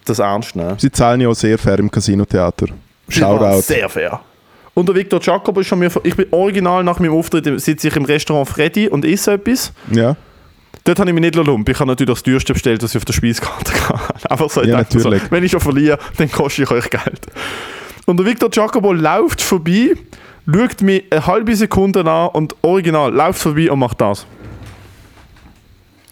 das 0.05 0.17
ernst 0.19 0.55
nehmen. 0.55 0.77
Sie 0.79 0.91
zahlen 0.91 1.21
ja 1.21 1.29
auch 1.29 1.36
sehr 1.36 1.58
fair 1.60 1.77
im 1.79 1.89
Casino-Theater. 1.91 2.67
Shoutout. 3.10 3.62
Sehr 3.62 3.88
fair. 3.89 4.21
Und 4.73 4.89
der 4.89 4.95
Victor 4.95 5.19
Jacob 5.21 5.58
ist 5.60 5.67
schon 5.67 5.79
mir, 5.79 5.89
ich 6.03 6.15
bin 6.15 6.25
original 6.31 6.84
nach 6.84 6.99
meinem 6.99 7.13
Auftritt, 7.13 7.45
sitze 7.62 7.88
ich 7.88 7.95
im 7.95 8.05
Restaurant 8.05 8.49
Freddy 8.49 8.89
und 8.89 9.05
esse 9.05 9.34
etwas. 9.34 9.71
Ja. 9.91 10.15
Dort 10.83 10.99
habe 10.99 11.09
ich 11.09 11.13
mich 11.13 11.21
nicht 11.21 11.35
lump. 11.35 11.67
Ich 11.69 11.79
habe 11.79 11.89
natürlich 11.89 12.13
das 12.13 12.23
teuerste 12.23 12.53
bestellt, 12.53 12.83
was 12.83 12.91
ich 12.91 12.97
auf 12.97 13.05
der 13.05 13.13
Speiskarte 13.13 13.71
hatte. 13.89 14.29
Einfach 14.31 14.49
so, 14.49 14.61
ich 14.61 14.67
Ja, 14.67 14.77
dachte 14.83 14.99
so, 14.99 15.11
wenn 15.29 15.43
ich 15.43 15.51
schon 15.51 15.59
verliere, 15.59 15.97
dann 16.17 16.31
koste 16.31 16.63
ich 16.63 16.71
euch 16.71 16.89
Geld. 16.89 17.21
Und 18.05 18.17
der 18.17 18.25
Victor 18.25 18.49
Jacobo 18.51 18.93
läuft 18.93 19.41
vorbei, 19.41 19.95
schaut 20.51 20.81
mich 20.81 21.05
eine 21.11 21.25
halbe 21.25 21.55
Sekunde 21.55 22.05
an 22.09 22.29
und 22.29 22.55
original 22.61 23.11
läuft 23.11 23.41
vorbei 23.41 23.71
und 23.71 23.79
macht 23.79 23.99
das. 24.01 24.25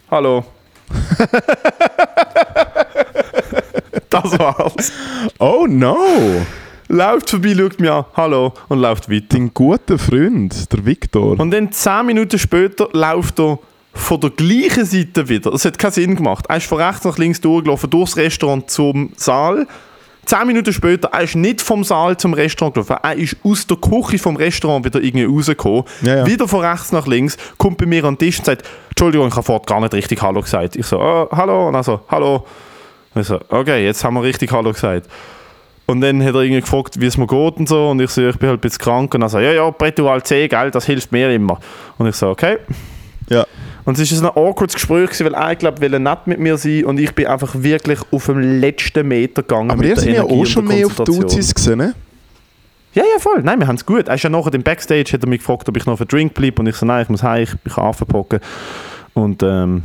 Hallo. 0.09 0.43
das 4.09 4.39
war's. 4.39 4.91
Oh 5.39 5.65
no! 5.67 5.97
Läuft 6.87 7.29
vorbei, 7.29 7.55
schaut 7.57 7.79
mich 7.79 7.89
an, 7.89 8.05
hallo 8.15 8.53
und 8.69 8.79
läuft 8.79 9.09
weiter. 9.09 9.25
Dein 9.29 9.53
guter 9.53 9.97
Freund, 9.97 10.71
der 10.71 10.85
Viktor. 10.85 11.39
Und 11.39 11.51
dann 11.51 11.71
10 11.71 12.05
Minuten 12.05 12.37
später 12.37 12.89
läuft 12.91 13.39
er 13.39 13.57
von 13.93 14.19
der 14.19 14.31
gleichen 14.31 14.85
Seite 14.85 15.29
wieder. 15.29 15.51
Das 15.51 15.65
hat 15.65 15.77
keinen 15.77 15.91
Sinn 15.91 16.15
gemacht. 16.15 16.45
Er 16.49 16.57
ist 16.57 16.65
von 16.65 16.81
rechts 16.81 17.05
nach 17.05 17.17
links 17.17 17.41
durchgelaufen, 17.41 17.89
durchs 17.89 18.17
Restaurant 18.17 18.69
zum 18.69 19.11
Saal. 19.15 19.67
10 20.25 20.47
Minuten 20.47 20.71
später, 20.71 21.09
er 21.11 21.23
ist 21.23 21.35
nicht 21.35 21.61
vom 21.61 21.83
Saal 21.83 22.15
zum 22.15 22.33
Restaurant 22.33 22.73
gelaufen. 22.73 22.95
Er 23.03 23.15
ist 23.15 23.35
aus 23.43 23.67
der 23.67 23.77
Küche 23.77 24.17
vom 24.17 24.37
Restaurant 24.37 24.85
wieder 24.85 25.01
irgendwie 25.01 25.25
rausgekommen. 25.25 25.83
Ja, 26.01 26.17
ja. 26.17 26.25
Wieder 26.25 26.47
von 26.47 26.61
rechts 26.61 26.91
nach 26.93 27.07
links, 27.07 27.37
kommt 27.57 27.77
bei 27.77 27.85
mir 27.85 28.05
an 28.05 28.15
den 28.15 28.19
Tisch 28.19 28.39
und 28.39 28.45
sagt, 28.45 28.63
Entschuldigung, 28.89 29.27
ich 29.27 29.35
habe 29.35 29.43
vorhin 29.43 29.65
gar 29.65 29.81
nicht 29.81 29.93
richtig 29.93 30.21
Hallo 30.21 30.41
gesagt. 30.41 30.77
Ich 30.77 30.85
so, 30.85 30.99
oh, 30.99 31.27
hallo. 31.31 31.67
Und 31.67 31.75
er 31.75 31.83
so, 31.83 31.99
hallo. 32.07 32.45
Und 33.13 33.21
ich 33.21 33.27
so, 33.27 33.39
okay, 33.49 33.85
jetzt 33.85 34.03
haben 34.03 34.13
wir 34.13 34.23
richtig 34.23 34.51
Hallo 34.51 34.71
gesagt. 34.71 35.09
Und 35.85 35.99
dann 35.99 36.23
hat 36.23 36.33
er 36.33 36.41
irgendwie 36.41 36.61
gefragt, 36.61 36.99
wie 37.01 37.05
es 37.05 37.17
mir 37.17 37.27
geht 37.27 37.57
und 37.57 37.67
so. 37.67 37.89
Und 37.89 37.99
ich 37.99 38.09
so, 38.09 38.21
ich 38.25 38.37
bin 38.37 38.47
halt 38.47 38.59
ein 38.59 38.61
bisschen 38.61 38.79
krank. 38.79 39.13
Und 39.13 39.21
er 39.21 39.29
so, 39.29 39.39
ja, 39.39 39.51
ja, 39.51 39.69
Bretual 39.69 40.23
C, 40.23 40.47
gell, 40.47 40.71
das 40.71 40.85
hilft 40.85 41.11
mir 41.11 41.29
immer. 41.31 41.59
Und 41.97 42.07
ich 42.07 42.15
so, 42.15 42.29
okay. 42.29 42.59
Ja. 43.33 43.45
Und 43.85 43.99
es 43.99 44.21
war 44.21 44.31
ein 44.31 44.37
awkwardes 44.37 44.75
Gespräch, 44.75 45.09
gewesen, 45.09 45.25
weil 45.25 45.33
er, 45.33 45.55
glaube 45.55 45.85
ich, 45.85 45.91
nett 45.91 46.19
mit 46.27 46.39
mir 46.39 46.57
sein 46.57 46.85
und 46.85 46.99
ich 46.99 47.13
bin 47.13 47.27
einfach 47.27 47.53
wirklich 47.55 47.99
auf 48.11 48.25
dem 48.27 48.61
letzten 48.61 49.07
Meter 49.07 49.41
gegangen. 49.41 49.71
Aber 49.71 49.79
mit 49.81 49.89
ihr 49.89 49.95
der 49.95 50.03
seid 50.03 50.13
ja 50.15 50.23
auch 50.23 50.45
schon 50.45 50.65
mehr 50.65 50.85
auf 50.85 50.95
die. 50.95 51.11
Uzis 51.11 51.53
gesehen, 51.53 51.79
ne? 51.79 51.93
Ja, 52.93 53.03
ja, 53.03 53.19
voll. 53.19 53.41
Nein, 53.41 53.59
wir 53.59 53.67
haben 53.67 53.75
es 53.75 53.85
gut. 53.85 54.07
Er 54.07 54.15
ist 54.15 54.23
ja 54.23 54.29
nachher 54.29 54.53
im 54.53 54.61
Backstage, 54.63 55.11
hat 55.13 55.23
er 55.23 55.27
mich 55.27 55.39
gefragt, 55.39 55.67
ob 55.67 55.75
ich 55.75 55.85
noch 55.85 55.93
auf 55.93 56.01
einen 56.01 56.07
Drink 56.07 56.33
bleibe. 56.35 56.61
Und 56.61 56.67
ich 56.67 56.75
so, 56.75 56.85
nein, 56.85 57.01
ich 57.01 57.09
muss 57.09 57.23
heim, 57.23 57.43
ich, 57.43 57.53
ich 57.65 57.73
kann 57.73 57.85
aufpocken. 57.85 58.39
Und 59.15 59.41
ähm, 59.41 59.81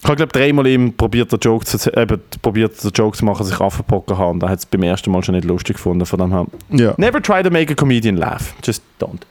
ich 0.00 0.04
habe, 0.04 0.14
glaube 0.14 0.32
dreimal 0.32 0.66
ihm 0.68 0.92
probiert, 0.96 1.32
den 1.32 1.40
Joke 1.40 1.64
zu, 1.66 1.92
eben, 1.92 2.20
probiert, 2.40 2.82
den 2.82 2.90
Joke 2.92 3.18
zu 3.18 3.24
machen, 3.24 3.38
dass 3.40 3.50
ich 3.50 3.60
aufpocken 3.60 4.16
habe. 4.16 4.30
Und 4.30 4.42
er 4.44 4.50
hat 4.50 4.60
es 4.60 4.66
beim 4.66 4.84
ersten 4.84 5.10
Mal 5.10 5.24
schon 5.24 5.34
nicht 5.34 5.44
lustig 5.44 5.74
gefunden. 5.76 6.06
Von 6.06 6.20
dem 6.20 6.32
her, 6.32 6.46
Ja. 6.70 6.94
never 6.98 7.20
try 7.20 7.42
to 7.42 7.50
make 7.50 7.72
a 7.72 7.74
comedian 7.74 8.16
laugh. 8.16 8.54
Just 8.64 8.82
don't. 9.00 9.22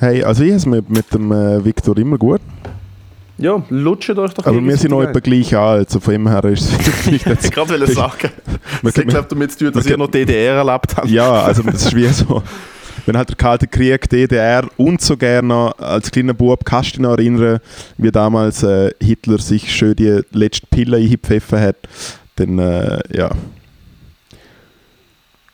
Hey, 0.00 0.24
also 0.24 0.42
ich 0.42 0.48
habe 0.48 0.56
es 0.56 0.64
mit, 0.64 0.88
mit 0.88 1.12
dem 1.12 1.30
äh, 1.30 1.62
Viktor 1.62 1.94
immer 1.98 2.16
gut. 2.16 2.40
Ja, 3.36 3.62
lutscht 3.68 4.08
euch 4.10 4.32
doch 4.32 4.46
Aber 4.46 4.64
wir 4.64 4.76
sind 4.78 4.92
noch 4.92 5.02
etwa 5.02 5.20
gleich 5.20 5.54
alt, 5.54 5.88
also 5.88 6.00
von 6.00 6.14
ihm 6.14 6.26
her 6.26 6.42
ist 6.44 6.72
es 6.72 7.06
ein. 7.06 7.20
jetzt... 7.26 7.44
Ich 7.44 7.50
gerade 7.50 7.68
wollte 7.68 7.86
sagen. 7.92 8.30
Das 8.82 8.96
hat, 8.96 9.08
glaube 9.08 9.26
damit 9.28 9.52
zu 9.52 9.66
tun, 9.66 9.72
dass 9.74 9.86
ihr 9.86 9.98
noch 9.98 10.10
DDR 10.10 10.56
erlebt 10.56 10.96
habt. 10.96 11.06
Ja, 11.08 11.42
also 11.42 11.62
das 11.62 11.86
ist 11.86 11.94
wie 11.94 12.06
so... 12.06 12.42
Wenn 13.04 13.16
halt 13.16 13.28
der 13.28 13.36
Kalte 13.36 13.66
Krieg, 13.66 14.08
DDR 14.08 14.66
und 14.78 15.02
so 15.02 15.16
gerne 15.16 15.72
als 15.78 16.10
kleiner 16.10 16.34
Bub 16.34 16.64
kannst 16.64 16.90
du 16.90 16.92
dich 16.92 17.00
noch 17.00 17.12
erinnern, 17.12 17.60
wie 17.98 18.10
damals 18.10 18.62
äh, 18.62 18.90
Hitler 19.02 19.38
sich 19.38 19.74
schön 19.74 19.96
die 19.96 20.20
letzte 20.32 20.66
Pille 20.66 20.96
eingepfiffen 20.98 21.60
hat, 21.60 21.76
dann 22.36 22.58
äh, 22.58 23.00
ja. 23.14 23.30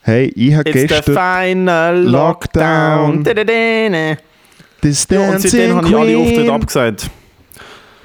Hey, 0.03 0.33
ich 0.37 0.55
habe 0.55 0.69
It's 0.71 0.81
the 0.83 0.87
gestern 0.87 1.15
final 1.15 2.05
Lockdown. 2.05 3.25
lockdown. 3.25 4.17
Ja, 4.83 5.31
und 5.31 5.41
seitdem 5.41 5.77
habe 5.77 5.89
ich 5.89 5.97
alle 5.97 6.19
Auftritte 6.19 6.53
abgesagt. 6.53 7.11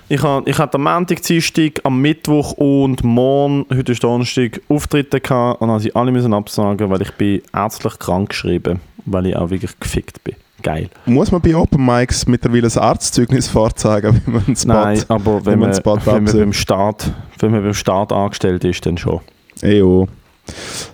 Ich 0.09 0.21
habe 0.23 0.49
ich 0.49 0.57
hatte 0.57 0.75
am 0.75 0.83
Montag, 0.83 1.21
Dienstag, 1.21 1.79
am 1.83 2.01
Mittwoch 2.01 2.51
und 2.53 3.01
morgen, 3.03 3.65
heute 3.73 3.93
ist 3.93 4.03
Donnerstag, 4.03 4.59
Auftritte 4.67 5.21
gehabt 5.21 5.61
und 5.61 5.69
habe 5.69 5.79
sie 5.79 5.95
alle 5.95 6.11
müssen 6.11 6.33
absagen, 6.33 6.89
weil 6.89 7.01
ich 7.01 7.11
bin 7.11 7.41
ärztlich 7.53 7.97
krank 7.97 8.29
geschrieben, 8.29 8.81
weil 9.05 9.27
ich 9.27 9.35
auch 9.37 9.49
wirklich 9.49 9.79
gefickt 9.79 10.21
bin. 10.23 10.35
Geil. 10.63 10.89
Muss 11.05 11.31
man 11.31 11.41
bei 11.41 11.55
Open 11.55 11.85
Mics 11.85 12.27
mittlerweile 12.27 12.67
ein 12.67 12.77
Arztzeugnis 12.77 13.47
vorzeigen, 13.47 14.21
wenn 14.25 14.33
man 14.33 14.43
einen 14.47 14.55
Spot... 14.55 14.73
Nein, 14.73 15.03
aber 15.07 15.45
wenn, 15.45 15.53
wenn 15.53 15.59
man 15.59 15.73
Spot 15.73 15.97
wenn, 16.03 16.23
man 16.25 16.37
beim 16.37 16.53
Start, 16.53 17.11
wenn 17.39 17.51
man 17.51 17.63
beim 17.63 17.73
Start 17.73 18.11
angestellt 18.11 18.63
ist, 18.65 18.85
dann 18.85 18.97
schon. 18.97 19.21
Ejo. 19.61 20.09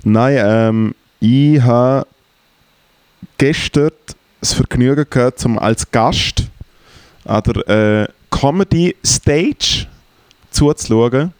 Nein, 0.03 0.37
ähm, 0.39 0.95
ich 1.19 1.59
habe 1.61 2.05
gestern 3.37 3.91
das 4.39 4.53
Vergnügen 4.53 5.05
gehabt, 5.09 5.43
um 5.45 5.57
als 5.59 5.89
Gast 5.91 6.43
an 7.25 7.43
der 7.43 8.03
äh, 8.03 8.07
Comedy 8.29 8.95
Stage 9.05 9.87
zuzuschauen. 10.51 11.33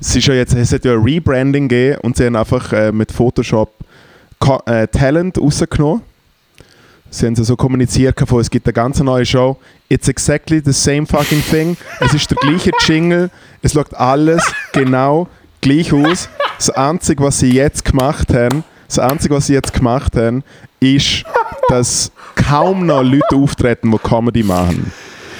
Es, 0.00 0.14
ist 0.16 0.26
ja 0.26 0.34
jetzt, 0.34 0.54
es 0.54 0.72
hat 0.72 0.84
ja 0.84 0.92
ein 0.92 1.02
Rebranding 1.02 1.68
gegeben 1.68 2.00
und 2.02 2.16
sie 2.16 2.26
haben 2.26 2.36
einfach 2.36 2.72
äh, 2.72 2.92
mit 2.92 3.12
Photoshop 3.12 3.72
Co 4.38 4.60
äh, 4.66 4.86
Talent 4.88 5.38
rausgenommen. 5.38 6.02
Sie 7.10 7.26
haben 7.26 7.36
so 7.36 7.54
kommuniziert, 7.54 8.18
von, 8.28 8.40
es 8.40 8.50
gibt 8.50 8.66
eine 8.66 8.72
ganz 8.72 8.98
neue 8.98 9.24
Show. 9.24 9.56
It's 9.88 10.08
exactly 10.08 10.60
the 10.64 10.72
same 10.72 11.06
fucking 11.06 11.42
thing. 11.48 11.76
Es 12.00 12.12
ist 12.12 12.28
der 12.28 12.38
gleiche 12.38 12.72
Jingle. 12.86 13.30
Es 13.62 13.72
schaut 13.72 13.94
alles 13.94 14.42
genau 14.72 15.28
gleich 15.60 15.92
aus. 15.92 16.28
Das 16.56 16.70
Einzige, 16.70 17.22
was 17.22 17.38
sie 17.38 17.52
jetzt 17.52 17.84
gemacht 17.84 18.34
haben, 18.34 18.64
das 18.88 18.98
Einzige, 18.98 19.34
was 19.34 19.46
sie 19.46 19.54
jetzt 19.54 19.72
gemacht 19.72 20.16
haben, 20.16 20.42
ist, 20.84 21.24
dass 21.68 22.12
kaum 22.34 22.86
noch 22.86 23.02
Leute 23.02 23.36
auftreten, 23.36 23.90
die 23.90 23.98
Comedy 23.98 24.42
machen. 24.42 24.92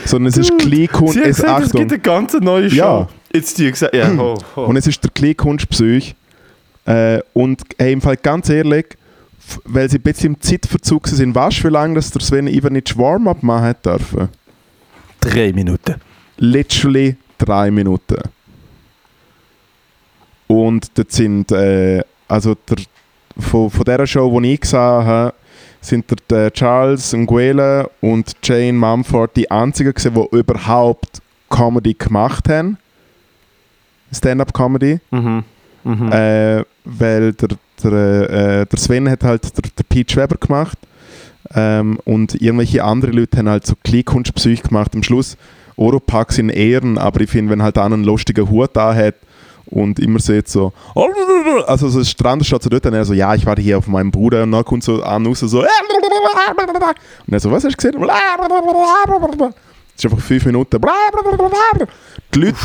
Sondern 0.05 0.30
es 0.32 0.38
ist 0.38 0.53
hat 0.53 0.62
Es, 0.62 1.38
gesagt, 1.38 1.64
es 1.64 1.72
gibt 1.72 1.92
eine 1.92 2.01
ganz 2.01 2.34
neue 2.34 2.70
Show. 2.70 2.76
Ja. 2.76 3.09
Jetzt 3.32 3.59
die 3.59 3.70
gesagt, 3.70 3.95
ja, 3.95 4.12
oh, 4.12 4.38
oh. 4.55 4.61
und 4.62 4.76
es 4.76 4.86
ist 4.86 5.03
der 5.03 5.11
Kleinkunstpsych. 5.11 6.14
Äh, 6.84 7.20
und 7.32 7.62
hey, 7.78 7.92
im 7.92 8.01
Fall 8.01 8.16
ganz 8.16 8.49
ehrlich, 8.49 8.86
weil 9.64 9.88
sie 9.88 9.99
ein 9.99 10.03
bisschen 10.03 10.34
im 10.34 10.40
Zeitverzug 10.40 11.09
sind. 11.09 11.34
Weißt 11.34 11.61
du, 11.61 11.64
wie 11.64 11.72
lange 11.72 11.95
das 11.95 12.11
der 12.11 12.20
Sven 12.20 12.47
Ivanic 12.47 12.97
Warm-up 12.97 13.42
machen 13.42 13.64
hat 13.64 13.86
dürfen? 13.86 14.28
Drei 15.20 15.53
Minuten. 15.53 15.97
Literally 16.36 17.16
drei 17.38 17.70
Minuten. 17.70 18.22
Und 20.47 20.90
dort 20.95 21.11
sind, 21.11 21.51
äh, 21.53 22.03
also 22.28 22.55
der, 22.55 22.76
von, 23.39 23.70
von 23.70 23.85
dieser 23.85 24.07
Show, 24.07 24.41
die 24.41 24.55
ich 24.55 24.61
gesehen 24.61 24.80
habe, 24.80 25.35
sind 25.80 26.05
der, 26.30 26.53
Charles 26.53 27.12
Nguela 27.12 27.89
und 28.01 28.32
Jane 28.43 28.72
Mumford 28.72 29.37
die 29.37 29.51
einzigen 29.51 29.93
gewesen, 29.93 30.14
die 30.14 30.37
überhaupt 30.37 31.20
Comedy 31.51 31.95
gemacht 31.95 32.49
haben. 32.49 32.78
Stand-up-Comedy. 34.12 35.01
Mhm. 35.11 35.45
Mhm. 35.85 36.12
Äh, 36.12 36.64
weil 36.85 37.32
der, 37.32 37.49
der, 37.82 37.93
äh, 37.93 38.66
der 38.66 38.78
Sven 38.78 39.11
hat 39.11 39.22
halt 39.22 39.45
der, 39.57 39.70
der 39.76 39.85
Pete 39.85 40.16
Weber 40.16 40.37
gemacht 40.37 40.78
ähm, 41.55 41.99
und 42.05 42.41
irgendwelche 42.41 42.82
andere 42.82 43.11
Leute 43.11 43.39
haben 43.39 43.49
halt 43.49 43.66
so 43.66 43.74
Kleinkunstpsych 43.82 44.62
gemacht. 44.62 44.95
Am 44.95 45.03
Schluss 45.03 45.37
Oropax 45.76 46.39
in 46.39 46.49
Ehren, 46.49 46.97
aber 46.97 47.20
ich 47.20 47.30
finde, 47.30 47.53
wenn 47.53 47.62
halt 47.62 47.76
einer 47.76 47.95
einen 47.95 48.05
lustigen 48.05 48.49
Hut 48.49 48.70
da 48.74 48.95
hat 48.95 49.16
und 49.67 49.99
immer 49.99 50.19
sieht 50.19 50.49
so, 50.49 50.73
also 51.67 51.89
so 51.89 52.05
Strand 52.05 52.45
steht 52.45 52.62
so 52.62 52.69
dort 52.69 52.87
und 52.87 52.95
er 52.95 53.05
so, 53.05 53.12
ja, 53.12 53.35
ich 53.35 53.45
war 53.47 53.57
hier 53.57 53.79
auf 53.79 53.87
meinem 53.87 54.11
Bruder 54.11 54.43
und 54.43 54.53
dann 54.53 54.65
kommt 54.65 54.85
so 54.85 55.03
an 55.03 55.27
raus 55.27 55.41
so, 55.41 55.61
und 55.61 55.67
er 57.33 57.41
so, 57.41 57.51
was 57.51 57.65
hast 57.65 57.73
du 57.73 57.91
gesehen? 57.91 58.07
Das 58.07 60.05
ist 60.05 60.05
einfach 60.05 60.25
fünf 60.25 60.45
Minuten. 60.47 60.81
Die 62.35 62.39
Leute 62.39 62.57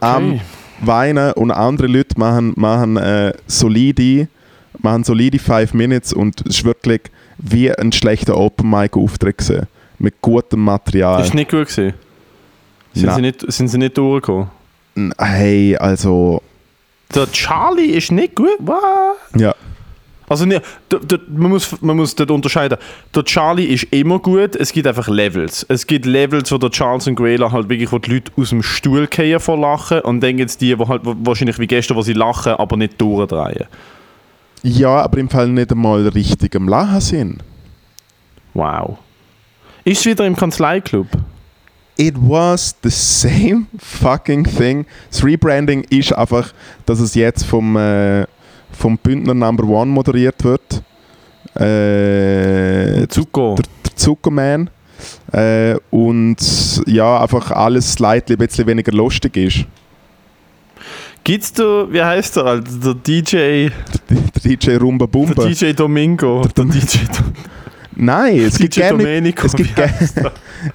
am 0.00 0.40
weinen 0.80 1.32
und 1.34 1.50
andere 1.50 1.86
Leute 1.86 2.18
machen, 2.18 2.54
machen 2.56 2.96
äh, 2.96 3.32
solide 3.46 4.28
machen 4.78 5.04
solide 5.04 5.38
5 5.38 5.74
Minutes 5.74 6.12
und 6.12 6.40
es 6.46 6.58
ist 6.58 6.64
wirklich 6.64 7.02
wie 7.38 7.70
ein 7.70 7.92
schlechter 7.92 8.36
Open 8.36 8.68
Mic 8.68 8.96
Auftritt 8.96 9.38
gewesen. 9.38 9.66
mit 9.98 10.20
gutem 10.20 10.64
Material. 10.64 11.22
Ist 11.22 11.34
nicht 11.34 11.50
gut 11.50 11.68
gewesen? 11.68 11.94
Sind, 12.94 13.06
Nein. 13.06 13.14
sie 13.14 13.20
nicht, 13.22 13.52
sind 13.52 13.68
sie 13.68 13.78
nicht 13.78 13.96
durchgekommen? 13.96 14.50
Hey, 15.18 15.76
also 15.76 16.42
Der 17.14 17.30
Charlie 17.32 17.86
ist 17.86 18.10
nicht 18.12 18.34
gut? 18.34 18.56
Was? 18.60 19.40
ja, 19.40 19.54
Also 20.28 20.44
ne, 20.46 20.60
man, 21.28 21.50
muss, 21.50 21.80
man 21.82 21.96
muss 21.96 22.14
dort 22.14 22.30
unterscheiden. 22.30 22.78
Der 23.14 23.24
Charlie 23.24 23.64
ist 23.66 23.84
immer 23.90 24.18
gut, 24.18 24.56
es 24.56 24.72
gibt 24.72 24.86
einfach 24.86 25.08
Levels. 25.08 25.64
Es 25.68 25.86
gibt 25.86 26.06
Levels, 26.06 26.50
wo 26.52 26.58
der 26.58 26.70
Charles 26.70 27.06
und 27.06 27.16
Grela 27.16 27.50
halt 27.52 27.68
wirklich, 27.68 27.90
wo 27.92 27.98
die 27.98 28.12
Leute 28.14 28.32
aus 28.36 28.50
dem 28.50 28.62
Stuhl 28.62 29.08
fallen 29.10 29.40
vor 29.40 29.58
Lachen 29.58 30.00
und 30.00 30.20
dann 30.20 30.36
gibt 30.36 30.50
es 30.50 30.58
die, 30.58 30.78
wo 30.78 30.88
halt 30.88 31.02
wahrscheinlich 31.04 31.58
wie 31.58 31.66
gestern, 31.66 31.96
wo 31.96 32.02
sie 32.02 32.12
lachen, 32.14 32.52
aber 32.52 32.76
nicht 32.76 33.00
durchdrehen. 33.00 33.66
ja, 34.62 35.02
aber 35.02 35.18
im 35.18 35.28
Fall 35.28 35.48
nicht 35.48 35.72
einmal 35.72 36.06
richtig 36.08 36.54
am 36.56 36.68
Lachen 36.68 37.00
sind. 37.00 37.42
Wow. 38.54 38.98
Ist 39.84 40.00
es 40.00 40.06
wieder 40.06 40.26
im 40.26 40.36
Kanzleiclub? 40.36 41.06
It 41.96 42.14
was 42.16 42.74
the 42.82 42.90
same 42.90 43.66
fucking 43.78 44.44
thing. 44.44 44.86
Das 45.10 45.22
Rebranding 45.24 45.84
ist 45.90 46.12
einfach, 46.12 46.52
dass 46.86 47.00
es 47.00 47.14
jetzt 47.14 47.44
vom, 47.44 47.76
äh, 47.76 48.24
vom 48.72 48.96
Bündner 48.98 49.34
Number 49.34 49.64
One 49.64 49.90
moderiert 49.92 50.42
wird. 50.42 50.82
Äh, 51.54 53.06
Zuko. 53.08 53.56
der, 53.56 53.66
der 53.84 53.96
Zuckerman. 53.96 54.70
Äh, 55.32 55.74
und 55.90 56.82
ja, 56.86 57.20
einfach 57.20 57.50
alles 57.50 57.92
slightly 57.92 58.36
ein 58.36 58.38
bisschen 58.38 58.66
weniger 58.66 58.92
lustig 58.92 59.36
ist. 59.36 59.64
Gibt's 61.24 61.52
da, 61.52 61.86
wie 61.90 62.02
heißt 62.02 62.36
der, 62.36 62.44
Alter? 62.44 62.70
Der 62.82 62.94
DJ, 62.94 63.68
Der 64.08 64.56
DJ 64.56 64.76
Rumba 64.76 65.06
der 65.06 65.10
Bumba. 65.12 65.46
DJ 65.46 65.72
Domingo. 65.72 66.42
Der 66.56 66.64
DJ, 66.64 66.98
Nein, 67.94 68.38
es 68.40 68.58
gibt 68.58 68.74
DJ 68.74 68.80
gerne 68.80 68.98
Domenico. 68.98 69.46
es 69.46 69.52
gibt, 69.54 69.72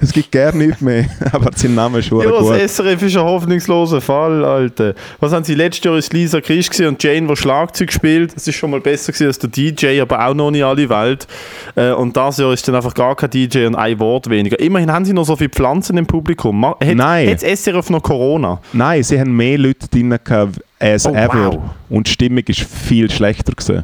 es 0.01 0.11
gibt 0.11 0.31
gar 0.31 0.53
nichts 0.53 0.81
mehr. 0.81 1.05
Aber 1.31 1.51
sein 1.55 1.75
Name 1.75 1.99
ist 1.99 2.05
schon 2.07 2.21
Ja, 2.23 2.29
gut. 2.31 2.51
das 2.51 2.75
SRF 2.77 3.01
ist 3.03 3.15
ein 3.17 3.23
hoffnungsloser 3.23 4.01
Fall, 4.01 4.43
Alter. 4.43 4.93
Was 5.19 5.31
haben 5.33 5.43
sie 5.43 5.55
letztes 5.55 5.83
Jahr 5.85 5.97
ist 5.97 6.11
Lisa 6.13 6.41
Christ 6.41 6.79
und 6.81 7.01
Jane, 7.01 7.27
die 7.27 7.35
Schlagzeug 7.35 7.91
spielt. 7.91 8.35
Das 8.35 8.47
ist 8.47 8.55
schon 8.55 8.71
mal 8.71 8.81
besser 8.81 9.11
gewesen 9.11 9.27
als 9.27 9.39
der 9.39 9.49
DJ, 9.49 9.99
aber 10.01 10.25
auch 10.25 10.33
noch 10.33 10.51
nicht 10.51 10.63
alle 10.63 10.89
Welt. 10.89 11.27
Äh, 11.75 11.91
und 11.91 12.15
das 12.17 12.37
Jahr 12.37 12.53
ist 12.53 12.67
dann 12.67 12.75
einfach 12.75 12.93
gar 12.93 13.15
kein 13.15 13.29
DJ 13.29 13.65
und 13.65 13.75
ein 13.75 13.99
Wort 13.99 14.29
weniger. 14.29 14.59
Immerhin 14.59 14.91
haben 14.91 15.05
sie 15.05 15.13
noch 15.13 15.25
so 15.25 15.35
viele 15.35 15.49
Pflanzen 15.49 15.97
im 15.97 16.05
Publikum. 16.05 16.65
Hat, 16.65 16.81
Nein. 16.81 17.29
Hat 17.29 17.41
SRF 17.41 17.89
noch 17.89 18.03
Corona? 18.03 18.59
Nein, 18.73 19.03
sie 19.03 19.19
haben 19.19 19.35
mehr 19.35 19.57
Leute 19.57 19.87
drin 19.87 20.09
gehabt 20.23 20.61
as 20.79 21.05
Oh, 21.07 21.13
ever. 21.13 21.51
wow. 21.53 21.59
Und 21.89 22.07
die 22.07 22.11
Stimmung 22.11 22.43
ist 22.47 22.59
viel 22.61 23.09
schlechter 23.09 23.53
gewesen. 23.53 23.83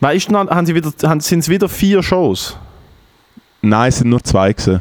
Weißt 0.00 0.30
du, 0.30 0.36
haben 0.36 0.66
sie 0.66 0.74
wieder, 0.74 0.92
haben, 1.04 1.20
sind 1.20 1.38
es 1.40 1.48
wieder 1.48 1.68
vier 1.68 2.02
Shows? 2.02 2.56
Nein, 3.64 3.88
es 3.88 3.98
sind 3.98 4.10
nur 4.10 4.22
zwei 4.22 4.52
gewesen. 4.52 4.80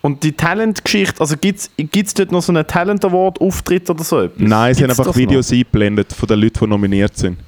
Und 0.00 0.24
die 0.24 0.32
Talent-Geschichte, 0.32 1.20
also 1.20 1.36
gibt 1.36 1.60
es 1.78 2.14
dort 2.14 2.32
noch 2.32 2.42
so 2.42 2.52
einen 2.52 2.66
Talent-Award-Auftritt 2.66 3.88
oder 3.88 4.02
so 4.02 4.20
etwas? 4.20 4.36
Nein, 4.36 4.74
sie 4.74 4.82
haben 4.82 4.88
Gibt's 4.88 4.98
einfach 4.98 5.12
das 5.12 5.16
noch? 5.16 5.28
Videos 5.28 5.52
eingeblendet 5.52 6.12
von 6.12 6.26
den 6.26 6.40
Leuten, 6.40 6.58
die 6.58 6.66
nominiert 6.66 7.16
sind. 7.16 7.38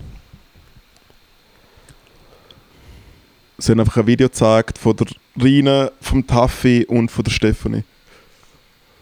Sie 3.59 3.72
haben 3.72 3.80
einfach 3.80 3.97
ein 3.97 4.07
Video 4.07 4.28
gezeigt 4.28 4.78
von 4.78 4.95
der 4.97 5.07
Rina, 5.43 5.91
vom 6.01 6.24
Taffi 6.24 6.85
und 6.89 7.11
von 7.11 7.24
der 7.24 7.32
Stefanie. 7.32 7.82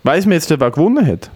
Weiss 0.02 0.24
man 0.24 0.32
jetzt 0.32 0.48
wer 0.48 0.70
gewonnen 0.70 1.06
hat? 1.06 1.30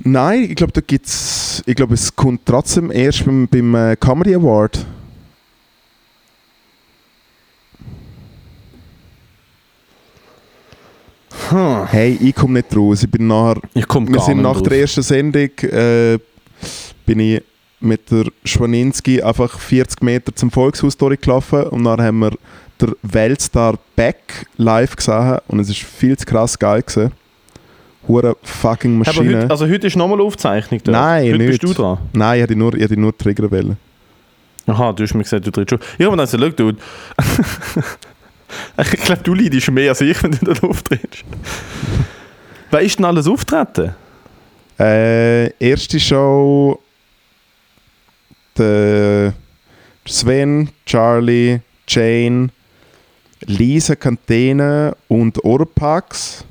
Nein, 0.00 0.44
ich 0.44 0.56
glaube, 0.56 0.72
da 0.74 0.82
gibt's. 0.82 1.62
Ich 1.64 1.74
glaube, 1.74 1.94
es 1.94 2.14
kommt 2.14 2.44
trotzdem 2.44 2.90
erst 2.90 3.24
beim, 3.24 3.48
beim 3.48 3.74
äh, 3.74 3.96
Comedy 3.96 4.34
Award. 4.34 4.84
Hey, 11.50 12.18
ich 12.20 12.34
komme 12.34 12.54
nicht 12.54 12.76
raus. 12.76 13.02
Ich 13.02 13.10
bin 13.10 13.26
nachher. 13.26 13.60
Ich 13.74 13.86
komme 13.86 14.08
Wir 14.08 14.20
sind 14.20 14.42
nach 14.42 14.60
der 14.60 14.80
ersten 14.80 15.02
Sendung 15.02 15.50
äh, 15.60 16.18
bin 17.04 17.20
ich 17.20 17.42
mit 17.80 18.10
der 18.10 18.24
Schwaninski 18.44 19.22
einfach 19.22 19.58
40 19.58 20.02
Meter 20.02 20.34
zum 20.34 20.50
Volkshaus 20.50 20.96
durchgelaufen 20.96 21.64
und 21.64 21.84
dann 21.84 22.00
haben 22.00 22.18
wir 22.20 22.32
der 22.80 22.90
Weltstar 23.02 23.78
Beck 23.94 24.46
live 24.56 24.96
gesehen 24.96 25.38
und 25.48 25.60
es 25.60 25.68
ist 25.68 25.82
viel 25.82 26.16
zu 26.16 26.26
krass 26.26 26.58
geil 26.58 26.82
gewesen. 26.82 27.12
Hure 28.08 28.36
fucking 28.42 29.00
Aber 29.00 29.06
Maschine. 29.06 29.42
heute, 29.42 29.50
also 29.50 29.68
heute 29.68 29.86
ist 29.86 29.96
nochmal 29.96 30.20
Aufzeichnung 30.20 30.80
dort. 30.82 30.96
Nein, 30.96 31.26
heute 31.26 31.38
nicht. 31.38 31.60
bist 31.60 31.62
du 31.62 31.74
dran. 31.82 31.98
Nein, 32.12 32.36
ich 32.38 32.42
hätte 32.42 32.56
nur, 32.56 32.74
ich 32.74 32.82
hätte 32.82 32.98
nur 32.98 33.16
triggern 33.16 33.50
wollen. 33.50 33.76
Aha, 34.66 34.92
du 34.92 35.02
hast 35.02 35.14
mir 35.14 35.22
gesagt, 35.22 35.46
du 35.46 35.50
trittst 35.50 35.70
schon. 35.70 35.80
Ich 35.98 36.04
habe 36.04 36.16
mir 36.16 36.24
dann 36.24 36.38
gesagt, 36.38 36.58
Dude. 36.60 36.78
ich 38.78 38.90
glaube, 39.02 39.22
du 39.22 39.34
leidest 39.34 39.70
mehr 39.70 39.90
als 39.90 40.00
ich, 40.00 40.22
wenn 40.22 40.32
du 40.32 40.38
dort 40.44 40.62
auftrittst. 40.62 41.24
Wer 42.70 42.80
ist 42.80 42.98
denn 42.98 43.04
alles 43.04 43.26
auftreten? 43.26 43.94
Äh, 44.78 45.48
erste 45.58 45.98
Show 45.98 46.80
der 48.58 49.32
Sven, 50.06 50.70
Charlie, 50.84 51.60
Jane, 51.88 52.48
Lisa 53.46 53.94
Kantene 53.94 54.96
und 55.08 55.42
Orpax. 55.44 56.44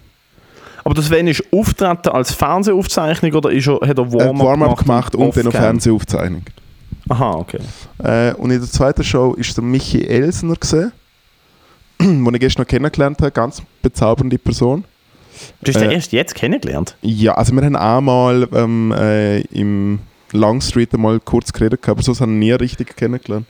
Aber 0.84 0.94
das 0.94 1.06
Sven 1.06 1.28
ist 1.28 1.44
auftreten 1.52 2.10
als 2.10 2.32
Fernsehaufzeichnung 2.32 3.34
oder 3.34 3.52
ist 3.52 3.68
er, 3.68 3.76
hat 3.88 3.98
er 3.98 4.06
Äh, 4.06 4.14
Warm-up 4.14 4.46
Warm-up 4.46 4.80
gemacht 4.80 5.16
und 5.16 5.22
dann 5.22 5.30
auf 5.30 5.38
off-cam? 5.48 5.62
Fernsehaufzeichnung. 5.62 6.44
Aha, 7.10 7.32
okay. 7.32 7.60
Äh, 8.04 8.34
und 8.34 8.52
in 8.52 8.60
der 8.60 8.70
zweiten 8.70 9.04
Show 9.04 9.34
ist 9.34 9.56
der 9.58 9.64
Michi 9.64 10.04
Elsner 10.04 10.56
gesehen, 10.56 10.92
den 12.00 12.34
ich 12.34 12.40
gestern 12.40 12.64
noch 12.64 12.68
kennengelernt 12.68 13.20
habe, 13.22 13.32
ganz 13.32 13.62
bezaubernde 13.82 14.38
Person. 14.38 14.84
Du 15.62 15.72
hast 15.74 15.82
den 15.82 15.92
Äh, 15.92 15.96
erst 15.96 16.12
jetzt 16.14 16.34
kennengelernt? 16.36 16.96
Ja, 17.02 17.34
also 17.34 17.54
wir 17.54 17.64
haben 17.64 17.76
auch 17.76 18.02
mal 18.02 18.48
ähm, 18.54 18.94
äh, 18.98 19.42
im 19.42 20.00
Longstreet 20.32 20.94
einmal 20.94 21.20
kurz 21.20 21.52
geredet, 21.52 21.88
aber 21.88 22.02
sonst 22.02 22.22
haben 22.22 22.34
wir 22.40 22.40
nie 22.40 22.52
richtig 22.52 22.96
kennengelernt. 22.96 23.46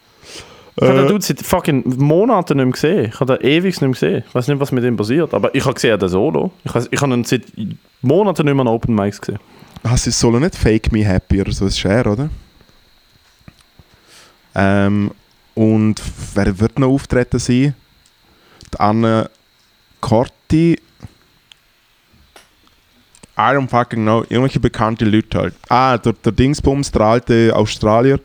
Ich 0.77 0.81
habe 0.83 0.97
den 0.97 1.05
Äh, 1.05 1.07
Dude 1.09 1.23
seit 1.23 1.41
fucking 1.41 1.83
Monaten 1.97 2.57
nicht 2.57 2.65
mehr 2.65 2.73
gesehen. 2.73 3.05
Ich 3.13 3.19
habe 3.19 3.37
den 3.37 3.47
ewig 3.47 3.75
nicht 3.75 3.81
mehr 3.81 3.89
gesehen. 3.91 4.23
Ich 4.27 4.35
weiß 4.35 4.47
nicht, 4.49 4.59
was 4.59 4.71
mit 4.71 4.83
ihm 4.83 4.97
passiert. 4.97 5.33
Aber 5.33 5.53
ich 5.55 5.63
habe 5.63 5.73
gesehen, 5.73 5.97
der 5.99 6.09
Solo. 6.09 6.51
Ich 6.63 6.73
habe 6.73 6.87
ich 6.91 7.01
habe 7.01 7.13
ihn 7.13 7.23
seit 7.23 7.43
Monaten 8.01 8.45
nicht 8.45 8.53
mehr 8.55 8.61
an 8.61 8.67
Open 8.67 8.93
Mics 8.93 9.21
gesehen. 9.21 9.39
Hast 9.83 10.07
du 10.07 10.11
Solo 10.11 10.39
nicht 10.39 10.55
Fake 10.55 10.91
Me 10.91 11.05
Happy 11.05 11.39
oder 11.41 11.51
so? 11.51 11.65
Das 11.65 11.77
ist 11.77 11.85
er, 11.85 12.07
oder? 12.07 12.29
Ähm, 14.55 15.11
und 15.53 16.01
wer 16.33 16.59
wird 16.59 16.79
noch 16.79 16.89
auftreten 16.89 17.39
sein? 17.39 17.75
Anne 18.80 19.30
Corti. 20.01 20.78
I 23.38 23.51
don't 23.53 23.67
fucking 23.69 24.03
know. 24.03 24.21
Irgendwelche 24.30 24.59
bekannte 24.59 25.05
Leute 25.05 25.38
halt. 25.38 25.53
Ah, 25.67 25.97
der, 25.97 26.13
der 26.13 26.32
Dingsbums, 26.32 26.91
der 26.91 27.01
alte 27.01 27.53
Australier. 27.55 28.19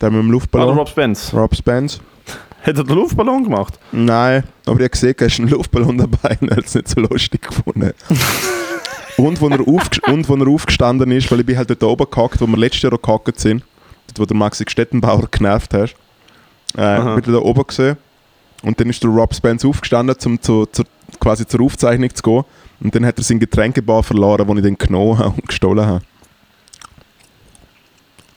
Der 0.00 0.10
mit 0.10 0.20
dem 0.20 0.30
Luftballon. 0.32 0.76
Rob 0.76 0.88
Spence. 0.88 1.32
Rob 1.36 1.54
Spence. 1.54 2.00
Hat 2.62 2.76
er 2.76 2.84
den 2.84 2.96
Luftballon 2.96 3.44
gemacht? 3.44 3.78
Nein, 3.92 4.42
aber 4.66 4.76
ich 4.76 4.84
habe 4.84 4.88
gesehen, 4.90 5.14
er 5.18 5.26
ist 5.26 5.38
ein 5.38 5.48
Luftballon 5.48 5.98
dabei 5.98 6.36
und 6.40 6.48
er 6.48 6.56
hat 6.56 6.64
es 6.66 6.74
nicht 6.74 6.88
so 6.88 7.00
lustig 7.00 7.42
gefunden. 7.42 7.92
und, 9.16 9.40
wo 9.40 9.48
er 9.48 9.60
und 10.12 10.28
wo 10.28 10.34
er 10.34 10.48
aufgestanden 10.48 11.10
ist, 11.12 11.30
weil 11.30 11.40
ich 11.40 11.46
bin 11.46 11.56
halt 11.56 11.70
dort 11.70 11.82
oben 11.84 12.06
gehackt, 12.10 12.40
wo 12.40 12.46
wir 12.46 12.56
letztes 12.56 12.82
Jahr 12.82 12.94
auch 12.94 13.02
gehackt 13.02 13.38
sind. 13.38 13.64
wo 14.16 14.24
der 14.24 14.36
Maxi 14.36 14.64
Stettenbauer 14.68 15.26
genervt 15.30 15.72
hast, 15.74 15.94
äh, 16.76 17.16
wieder 17.16 17.32
da 17.32 17.38
oben 17.38 17.66
gesehen. 17.66 17.96
Und 18.62 18.78
dann 18.80 18.88
ist 18.90 19.02
der 19.02 19.10
Rob 19.10 19.34
Spence 19.34 19.64
aufgestanden, 19.64 20.16
um 20.24 20.40
zu, 20.40 20.66
zur, 20.66 20.84
quasi 21.18 21.46
zur 21.46 21.60
Aufzeichnung 21.62 22.14
zu 22.14 22.22
gehen. 22.22 22.44
Und 22.80 22.94
dann 22.94 23.04
hat 23.06 23.18
er 23.18 23.24
seinen 23.24 23.40
Getränkebar 23.40 24.02
verloren, 24.02 24.46
den 24.46 24.56
ich 24.58 24.62
dann 24.64 24.78
genommen 24.78 25.18
habe 25.18 25.30
und 25.30 25.48
gestohlen 25.48 25.84
habe. 25.86 26.04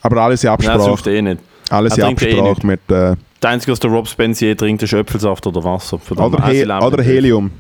Aber 0.02 0.22
alles 0.22 0.44
in 0.44 0.50
Nein, 0.50 0.58
das 0.64 0.88
Absprache. 0.88 1.16
eh 1.16 1.22
nicht. 1.22 1.42
alles 1.70 1.98
in 1.98 2.04
eh 2.04 2.08
Absprache 2.08 2.44
nicht. 2.44 2.64
mit. 2.64 2.80
Äh, 2.92 3.16
Das 3.40 3.52
Einzige, 3.52 3.72
was 3.72 3.80
der 3.80 3.90
Rob 3.92 4.08
Spence 4.08 4.40
je 4.42 4.54
trinkt, 4.56 4.84
ist 4.84 4.94
Äpfelsaft 4.94 5.46
oder 5.48 5.64
Wasser. 5.64 6.00
Oder, 6.12 6.48
He 6.48 6.64
oder. 6.66 7.04
Helium. 7.04 7.52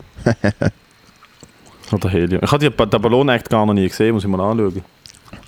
Oder 1.91 2.09
Helium. 2.09 2.41
Ich 2.43 2.51
habe 2.51 2.69
den 2.71 3.01
Ballon-Act 3.01 3.49
gar 3.49 3.65
noch 3.65 3.73
nie 3.73 3.87
gesehen, 3.87 4.13
muss 4.13 4.23
ich 4.23 4.29
mal 4.29 4.41
anschauen. 4.41 4.83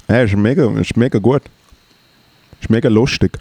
Ja, 0.07 0.21
ist 0.21 0.35
mega, 0.35 0.69
ist 0.79 0.95
mega 0.97 1.19
gut. 1.19 1.41
Ist 2.61 2.69
mega 2.69 2.89
lustig. 2.89 3.37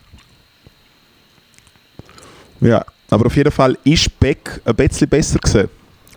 Ja, 2.61 2.85
aber 3.11 3.27
auf 3.27 3.37
jeden 3.37 3.51
Fall 3.51 3.77
ist 3.85 4.19
Beck 4.19 4.61
ein 4.65 4.75
bisschen 4.75 5.09
besser 5.09 5.39
gewesen, 5.39 5.69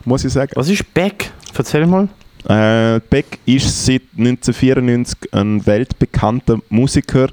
muss 0.06 0.26
ich 0.26 0.34
sagen. 0.34 0.52
Was 0.56 0.70
ist 0.70 0.94
Beck? 0.94 1.32
Erzähl 1.58 1.86
mal. 1.86 2.08
Äh, 2.48 3.00
Beck 3.10 3.40
ist 3.46 3.86
seit 3.86 4.04
1994 4.18 5.34
ein 5.34 5.66
weltbekannter 5.66 6.60
Musiker. 6.70 7.28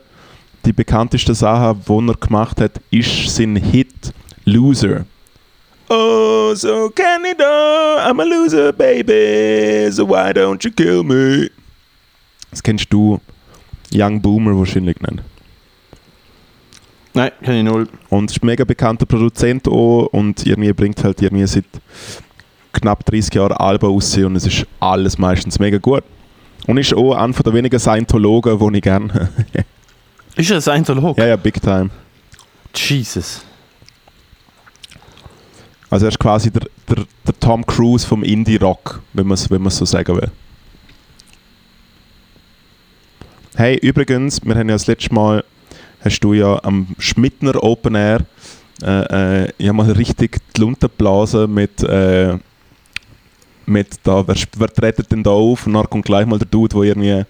Die 0.65 0.73
bekannteste 0.73 1.35
Sache, 1.35 1.77
die 1.89 2.09
er 2.09 2.15
gemacht 2.15 2.61
hat, 2.61 2.81
ist 2.91 3.35
sein 3.35 3.55
Hit 3.57 4.13
Loser. 4.45 5.05
Oh, 5.89 6.53
so 6.55 6.91
Canada, 6.91 8.09
I'm 8.09 8.21
a 8.21 8.25
loser, 8.25 8.73
baby, 8.73 9.89
so 9.93 10.05
why 10.05 10.33
don't 10.33 10.65
you 10.65 10.73
kill 10.73 11.05
me? 11.05 11.49
Das 12.51 12.61
kennst 12.61 12.93
du 12.93 13.21
Young 13.95 14.21
Boomer 14.21 14.59
wahrscheinlich 14.59 14.99
nicht. 15.01 15.23
Nein, 17.17 17.31
kenne 17.43 17.59
ich 17.61 17.65
null. 17.65 17.89
Und 18.11 18.31
ist 18.31 18.43
ein 18.43 18.47
mega 18.47 18.65
bekannter 18.65 19.07
Produzent 19.07 19.67
auch 19.69 20.09
und 20.13 20.45
irgendwie 20.45 20.75
bringt 20.75 21.03
halt 21.03 21.23
irgendwie 21.23 21.47
seit 21.47 21.65
knapp 22.75 23.07
30 23.07 23.33
Jahren 23.33 23.53
Alben 23.53 23.87
raus 23.87 24.15
und 24.19 24.37
es 24.37 24.47
ist 24.47 24.67
alles 24.81 25.17
meistens 25.17 25.59
mega 25.59 25.79
gut. 25.79 26.05
Und 26.67 26.77
ist 26.77 26.93
auch 26.93 27.15
einer 27.15 27.33
der 27.33 27.55
wenigen 27.55 27.79
Scientologen, 27.79 28.59
die 28.59 28.77
ich 28.77 28.83
gerne. 28.83 29.31
Ist 30.37 30.51
er 30.51 30.57
ein 30.57 30.61
Scientolog? 30.61 31.17
ja, 31.17 31.27
ja, 31.29 31.37
big 31.37 31.63
time. 31.63 31.89
Jesus. 32.75 33.41
Also 35.89 36.05
er 36.05 36.09
ist 36.11 36.19
quasi 36.19 36.51
der, 36.51 36.69
der, 36.91 37.05
der 37.27 37.41
Tom 37.41 37.65
Cruise 37.65 38.07
vom 38.07 38.23
Indie-Rock, 38.23 39.01
wenn 39.15 39.27
man 39.27 39.37
es 39.37 39.51
wenn 39.51 39.63
man's 39.63 39.79
so 39.79 39.87
sagen 39.87 40.15
will. 40.15 40.31
Hey, 43.55 43.79
übrigens, 43.79 44.45
wir 44.45 44.55
haben 44.55 44.69
ja 44.69 44.75
das 44.75 44.87
letzte 44.87 45.15
Mal, 45.15 45.43
hast 46.07 46.21
du 46.21 46.33
ja 46.33 46.63
am 46.63 46.87
Schmidtner 46.99 47.63
Open 47.63 47.95
Air, 47.95 48.21
äh, 48.83 49.45
äh, 49.45 49.53
ich 49.59 49.69
habe 49.69 49.77
mal 49.77 49.91
richtig 49.91 50.39
die 50.57 50.61
Lunte 50.61 50.89
geblasen 50.89 51.53
mit, 51.53 51.83
äh, 51.83 52.39
mit 53.67 53.89
da, 54.05 54.27
wer, 54.27 54.37
wer 54.57 54.69
tretet 54.69 55.11
denn 55.11 55.23
da 55.23 55.31
auf? 55.31 55.67
Und 55.67 55.75
dann 55.75 55.89
kommt 55.91 56.05
gleich 56.05 56.27
mal 56.27 56.39
der 56.39 56.49
Dude, 56.49 56.75
der 56.75 56.83
irgendwie 56.85 57.25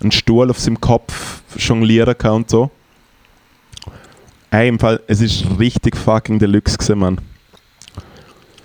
einen 0.00 0.12
Stuhl 0.12 0.48
auf 0.50 0.58
seinem 0.58 0.80
Kopf 0.80 1.42
jonglieren 1.58 2.16
kann 2.16 2.32
und 2.36 2.50
so. 2.50 2.70
Hey, 4.50 4.68
im 4.68 4.78
Fall, 4.78 5.00
es 5.06 5.20
ist 5.20 5.44
richtig 5.58 5.96
fucking 5.96 6.38
Deluxe 6.38 6.76
gewesen, 6.76 6.98
Mann. 6.98 7.20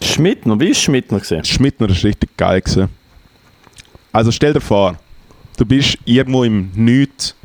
Schmidtner, 0.02 0.60
wie 0.60 0.70
ist 0.70 0.82
Schmidtner 0.82 1.20
gesehen? 1.20 1.44
Schmidtner 1.44 1.90
ist 1.90 2.04
richtig 2.04 2.36
geil 2.38 2.62
gewesen. 2.62 2.90
Also 4.12 4.32
stell 4.32 4.54
dir 4.54 4.62
vor, 4.62 4.98
du 5.58 5.66
bist 5.66 5.98
irgendwo 6.06 6.44
im 6.44 6.72
Nichts, 6.74 7.37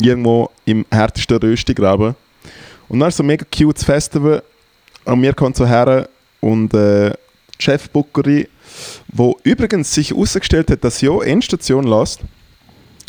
irgendwo 0.00 0.50
im 0.64 0.84
härtesten 0.90 1.38
Röstigraben 1.38 2.14
und 2.88 3.00
dann 3.00 3.08
ist 3.08 3.16
so 3.16 3.22
ein 3.22 3.26
mega 3.26 3.44
cutes 3.44 3.84
Festival 3.84 4.42
und 5.04 5.20
mir 5.20 5.34
kommt 5.34 5.56
so 5.56 5.66
her 5.66 6.08
und 6.40 6.74
äh, 6.74 7.10
die 7.10 7.64
Chefbookerin, 7.64 8.46
wo 9.08 9.38
übrigens 9.42 9.92
sich 9.92 10.10
herausgestellt 10.10 10.70
hat, 10.70 10.84
dass 10.84 10.98
sie 10.98 11.08
auch 11.08 11.22
Endstation 11.22 11.84
lässt. 11.84 12.20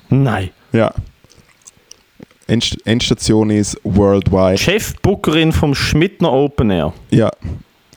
Nein. 0.10 0.52
Ja. 0.72 0.94
End 2.48 2.78
Endstation 2.86 3.50
ist 3.50 3.80
worldwide. 3.84 4.58
Chefbookerin 4.58 5.52
vom 5.52 5.74
Schmidtner 5.74 6.32
Open 6.32 6.70
Air. 6.70 6.94
Ja, 7.10 7.32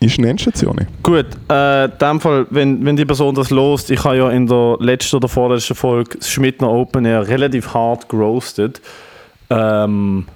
ist 0.00 0.18
eine 0.18 0.30
Endstation. 0.30 0.86
Gut, 1.02 1.26
äh, 1.50 1.84
in 1.86 1.92
dem 2.00 2.20
Fall, 2.20 2.46
wenn, 2.50 2.84
wenn 2.84 2.96
die 2.96 3.04
Person 3.04 3.34
das 3.34 3.50
lost, 3.50 3.90
ich 3.90 4.04
habe 4.04 4.16
ja 4.16 4.30
in 4.30 4.46
der 4.46 4.76
letzten 4.80 5.16
oder 5.16 5.28
vorletzten 5.28 5.74
Folge 5.74 6.18
das 6.18 6.30
Schmidtner 6.30 6.70
Open 6.70 7.04
Air 7.04 7.26
relativ 7.26 7.74
hart 7.74 8.08
gerostet. 8.08 8.80
Ähm, 9.50 10.26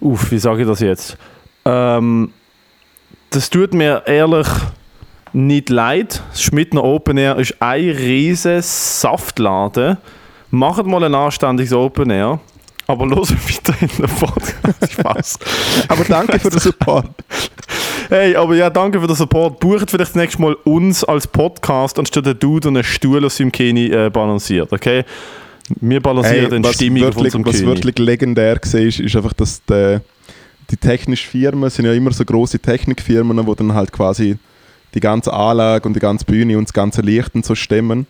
uff, 0.00 0.30
wie 0.32 0.38
sage 0.38 0.62
ich 0.62 0.68
das 0.68 0.80
jetzt? 0.80 1.16
Ähm, 1.64 2.32
das 3.30 3.48
tut 3.48 3.74
mir 3.74 4.02
ehrlich 4.06 4.48
nicht 5.32 5.70
leid. 5.70 6.22
Das 6.30 6.42
Schmidtner 6.42 6.82
Open 6.82 7.16
Air 7.16 7.36
ist 7.36 7.54
ein 7.60 7.90
riesiges 7.90 9.00
Saftladen. 9.00 9.98
Macht 10.50 10.84
mal 10.84 11.04
ein 11.04 11.14
anständiges 11.14 11.72
Open 11.72 12.10
Air. 12.10 12.40
Aber 12.92 13.06
los 13.06 13.30
weiter 13.32 13.74
in 13.80 13.88
den 13.88 14.06
Podcast. 14.06 14.92
Spaß. 14.92 15.38
Aber 15.88 16.04
danke 16.04 16.38
für 16.38 16.50
den 16.50 16.60
Support. 16.60 17.06
Hey, 18.10 18.36
aber 18.36 18.54
ja, 18.54 18.68
danke 18.68 19.00
für 19.00 19.06
den 19.06 19.16
Support. 19.16 19.60
Bucht 19.60 19.90
vielleicht 19.90 20.10
das 20.10 20.14
nächste 20.14 20.42
Mal 20.42 20.54
uns 20.64 21.02
als 21.02 21.26
Podcast, 21.26 21.98
anstatt 21.98 22.26
der 22.26 22.34
Dude 22.34 22.68
und 22.68 22.76
einen 22.76 22.84
Stuhl 22.84 23.24
aus 23.24 23.38
seinem 23.38 23.50
Kini 23.50 23.86
äh, 23.86 24.10
balanciert, 24.10 24.70
okay? 24.74 25.04
Wir 25.80 26.02
balancieren 26.02 26.50
den 26.50 26.64
was 26.64 26.74
Stimmung 26.74 27.00
wirklich, 27.00 27.34
unserem 27.34 27.46
was 27.46 27.56
König. 27.56 27.66
wirklich 27.82 27.98
legendär 27.98 28.56
war, 28.56 28.80
ist, 28.80 29.00
ist 29.00 29.16
einfach, 29.16 29.32
dass 29.32 29.64
die, 29.64 29.98
die 30.70 30.76
technischen 30.76 31.30
Firmen 31.30 31.70
sind 31.70 31.86
ja 31.86 31.94
immer 31.94 32.12
so 32.12 32.26
große 32.26 32.58
Technikfirmen, 32.58 33.46
wo 33.46 33.54
dann 33.54 33.72
halt 33.72 33.90
quasi 33.90 34.36
die 34.94 35.00
ganze 35.00 35.32
Anlage 35.32 35.88
und 35.88 35.94
die 35.94 36.00
ganze 36.00 36.26
Bühne 36.26 36.58
und 36.58 36.68
das 36.68 36.74
ganze 36.74 37.00
Licht 37.00 37.34
und 37.34 37.46
so 37.46 37.54
stemmen. 37.54 38.06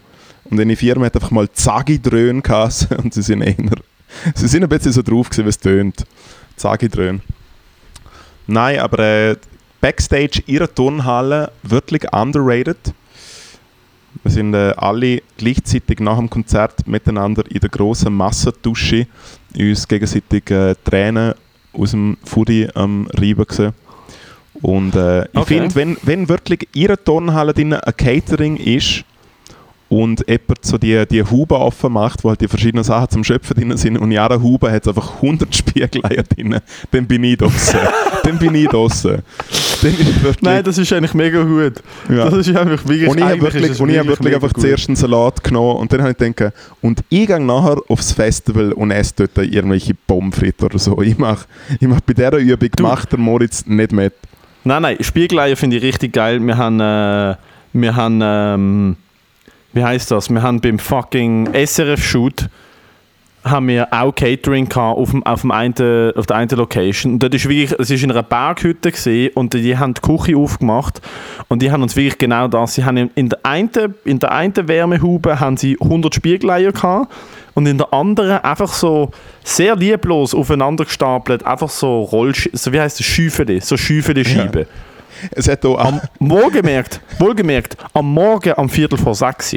Und 0.51 0.59
eine 0.59 0.75
Firma 0.75 1.07
hat 1.07 1.15
einfach 1.15 1.31
mal 1.31 1.49
Zagi-Dröhn 1.53 2.43
gehabt 2.43 2.89
und 3.01 3.15
sie 3.15 3.23
sind 3.23 3.43
eher, 3.43 3.55
sie 4.35 4.49
sind 4.49 4.63
ein 4.63 4.69
bisschen 4.69 4.93
so 4.93 5.03
drauf 5.03 5.29
gewesen, 5.29 5.45
wie 5.45 5.49
es 5.51 5.59
tönt. 5.59 6.05
Zagi-Dröhn. 6.57 7.21
Nein, 8.47 8.79
aber 8.79 8.99
äh, 8.99 9.37
Backstage 9.81 10.43
ihrer 10.47 10.73
Turnhalle 10.73 11.51
wirklich 11.63 12.03
underrated. 12.13 12.95
Wir 14.23 14.31
sind 14.31 14.55
äh, 14.55 14.75
alle 14.77 15.23
gleichzeitig 15.37 15.99
nach 16.01 16.19
dem 16.19 16.31
Konzert 16.31 16.87
miteinander 16.87 17.43
in 17.51 17.59
der 17.61 17.71
grossen 17.71 18.15
Massendusche 18.15 19.07
uns 19.59 19.89
gegenseitig 19.89 20.51
äh, 20.51 20.75
Tränen 20.85 21.35
aus 21.73 21.91
dem 21.93 22.17
Fudi 22.25 22.69
am 22.75 23.09
Reiben 23.15 23.45
gesehen. 23.45 23.73
Und 24.61 24.95
äh, 24.95 25.25
ich 25.25 25.29
Okay. 25.35 25.59
finde, 25.59 25.75
wenn, 25.75 25.97
wenn 26.03 26.29
wirklich 26.29 26.69
ihre 26.75 27.03
Turnhalle 27.03 27.53
drin 27.55 27.73
ein 27.75 27.97
Catering 27.97 28.57
ist 28.59 29.05
und 29.93 30.25
jemand 30.27 30.65
so 30.65 30.79
die, 30.79 31.05
die 31.07 31.23
Huben 31.23 31.53
offen 31.55 31.93
macht, 31.93 32.25
wo 32.25 32.31
halt 32.31 32.41
die 32.41 32.49
verschiedenen 32.49 32.83
Sachen 32.83 33.11
zum 33.11 33.25
Schöpfen 33.25 33.55
drin 33.55 33.77
sind 33.77 33.99
und 33.99 34.05
in 34.05 34.13
jeder 34.13 34.41
Hube 34.41 34.73
hat 34.73 34.83
es 34.83 34.89
einfach 34.89 35.17
100 35.17 35.55
Spiegeleier 35.55 36.23
drin, 36.23 36.57
dann 36.91 37.07
bin 37.07 37.23
ich 37.25 37.37
draussen. 37.37 37.79
dann 38.23 38.39
bin 38.39 38.55
ich 38.55 38.69
draussen. 38.69 39.23
Nein, 40.41 40.65
das 40.65 40.79
ist 40.79 40.91
eigentlich 40.95 41.13
mega 41.13 41.43
gut. 41.43 41.75
Ja. 42.09 42.31
Das 42.31 42.47
ist 42.47 42.57
einfach 42.57 42.89
wirklich 42.89 43.07
und 43.07 43.19
ich 43.19 43.25
habe 43.25 43.41
wirklich, 43.43 43.81
und 43.81 43.91
ich 43.91 43.99
hab 43.99 44.07
wirklich 44.07 44.35
einfach 44.35 44.53
gut. 44.55 44.63
zuerst 44.63 44.89
einen 44.89 44.97
Salat 44.97 45.45
genommen 45.45 45.77
und 45.77 45.93
dann 45.93 46.01
habe 46.01 46.13
ich 46.13 46.17
gedacht, 46.35 46.55
und 46.81 47.01
ich 47.11 47.27
gehe 47.27 47.39
nachher 47.41 47.77
aufs 47.89 48.13
Festival 48.13 48.73
und 48.73 48.93
esse 48.93 49.13
dort 49.17 49.37
irgendwelche 49.47 49.93
Pommes 50.07 50.35
frites 50.39 50.65
oder 50.65 50.79
so. 50.79 51.03
Ich 51.03 51.19
mache 51.19 51.45
ich 51.79 51.87
mach 51.87 52.01
bei 52.01 52.15
dieser 52.15 52.39
Übung, 52.39 52.71
Du- 52.75 52.83
macht 52.83 53.13
der 53.13 53.19
Moritz 53.19 53.67
nicht 53.67 53.93
mit. 53.93 54.15
Nein, 54.65 54.81
nein, 54.81 54.97
Spiegeleier 55.01 55.55
finde 55.57 55.77
ich 55.77 55.83
richtig 55.83 56.15
geil. 56.15 56.41
Wir 56.41 56.57
haben, 56.57 56.81
äh, 56.81 57.35
wir 57.75 57.95
haben, 57.97 58.21
ähm, 58.23 58.97
wie 59.73 59.85
heißt 59.85 60.11
das? 60.11 60.31
Wir 60.31 60.43
haben 60.43 60.61
beim 60.61 60.79
fucking 60.79 61.49
SRF-Shoot 61.55 62.49
haben 63.45 63.67
wir 63.67 63.89
auch 63.93 64.15
Catering 64.15 64.69
gehabt 64.69 64.99
auf, 64.99 65.11
dem, 65.11 65.27
auf, 65.27 65.41
dem 65.41 65.51
einen, 65.51 66.13
auf 66.15 66.27
der 66.27 66.37
einen 66.37 66.49
Location. 66.51 67.15
Und 67.15 67.23
dort 67.25 67.35
ist 67.35 67.49
wirklich, 67.49 67.77
es 67.77 67.91
ist 67.91 68.05
in 68.05 68.13
einer 68.13 68.23
Berghütte 68.23 68.93
gesehen 68.93 69.33
und 69.35 69.53
die 69.55 69.77
haben 69.77 69.95
die 69.95 70.01
Küche 70.01 70.37
aufgemacht 70.37 71.01
und 71.49 71.61
die 71.61 71.73
haben 71.73 71.83
uns 71.83 71.97
wirklich 71.97 72.19
genau 72.19 72.47
das. 72.47 72.75
Sie 72.75 72.85
haben 72.85 73.11
in- 73.17 73.29
der 73.31 73.41
einen, 73.45 73.69
in 74.05 74.21
der 74.21 74.31
einen 74.31 74.69
Wärmehube 74.69 75.41
haben 75.41 75.57
sie 75.57 75.77
100 75.81 76.15
Spiegeleier 76.15 76.71
gehabt 76.71 77.13
und 77.55 77.67
in 77.67 77.79
der 77.79 77.93
anderen 77.93 78.39
einfach 78.45 78.73
so 78.73 79.11
sehr 79.43 79.75
lieblos 79.75 80.37
aufeinander 80.37 80.85
gestapelt, 80.85 81.45
einfach 81.45 81.69
so 81.69 82.03
Rollsch, 82.03 82.49
so 82.53 82.73
wie 82.73 82.79
heißt 82.81 83.01
das 83.01 83.07
Schüfele, 83.07 83.61
so 83.61 83.77
Schüfele 83.77 84.25
Scheiben. 84.25 84.67
Es 85.31 85.49
hat 85.49 85.65
auch 85.65 85.79
Am, 85.79 86.01
wohlgemerkt, 86.19 87.01
wohlgemerkt, 87.19 87.77
am 87.93 88.13
Morgen 88.13 88.53
am 88.57 88.69
Viertel 88.69 88.99
vor 88.99 89.15
sechs. 89.15 89.55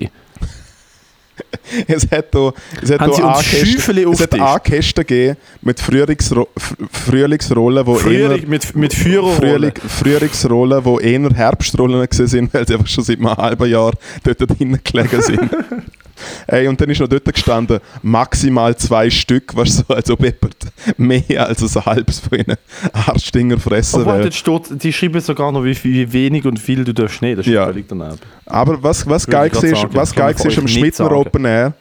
es 1.87 2.09
hat 2.11 2.33
auch, 2.35 2.53
es 2.81 2.91
hat 2.91 3.01
auch 3.01 3.41
Schäufele 3.41 4.03
es 4.03 4.21
hat 4.21 4.31
aufgetischt? 4.33 4.41
Ankästen 4.41 5.05
gegeben 5.05 5.37
mit 5.61 5.79
Frühlingsro 5.79 6.47
Frühlingsrollen, 6.91 7.85
wo 7.85 7.95
Frühling, 7.95 8.41
eher- 8.43 8.47
mit, 8.47 8.75
mit. 8.75 8.93
Frühling, 8.93 9.73
Frühlingsrollen, 9.75 10.83
die 10.83 11.03
eher 11.03 11.29
Herbstrollen 11.31 12.07
sind, 12.11 12.53
weil 12.53 12.67
sie 12.67 12.73
einfach 12.75 12.87
schon 12.87 13.03
seit 13.03 13.17
einem 13.17 13.35
halben 13.35 13.69
Jahr 13.69 13.93
dort 14.23 14.39
drinnen 14.59 14.79
gelegen 14.83 15.21
sind. 15.21 15.39
Ey, 16.47 16.67
und 16.67 16.79
dann 16.79 16.89
ist 16.89 16.99
noch 17.01 17.07
dort 17.07 17.25
gestanden, 17.25 17.79
maximal 18.01 18.75
zwei 18.77 19.09
Stück, 19.09 19.55
was 19.55 19.77
so, 19.77 19.93
als 19.93 20.09
ob 20.09 20.21
jemand 20.23 20.55
mehr 20.97 21.47
als 21.47 21.61
ein 21.75 21.85
halbes 21.85 22.19
von 22.19 22.39
ihnen 22.39 22.57
Arschdinger 22.93 23.57
fressen 23.59 24.01
Obwohl, 24.01 24.23
will. 24.23 24.31
steht, 24.31 24.83
die 24.83 24.93
schreiben 24.93 25.19
sogar 25.21 25.51
noch, 25.51 25.63
wie, 25.63 25.75
viel- 25.75 25.93
wie 26.07 26.13
wenig 26.13 26.45
und 26.45 26.59
viel 26.59 26.83
du 26.83 26.93
darfst 26.93 27.21
nehmen. 27.21 27.37
Das 27.37 27.47
ist 27.47 27.53
Ja. 27.53 27.65
völlig 27.65 27.87
daneben. 27.87 28.17
Aber 28.45 28.81
was, 28.81 29.07
was 29.07 29.27
geil 29.27 29.51
war, 29.53 29.61
sagen, 29.61 29.89
was 29.93 30.13
geil 30.15 30.35
war 30.37 30.45
am 30.57 30.63
nicht 30.63 30.73
Schmidtner. 30.73 31.11
Open 31.11 31.45
Air, 31.45 31.73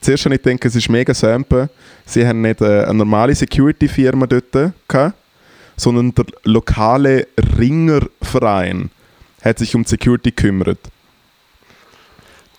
zuerst 0.00 0.24
habe 0.24 0.34
ich 0.36 0.42
gedacht, 0.42 0.64
es 0.64 0.76
ist 0.76 0.88
mega 0.88 1.12
sample. 1.14 1.68
Sie 2.06 2.26
haben 2.26 2.40
nicht 2.40 2.60
äh, 2.60 2.84
eine 2.84 2.94
normale 2.94 3.34
Security-Firma 3.34 4.26
dort 4.26 4.52
gehabt, 4.88 5.14
sondern 5.76 6.14
der 6.14 6.26
lokale 6.44 7.26
Ringerverein 7.58 8.90
hat 9.42 9.58
sich 9.58 9.74
um 9.74 9.82
die 9.82 9.88
Security 9.90 10.30
gekümmert. 10.30 10.78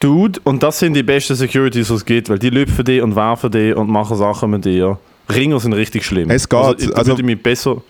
Dude, 0.04 0.42
und 0.44 0.62
das 0.64 0.80
sind 0.80 0.96
die 0.96 1.04
besten 1.04 1.36
Securities, 1.36 1.88
die 1.88 1.94
es 1.94 2.04
gibt, 2.06 2.28
weil 2.30 2.38
die 2.40 2.50
lüpfen 2.50 2.84
die 2.84 3.00
und 3.00 3.16
werfen 3.16 3.50
die 3.52 3.72
und 3.74 3.90
machen 3.90 4.18
Sachen 4.18 4.50
mit 4.50 4.66
dir. 4.66 5.00
Ringer 5.34 5.60
sind 5.62 5.72
richtig 5.72 6.04
schlimm. 6.04 6.30
Es 6.30 6.50
geht, 6.50 6.60
Also, 6.60 6.78
ich- 6.78 6.88
da 6.90 6.94
also- 6.96 7.12
würde 7.12 7.22
ich 7.22 7.26
mich 7.26 7.42
besser... 7.42 7.82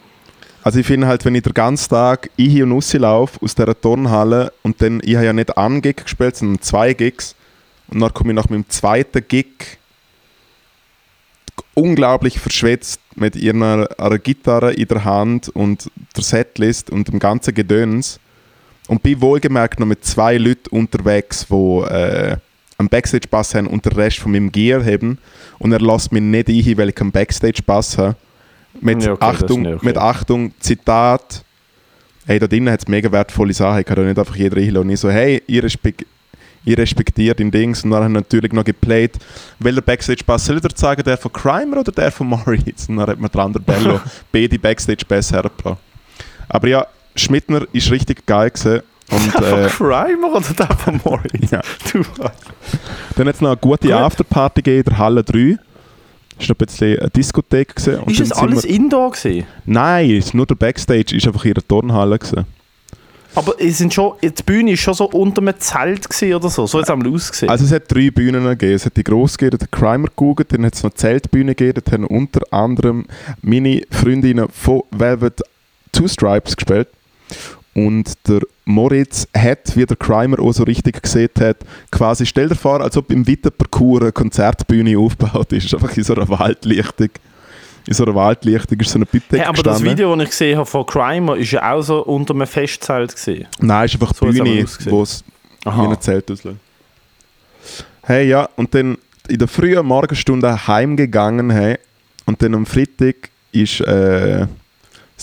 Also 0.66 0.80
ich 0.80 0.86
finde 0.88 1.08
halt, 1.08 1.26
wenn 1.26 1.36
ich 1.36 1.42
den 1.44 1.54
ganzen 1.54 1.90
Tag 1.90 2.30
ich 2.38 2.62
und 2.62 2.72
Ussi 2.72 2.98
laufe 2.98 3.38
aus 3.44 3.54
dieser 3.56 3.80
Turnhalle 3.80 4.54
und 4.62 4.82
dann, 4.82 5.02
ich 5.04 5.16
habe 5.16 5.26
ja 5.26 5.34
nicht 5.34 5.58
einen 5.58 5.82
Gig 5.82 5.98
gespielt, 6.04 6.38
sondern 6.38 6.62
zwei 6.62 6.94
Gigs 6.94 7.36
und 7.90 8.00
dann 8.00 8.14
komme 8.14 8.32
ich 8.32 8.36
nach 8.38 8.48
meinem 8.50 8.70
zweiten 8.70 9.22
Gig 9.28 9.48
unglaublich 11.74 12.40
verschwitzt 12.40 13.02
mit 13.16 13.36
ihrer 13.36 13.90
einer 13.98 14.20
Gitarre 14.20 14.72
in 14.74 14.88
der 14.88 15.04
Hand 15.04 15.50
und 15.50 15.92
der 16.16 16.24
Setlist 16.24 16.90
und 16.92 17.10
dem 17.10 17.20
ganzen 17.20 17.54
Gedöns 17.54 18.20
und 18.88 19.04
bin 19.04 19.22
wohlgemerkt 19.22 19.80
noch 19.80 19.88
mit 19.88 20.04
zwei 20.06 20.38
Leuten 20.38 20.70
unterwegs, 20.70 21.48
die 21.50 21.54
äh, 21.54 22.38
einen 22.78 22.90
Backstage-Bass 22.90 23.56
haben 23.56 23.68
und 23.68 23.86
den 23.86 23.94
Rest 23.94 24.20
von 24.20 24.32
meinem 24.32 24.52
Gear 24.52 24.84
haben 24.84 25.18
und 25.60 25.72
er 25.72 25.80
lässt 25.80 26.12
mich 26.12 26.22
nicht 26.22 26.50
ein, 26.50 26.78
weil 26.78 26.90
ich 26.90 27.02
einen 27.02 27.12
Backstage-Bass 27.12 27.98
habe. 27.98 28.16
Mit, 28.82 29.04
Ja, 29.04 29.14
okay, 29.14 29.26
Achtung, 29.26 29.66
okay. 29.66 29.86
mit 29.86 29.98
Achtung, 29.98 30.52
Zitat. 30.60 31.44
Hey, 32.26 32.40
da 32.40 32.48
drinnen 32.48 32.72
hat 32.72 32.82
es 32.82 32.88
mega 32.88 33.12
wertvolle 33.12 33.54
Sachen. 33.54 33.82
Ich 33.82 33.86
kann 33.86 33.98
da 33.98 34.04
nicht 34.04 34.18
einfach 34.18 34.36
jeder 34.36 34.58
reinlassen. 34.58 34.88
Und 34.88 34.90
ich 34.90 35.00
so, 35.00 35.12
hey, 35.12 35.44
ich, 35.46 35.62
respek 35.62 36.06
ich 36.66 36.78
respektiere 36.78 37.36
den 37.36 37.52
Dings. 37.52 37.84
Und 37.84 37.92
dann 37.92 38.04
haben 38.04 38.14
wir 38.14 38.22
natürlich 38.22 38.54
noch 38.54 38.64
geplayt, 38.64 39.18
welcher 39.60 39.82
Backstage-Bass 39.82 40.46
soll 40.46 40.56
ich 40.56 40.62
dir 40.62 40.70
sagen, 40.74 41.04
der 41.04 41.18
von 41.18 41.32
Crimer 41.32 41.82
oder 41.82 41.92
der 41.92 42.12
von 42.12 42.28
Moritz? 42.30 42.88
Und 42.88 42.98
dann 42.98 43.08
hat 43.08 43.20
mir 43.20 43.30
der 43.30 43.42
andere 43.42 43.62
Bello 43.62 44.00
beide 44.32 44.58
Backstage-Bass 44.58 45.34
hergebracht. 45.34 45.80
Aber 46.48 46.68
ja, 46.68 46.88
Schmidtner 47.16 47.66
ist 47.74 47.92
richtig 47.92 48.26
geil 48.26 48.50
gewesen. 48.50 48.82
Und 49.12 49.36
äh, 49.36 49.70
Von 49.70 49.88
Crimer 49.90 50.34
oder 50.36 50.54
der 50.58 50.78
von 50.78 51.00
Morris? 51.04 51.52
Ja. 51.52 51.62
Du, 51.92 52.04
dann 53.16 53.28
hat 53.28 53.36
es 53.36 53.42
noch 53.42 53.50
eine 53.50 53.58
gute 53.58 53.88
Gut. 53.88 53.96
Afterparty 53.96 54.62
gegeben 54.62 54.80
in 54.80 54.90
der 54.90 54.98
Halle 54.98 55.24
3. 55.24 55.58
Das 56.40 56.50
war 56.50 56.56
noch 56.56 56.60
ein 56.62 56.66
bisschen 56.66 57.00
eine 57.00 57.10
Diskothek. 57.10 57.76
Gewesen. 57.76 58.00
Und 58.00 58.12
ist 58.12 58.20
dann 58.22 58.30
das 58.30 58.38
alles 58.40 58.64
wir- 58.64 58.70
Indoor 58.72 59.12
gewesen? 59.12 59.46
Nein, 59.66 60.10
es 60.12 60.26
ist 60.28 60.34
nur 60.34 60.46
der 60.48 60.56
Backstage, 60.56 61.16
ist 61.16 61.28
einfach 61.28 61.46
in 61.46 61.54
der 61.54 61.68
Turnhalle. 61.68 62.18
Gewesen. 62.18 62.46
Aber 63.36 63.54
es 63.60 63.80
sind 63.80 63.94
schon, 63.94 64.14
die 64.22 64.44
Bühne 64.44 64.72
ist 64.74 64.82
schon 64.82 64.94
so 64.94 65.06
unter 65.10 65.42
einem 65.42 65.60
Zelt 65.60 66.08
oder 66.34 66.50
so. 66.50 66.66
So 66.68 66.78
hat 66.80 66.86
es 66.86 66.90
einmal 66.92 67.12
ausgesehen. 67.14 67.50
Also 67.52 67.66
es 67.66 67.72
hat 67.72 67.84
drei 67.92 68.10
Bühnen 68.12 68.44
gegeben. 68.46 68.74
Es 68.76 68.86
hat 68.86 68.96
die 68.96 69.04
grosse 69.04 69.38
gegeben, 69.38 69.58
den 69.60 69.72
Crimer 69.72 70.08
gegoogelt, 70.08 70.54
dann 70.54 70.66
hat 70.66 70.76
es 70.76 70.84
noch 70.84 70.92
die 70.92 70.98
Zeltbühne 70.98 71.56
gegeben, 71.56 71.82
dort 71.84 71.94
haben 71.94 72.06
unter 72.06 72.42
anderem 72.52 73.06
meine 73.42 73.82
Freundinnen 73.92 74.48
von 74.50 74.84
Velvet 74.92 75.42
Two 75.92 76.08
Stripes 76.08 76.56
gespielt. 76.56 76.88
Und 77.76 78.14
der 78.28 78.42
Moritz 78.66 79.28
hat, 79.36 79.76
wie 79.76 79.86
der 79.86 79.98
Crimer 79.98 80.40
auch 80.40 80.52
so 80.52 80.64
richtig 80.64 81.02
gesehen 81.02 81.30
hat, 81.40 81.58
quasi, 81.92 82.26
stell 82.26 82.50
dir 82.50 82.56
vor, 82.56 82.82
als 82.82 82.96
ob 82.98 83.12
im 83.12 83.26
Wittenparcours 83.26 84.02
eine 84.04 84.12
Konzertbühne 84.12 84.98
aufgebaut 84.98 85.52
ist. 85.54 85.74
Einfach 85.74 85.96
in 85.98 86.04
so 86.04 86.14
einer 86.14 86.30
Waldlichtung. 86.30 87.10
In 87.88 87.94
so 87.94 88.06
einer 88.06 88.16
Waldlichtung 88.16 88.80
ist 88.80 88.92
so 88.92 88.98
eine 88.98 89.06
Bitte 89.06 89.38
hey, 89.38 89.46
aber 89.46 89.64
das 89.64 89.84
Video, 89.84 90.16
das 90.16 90.24
ich 90.24 90.30
gesehen 90.30 90.58
habe 90.58 90.66
von 90.68 90.86
Crimer, 90.86 91.36
ist 91.36 91.52
ja 91.52 91.74
auch 91.74 91.82
so 91.82 92.06
unter 92.06 92.34
einem 92.34 92.48
Festzelt 92.48 93.16
gewesen. 93.16 93.48
Nein, 93.60 93.86
ist 93.86 93.96
einfach 93.96 94.14
die 94.14 94.18
So 94.20 94.26
aber 94.26 94.34
Bühne, 94.34 94.66
wo 94.86 95.02
es 95.02 95.24
wie 95.66 95.70
ein 95.70 96.02
Zelt 96.02 96.32
aussieht. 96.32 96.56
Hey, 98.04 98.28
ja, 98.28 98.48
und 98.56 98.74
dann 98.76 98.98
in 99.28 99.40
der 99.40 99.48
frühen 99.48 99.86
Morgenstunde 99.86 100.68
heimgegangen, 100.68 101.50
hey, 101.50 101.78
und 102.26 102.42
dann 102.42 102.54
am 102.56 102.66
Freitag 102.66 103.16
ist 103.52 103.82
äh, 103.82 104.46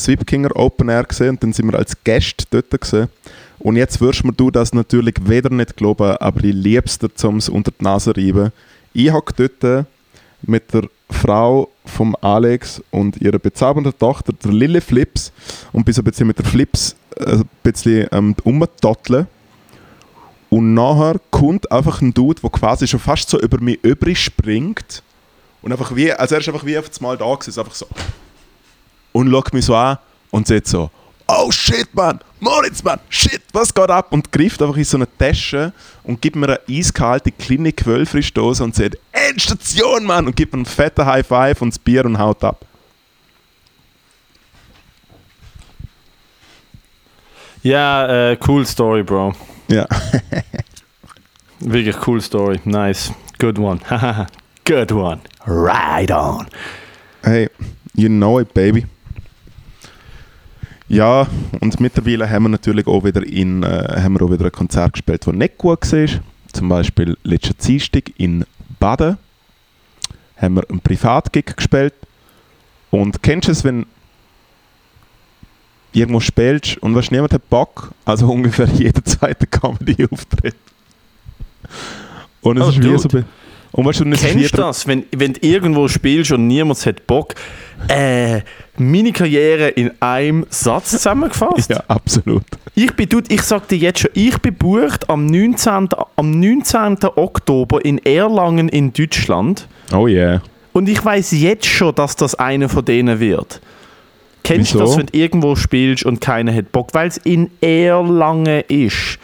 Swipkinger 0.01 0.55
Open 0.57 0.89
Air 0.89 1.05
gesehen 1.05 1.31
und 1.31 1.43
dann 1.43 1.53
sind 1.53 1.71
wir 1.71 1.79
als 1.79 1.97
Gäste 2.05 2.45
dort 2.51 2.81
gesehen. 2.81 3.09
Und 3.59 3.77
jetzt 3.77 4.01
wirst 4.01 4.25
mir 4.25 4.33
du 4.33 4.51
das 4.51 4.73
natürlich 4.73 5.15
wieder 5.23 5.51
nicht 5.51 5.77
glauben, 5.77 6.17
aber 6.17 6.43
ich 6.45 6.55
lieb's 6.55 6.99
dir 6.99 7.15
zum 7.15 7.41
unter 7.51 7.71
die 7.71 7.85
Nase 7.85 8.17
reiben. 8.17 8.53
Ich 8.95 9.13
hocke 9.13 9.35
dort 9.37 9.87
mit 10.43 10.73
der 10.73 10.89
Frau 11.11 11.69
vom 11.85 12.17
Alex 12.21 12.83
und 12.91 13.21
ihrer 13.21 13.39
bezaubernden 13.39 13.93
Tochter, 13.99 14.33
der 14.33 14.53
Lille 14.53 14.81
Flips, 14.81 15.33
und 15.73 15.85
bin 15.85 15.93
so 15.93 16.01
ein 16.01 16.05
bisschen 16.05 16.27
mit 16.27 16.39
der 16.39 16.47
Flips 16.47 16.97
äh, 17.17 17.33
ein 17.33 17.49
bisschen 17.63 18.09
ähm, 18.13 18.35
umtotteln. 18.45 19.27
Und 20.49 20.75
nachher 20.75 21.21
kommt 21.31 21.71
einfach 21.71 22.01
ein 22.01 22.13
Dude, 22.15 22.41
der 22.41 22.51
quasi 22.51 22.89
schon 22.89 23.01
fast 23.01 23.31
so 23.31 23.39
über 23.39 23.61
mich 23.61 23.79
übrig 23.85 24.19
springt. 24.19 25.03
Und 25.63 25.73
einfach 25.73 25.95
wie, 25.95 26.13
also 26.13 26.35
er 26.35 26.41
ist 26.41 26.49
einfach 26.49 26.65
wie 26.65 26.79
auf 26.79 26.89
das 26.89 27.01
Mal 27.01 27.17
da 27.17 27.35
gewesen, 27.35 27.61
einfach 27.61 27.75
so. 27.75 27.87
Und 29.13 29.31
schaut 29.31 29.53
mich 29.53 29.65
so 29.65 29.75
an 29.75 29.99
und 30.31 30.47
sagt 30.47 30.67
so, 30.67 30.91
oh 31.27 31.51
shit, 31.51 31.93
Mann, 31.95 32.21
Moritz, 32.39 32.83
Mann, 32.83 33.01
shit, 33.09 33.43
was 33.53 33.73
geht 33.73 33.91
ab? 33.91 34.13
Und 34.13 34.31
greift 34.33 34.61
einfach 34.63 34.77
in 34.77 34.85
so 34.85 34.97
eine 34.97 35.07
Tasche 35.19 35.73
und 36.05 36.21
gibt 36.21 36.37
mir 36.37 36.47
eine 36.47 36.61
eiskalte 36.69 37.31
kleine 37.33 37.73
Quellfrischdose 37.73 38.65
und 38.65 38.75
sagt, 38.75 38.99
Endstation, 39.13 40.05
Mann! 40.05 40.27
Und 40.27 40.37
gibt 40.37 40.53
mir 40.53 40.59
einen 40.59 40.67
fetten 40.67 41.05
High 41.05 41.27
Five 41.27 41.63
und 41.63 41.75
das 41.75 41.79
Bier 41.79 42.05
und 42.05 42.19
haut 42.19 42.43
ab. 42.45 42.65
Ja, 47.63 48.31
äh, 48.31 48.39
cool 48.49 48.65
Story, 48.65 49.03
Bro. 49.03 49.35
Ja. 49.69 49.87
Wirklich 51.61 51.97
cool 52.07 52.21
Story. 52.23 52.59
Nice. 52.65 53.13
Good 53.39 53.59
one. 53.59 53.81
Good 54.65 54.93
one. 54.93 55.21
Right 55.47 56.11
on. 56.11 56.49
Hey, 57.23 57.49
you 57.95 58.09
know 58.09 58.39
it, 58.39 58.55
baby. 58.55 58.87
Ja, 60.91 61.29
und 61.61 61.79
mittlerweile 61.79 62.29
haben 62.29 62.43
wir 62.43 62.49
natürlich 62.49 62.89
auch 62.89 63.05
wieder, 63.05 63.25
in, 63.25 63.63
äh, 63.63 64.01
haben 64.03 64.15
wir 64.15 64.23
auch 64.23 64.33
wieder 64.33 64.47
ein 64.47 64.53
Konzert 64.53 64.95
gespielt, 64.95 65.25
das 65.25 65.33
nicht 65.33 65.57
gut 65.57 65.93
war. 65.93 66.09
Zum 66.53 66.69
Beispiel 66.69 67.17
letzten 67.23 67.57
Dienstag 67.65 68.11
in 68.19 68.45
Baden 68.81 69.17
haben 70.37 70.55
wir 70.55 70.69
einen 70.69 70.81
Privatgig 70.81 71.57
gespielt. 71.57 71.95
Und 72.91 73.23
kennst 73.23 73.47
du 73.47 73.53
es, 73.53 73.63
wenn 73.63 73.87
irgendwo 75.93 76.19
spielst 76.19 76.79
und 76.79 76.93
weißt, 76.97 77.13
niemand 77.13 77.35
hat 77.35 77.49
Bock, 77.49 77.93
also 78.05 78.27
ungefähr 78.33 78.67
jeder 78.67 79.05
zweite 79.05 79.47
Comedy-Auftritt. 79.47 80.57
Und 82.41 82.57
es 82.57 82.65
Oh, 82.67 82.71
ist 82.71 82.83
wie 82.83 82.99
so... 82.99 83.25
Und 83.73 83.85
weißt 83.87 84.01
du, 84.01 84.11
Kennst 84.11 84.53
du 84.55 84.57
das, 84.57 84.89
wenn, 84.89 85.05
wenn 85.13 85.35
du 85.35 85.47
irgendwo 85.47 85.87
spielst 85.87 86.33
und 86.33 86.49
niemand 86.49 86.85
hat 86.85 87.07
Bock? 87.07 87.35
Äh, 87.87 88.41
meine 88.81 89.13
Karriere 89.13 89.69
in 89.69 89.91
einem 90.01 90.47
Satz 90.51 90.91
zusammengefasst. 90.91 91.71
Ja, 91.71 91.83
absolut. 91.89 92.43
Ich 92.75 92.95
bin, 92.95 93.09
dude, 93.09 93.33
ich 93.33 93.43
sag 93.43 93.69
dir 93.69 93.77
jetzt 93.77 94.01
schon, 94.01 94.11
ich 94.15 94.39
bin 94.39 94.55
bucht 94.55 95.09
am 95.11 95.27
19. 95.27 95.89
am 96.17 96.31
19. 96.41 96.99
Oktober 97.17 97.85
in 97.85 97.99
Erlangen 97.99 98.69
in 98.69 98.93
Deutschland 98.93 99.69
Oh 99.93 100.07
yeah. 100.07 100.43
und 100.73 100.89
ich 100.89 101.05
weiß 101.05 101.33
jetzt 101.33 101.67
schon, 101.67 101.95
dass 101.95 102.17
das 102.17 102.35
einer 102.35 102.69
von 102.69 102.85
denen 102.85 103.21
wird. 103.21 103.61
Kennst 104.43 104.75
du 104.75 104.79
das, 104.79 104.97
wenn 104.97 105.07
du 105.07 105.19
irgendwo 105.19 105.55
spielst 105.55 106.05
und 106.07 106.21
keiner 106.21 106.55
hat 106.55 106.73
Bock? 106.73 106.89
Weil 106.93 107.09
es 107.09 107.19
in 107.19 107.51
Erlangen 107.61 108.63
ist. 108.69 109.19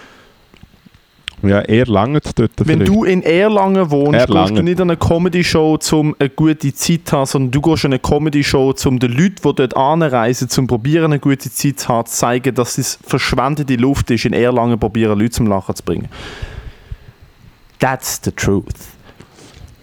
Ja, 1.49 1.61
eher 1.61 1.87
lange 1.87 2.21
dort 2.21 2.53
Wenn 2.59 2.81
vielleicht. 2.81 2.89
du 2.89 3.05
in 3.05 3.23
Erlangen 3.23 3.91
wohnst, 3.91 4.21
Erlangen. 4.21 4.49
gehst 4.49 4.59
du 4.59 4.63
nicht 4.63 4.81
an 4.81 4.91
eine 4.91 4.97
Comedy-Show, 4.97 5.79
um 5.93 6.17
eine 6.19 6.31
gute 6.31 6.75
Zeit 6.75 7.01
zu 7.05 7.17
haben, 7.17 7.27
sondern 7.27 7.51
du 7.51 7.61
gehst 7.61 7.85
an 7.85 7.93
eine 7.93 7.99
Comedy-Show, 7.99 8.75
um 8.87 8.99
den 8.99 9.13
Leuten, 9.13 9.37
die 9.43 9.55
dort 9.55 9.77
anreisen, 9.77 10.49
zum 10.49 10.67
probieren, 10.67 11.07
eine 11.07 11.19
gute 11.19 11.51
Zeit 11.51 11.81
zu 11.81 11.89
haben, 11.89 12.07
zu 12.07 12.15
zeigen, 12.17 12.55
dass 12.55 12.79
es 12.79 12.99
verschwendete 13.07 13.77
Luft 13.77 14.11
ist, 14.11 14.25
in 14.25 14.33
Erlangen 14.33 14.79
probieren, 14.79 15.19
Leute 15.19 15.31
zum 15.31 15.47
Lachen 15.47 15.75
zu 15.75 15.83
bringen. 15.83 16.09
That's 17.79 18.21
the 18.25 18.33
truth. 18.33 18.96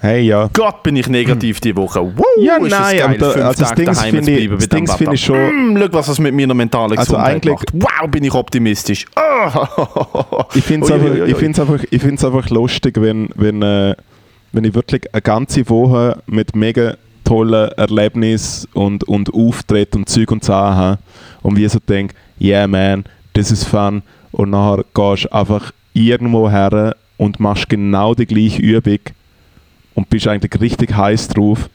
Hey, 0.04 0.24
ja. 0.24 0.49
Gott, 0.51 0.84
bin 0.84 0.97
ich 0.97 1.08
negativ 1.08 1.62
die 1.62 1.74
Woche. 1.78 2.01
Woo, 2.01 2.24
Ja, 2.38 2.58
ist 2.58 2.72
das 2.74 2.80
nein, 2.80 2.97
geil, 2.97 3.04
aber 3.06 3.18
da- 3.20 3.30
fünf 3.32 3.45
also 3.45 3.60
das 3.62 3.70
Tage 3.70 3.84
Ding 3.86 3.93
daheim 3.93 4.10
finde 4.16 4.24
zu 4.26 4.32
ich- 4.32 4.38
bleiben 4.38 4.56
das 4.60 4.68
Ding 4.70 4.88
finde 4.97 5.16
ich 5.16 5.22
schon- 5.24 5.74
Mm, 5.74 5.78
schau, 5.78 5.88
was 5.93 6.06
das 6.08 6.20
mit 6.20 6.36
meiner 6.36 6.54
mentalen 6.54 6.97
Also 6.97 7.14
Gesundheit 7.14 7.36
eigentlich- 7.36 7.54
macht. 7.54 7.70
Wow, 8.01 8.12
bin 8.12 8.24
ich 8.26 8.34
optimistisch. 8.34 9.06
Oh. 9.16 10.43
Ich 10.56 10.64
finde 10.66 10.86
es 10.88 10.91
einfach, 10.91 11.26
ich 11.26 11.36
find's 11.38 11.58
einfach, 11.58 11.80
ich 11.89 12.01
find's 12.01 12.26
einfach 12.26 12.49
lustig, 12.49 12.99
wenn, 12.99 13.30
wenn, 13.36 13.62
äh, 13.62 13.95
wenn 14.51 14.64
ich 14.66 14.74
wirklich 14.76 15.04
eine 15.14 15.22
ganze 15.22 15.70
Woche 15.70 16.18
mit 16.28 16.54
mega 16.54 16.95
tollen 17.24 17.70
Erlebnissen 17.72 18.68
und, 18.74 19.06
und 19.06 19.34
Auftritten 19.34 19.99
und 19.99 20.10
Zeug 20.10 20.30
und 20.32 20.43
Sachen 20.43 20.76
habe 20.76 20.99
und 21.43 21.56
wie 21.56 21.68
so 21.70 21.80
denke, 21.80 22.14
yeah 22.41 22.68
man, 22.68 23.06
das 23.32 23.51
ist 23.51 23.64
fun 23.64 24.04
und 24.34 24.49
nachher 24.49 24.84
gehst 24.93 25.24
du 25.24 25.32
einfach 25.34 25.72
irgendwo 25.93 26.49
her 26.49 26.93
und 27.16 27.39
machst 27.39 27.70
genau 27.70 28.14
die 28.14 28.26
gleiche 28.26 28.62
Übung 28.62 28.99
und 29.96 30.10
bist 30.10 30.28
eigentlich 30.28 30.60
richtig 30.60 30.96
heiß 30.96 31.30
drauf, 31.30 31.70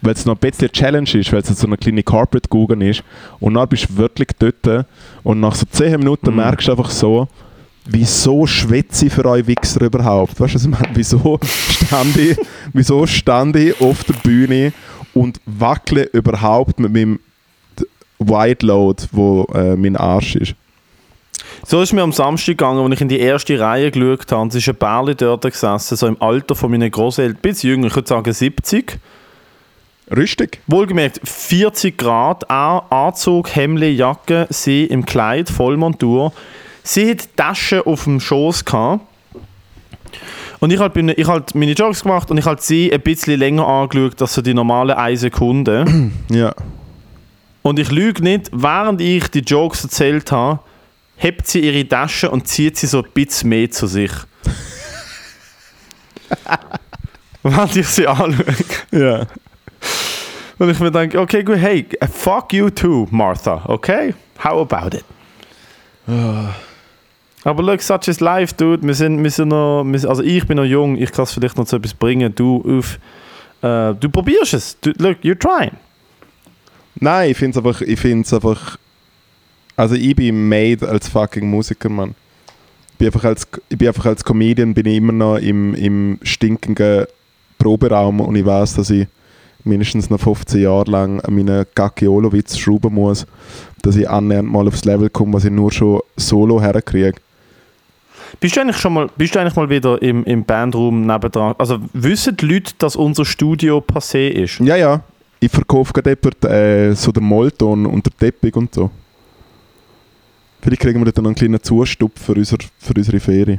weil 0.00 0.12
es 0.14 0.24
noch 0.24 0.34
ein 0.34 0.38
bisschen 0.38 0.70
Challenge 0.70 1.10
ist, 1.14 1.32
weil 1.32 1.40
es 1.40 1.48
so 1.48 1.66
eine 1.66 1.76
kleine 1.76 2.02
Corporate 2.02 2.48
Google 2.48 2.82
ist 2.82 3.02
und 3.40 3.54
dann 3.54 3.68
bist 3.68 3.88
du 3.90 3.96
wirklich 3.96 4.28
dort 4.38 4.86
und 5.22 5.40
nach 5.40 5.54
so 5.54 5.66
10 5.70 5.98
Minuten 5.98 6.30
Mhm. 6.30 6.36
merkst 6.36 6.68
du 6.68 6.72
einfach 6.72 6.90
so, 6.90 7.28
wieso 7.84 8.46
schwätze 8.46 9.06
ich 9.06 9.12
für 9.12 9.24
euch 9.24 9.46
Wichser 9.46 9.82
überhaupt? 9.82 10.38
Weißt 10.38 10.54
du, 10.54 10.56
was 10.56 10.64
ich 10.64 10.70
meine? 10.70 10.90
Wieso 10.94 11.38
stand 11.86 12.16
ich, 12.16 12.36
wieso 12.72 13.06
stand 13.06 13.56
ich 13.56 13.80
auf 13.80 14.04
der 14.04 14.14
Bühne 14.14 14.72
und 15.14 15.40
wackle 15.46 16.04
überhaupt 16.12 16.78
mit 16.78 16.92
meinem 16.92 17.18
White 18.18 18.66
Load, 18.66 19.04
wo 19.12 19.44
äh, 19.54 19.74
mein 19.76 19.96
Arsch 19.96 20.36
ist? 20.36 20.54
So 21.66 21.82
ist 21.82 21.92
mir 21.92 22.02
am 22.02 22.12
Samstag 22.12 22.52
gegangen, 22.58 22.80
als 22.84 22.94
ich 22.94 23.00
in 23.00 23.08
die 23.08 23.18
erste 23.20 23.58
Reihe 23.58 23.90
geschaut 23.90 24.30
habe. 24.32 24.48
Es 24.48 24.54
ist 24.54 24.68
ein 24.68 24.76
Bärli 24.76 25.14
dort 25.14 25.42
gesessen, 25.42 25.96
so 25.96 26.06
im 26.06 26.20
Alter 26.22 26.54
von 26.54 26.70
meinen 26.70 26.90
Großeltern, 26.90 27.40
bisschen 27.42 27.70
jünger, 27.70 27.86
ich 27.88 27.94
würde 27.96 28.08
sagen 28.08 28.32
70. 28.32 28.98
Rüstig? 30.16 30.60
Wohlgemerkt 30.66 31.20
40 31.22 31.98
Grad, 31.98 32.50
A- 32.50 32.78
Anzug, 32.88 33.54
Hemd, 33.54 33.82
Jacke, 33.82 34.46
sie 34.48 34.84
im 34.84 35.04
Kleid, 35.04 35.50
Vollmontur. 35.50 36.32
Sie 36.82 37.10
hat 37.10 37.28
Taschen 37.36 37.82
auf 37.82 38.04
dem 38.04 38.18
Schoß 38.18 38.64
gehabt. 38.64 39.04
Und 40.60 40.72
ich 40.72 40.80
halt 40.80 40.94
bin 40.94 41.10
ich 41.14 41.26
halt 41.28 41.54
meine 41.54 41.72
Jokes 41.72 42.02
gemacht 42.02 42.30
und 42.30 42.38
ich 42.38 42.46
halt 42.46 42.62
sie 42.62 42.90
ein 42.92 43.00
bisschen 43.02 43.38
länger 43.38 43.66
angeschaut 43.68 44.20
als 44.22 44.32
so 44.34 44.40
die 44.42 44.54
normale 44.54 44.96
1 44.96 45.20
Sekunde. 45.20 45.84
Ja. 46.30 46.54
Und 47.62 47.78
ich 47.78 47.90
lüge 47.92 48.22
nicht, 48.22 48.48
während 48.52 49.00
ich 49.02 49.28
die 49.28 49.40
Jokes 49.40 49.84
erzählt 49.84 50.32
habe, 50.32 50.60
hebt 51.18 51.46
sie 51.46 51.60
ihre 51.60 51.86
Tasche 51.86 52.30
und 52.30 52.48
zieht 52.48 52.76
sie 52.76 52.86
so 52.86 53.02
ein 53.02 53.10
bisschen 53.12 53.50
mehr 53.50 53.70
zu 53.70 53.86
sich. 53.86 54.12
während 57.42 57.76
ich 57.76 57.88
sie 57.88 58.06
anschaue. 58.06 58.44
Ja. 58.92 59.26
Und 60.58 60.70
ich 60.70 60.80
mir 60.80 60.90
denke, 60.90 61.20
okay, 61.20 61.42
gut, 61.44 61.58
hey, 61.58 61.86
fuck 62.12 62.52
you 62.52 62.68
too, 62.70 63.06
Martha, 63.10 63.62
okay? 63.66 64.14
How 64.42 64.60
about 64.60 64.96
it? 64.96 65.04
Aber 67.44 67.62
look, 67.62 67.80
such 67.80 68.08
is 68.08 68.20
life, 68.20 68.54
dude. 68.56 68.84
Wir 68.84 68.94
sind, 68.94 69.22
wir 69.22 69.30
sind 69.30 69.48
noch, 69.48 69.84
wir, 69.84 70.08
also 70.08 70.22
ich 70.22 70.46
bin 70.46 70.56
noch 70.56 70.64
jung, 70.64 70.96
ich 70.96 71.12
kann 71.12 71.24
es 71.24 71.32
vielleicht 71.32 71.56
noch 71.56 71.66
zu 71.66 71.76
etwas 71.76 71.94
bringen. 71.94 72.34
Du, 72.34 72.78
auf, 72.78 72.98
äh, 73.62 73.94
du 73.94 74.08
probierst 74.10 74.54
es. 74.54 74.80
Du, 74.80 74.90
look, 74.98 75.18
you're 75.22 75.38
trying. 75.38 75.76
Nein, 76.96 77.30
ich 77.30 77.36
finde 77.36 77.58
es 77.58 77.64
einfach, 77.64 77.80
ich 77.80 78.00
find's 78.00 78.32
einfach. 78.32 78.77
Also 79.78 79.94
ich 79.94 80.16
bin 80.16 80.48
made 80.48 80.88
als 80.88 81.08
fucking 81.08 81.48
Musiker, 81.48 81.88
Mann. 81.88 82.16
Ich 82.90 82.98
bin 82.98 83.06
einfach 83.06 83.22
als, 83.22 83.46
ich 83.68 83.78
bin 83.78 83.86
einfach 83.86 84.06
als 84.06 84.24
Comedian 84.24 84.74
bin 84.74 84.86
ich 84.86 84.96
immer 84.96 85.12
noch 85.12 85.36
im, 85.36 85.72
im 85.74 86.18
stinkenden 86.22 87.06
Proberaum 87.60 88.18
und 88.18 88.34
ich 88.34 88.44
weiß, 88.44 88.74
dass 88.74 88.90
ich 88.90 89.06
mindestens 89.62 90.10
noch 90.10 90.18
15 90.18 90.62
Jahre 90.62 90.90
lang 90.90 91.20
an 91.20 91.32
meinen 91.32 91.64
Gagiolo-Witz 91.76 92.58
schrauben 92.58 92.92
muss, 92.92 93.24
dass 93.82 93.94
ich 93.94 94.10
annähernd 94.10 94.50
mal 94.50 94.66
aufs 94.66 94.84
Level 94.84 95.08
komme, 95.10 95.34
was 95.34 95.44
ich 95.44 95.52
nur 95.52 95.70
schon 95.70 96.00
solo 96.16 96.60
herkriege. 96.60 97.14
Bist 98.40 98.56
du 98.56 98.60
eigentlich 98.60 98.78
schon 98.78 98.94
mal, 98.94 99.08
bist 99.16 99.36
du 99.36 99.38
eigentlich 99.38 99.54
mal 99.54 99.70
wieder 99.70 100.02
im, 100.02 100.24
im 100.24 100.44
Bandraum 100.44 101.06
nebendran? 101.06 101.54
Also 101.56 101.78
wissen 101.92 102.36
die 102.36 102.46
Leute, 102.46 102.72
dass 102.78 102.96
unser 102.96 103.24
Studio 103.24 103.78
passé 103.78 104.28
ist? 104.28 104.58
Ja, 104.58 104.74
ja. 104.74 105.02
Ich 105.38 105.52
verkaufe 105.52 105.92
gerade 105.92 106.18
jemand, 106.20 106.44
äh, 106.46 106.94
so 106.94 107.12
den 107.12 107.22
Molton 107.22 107.86
und 107.86 108.04
den 108.04 108.12
Teppich 108.18 108.56
und 108.56 108.74
so. 108.74 108.90
Vielleicht 110.60 110.82
kriegen 110.82 111.04
wir 111.04 111.06
noch 111.06 111.24
einen 111.24 111.34
kleinen 111.34 111.62
Zustupf 111.62 112.20
für, 112.24 112.32
unser, 112.32 112.56
für 112.78 112.94
unsere 112.96 113.20
Ferie. 113.20 113.58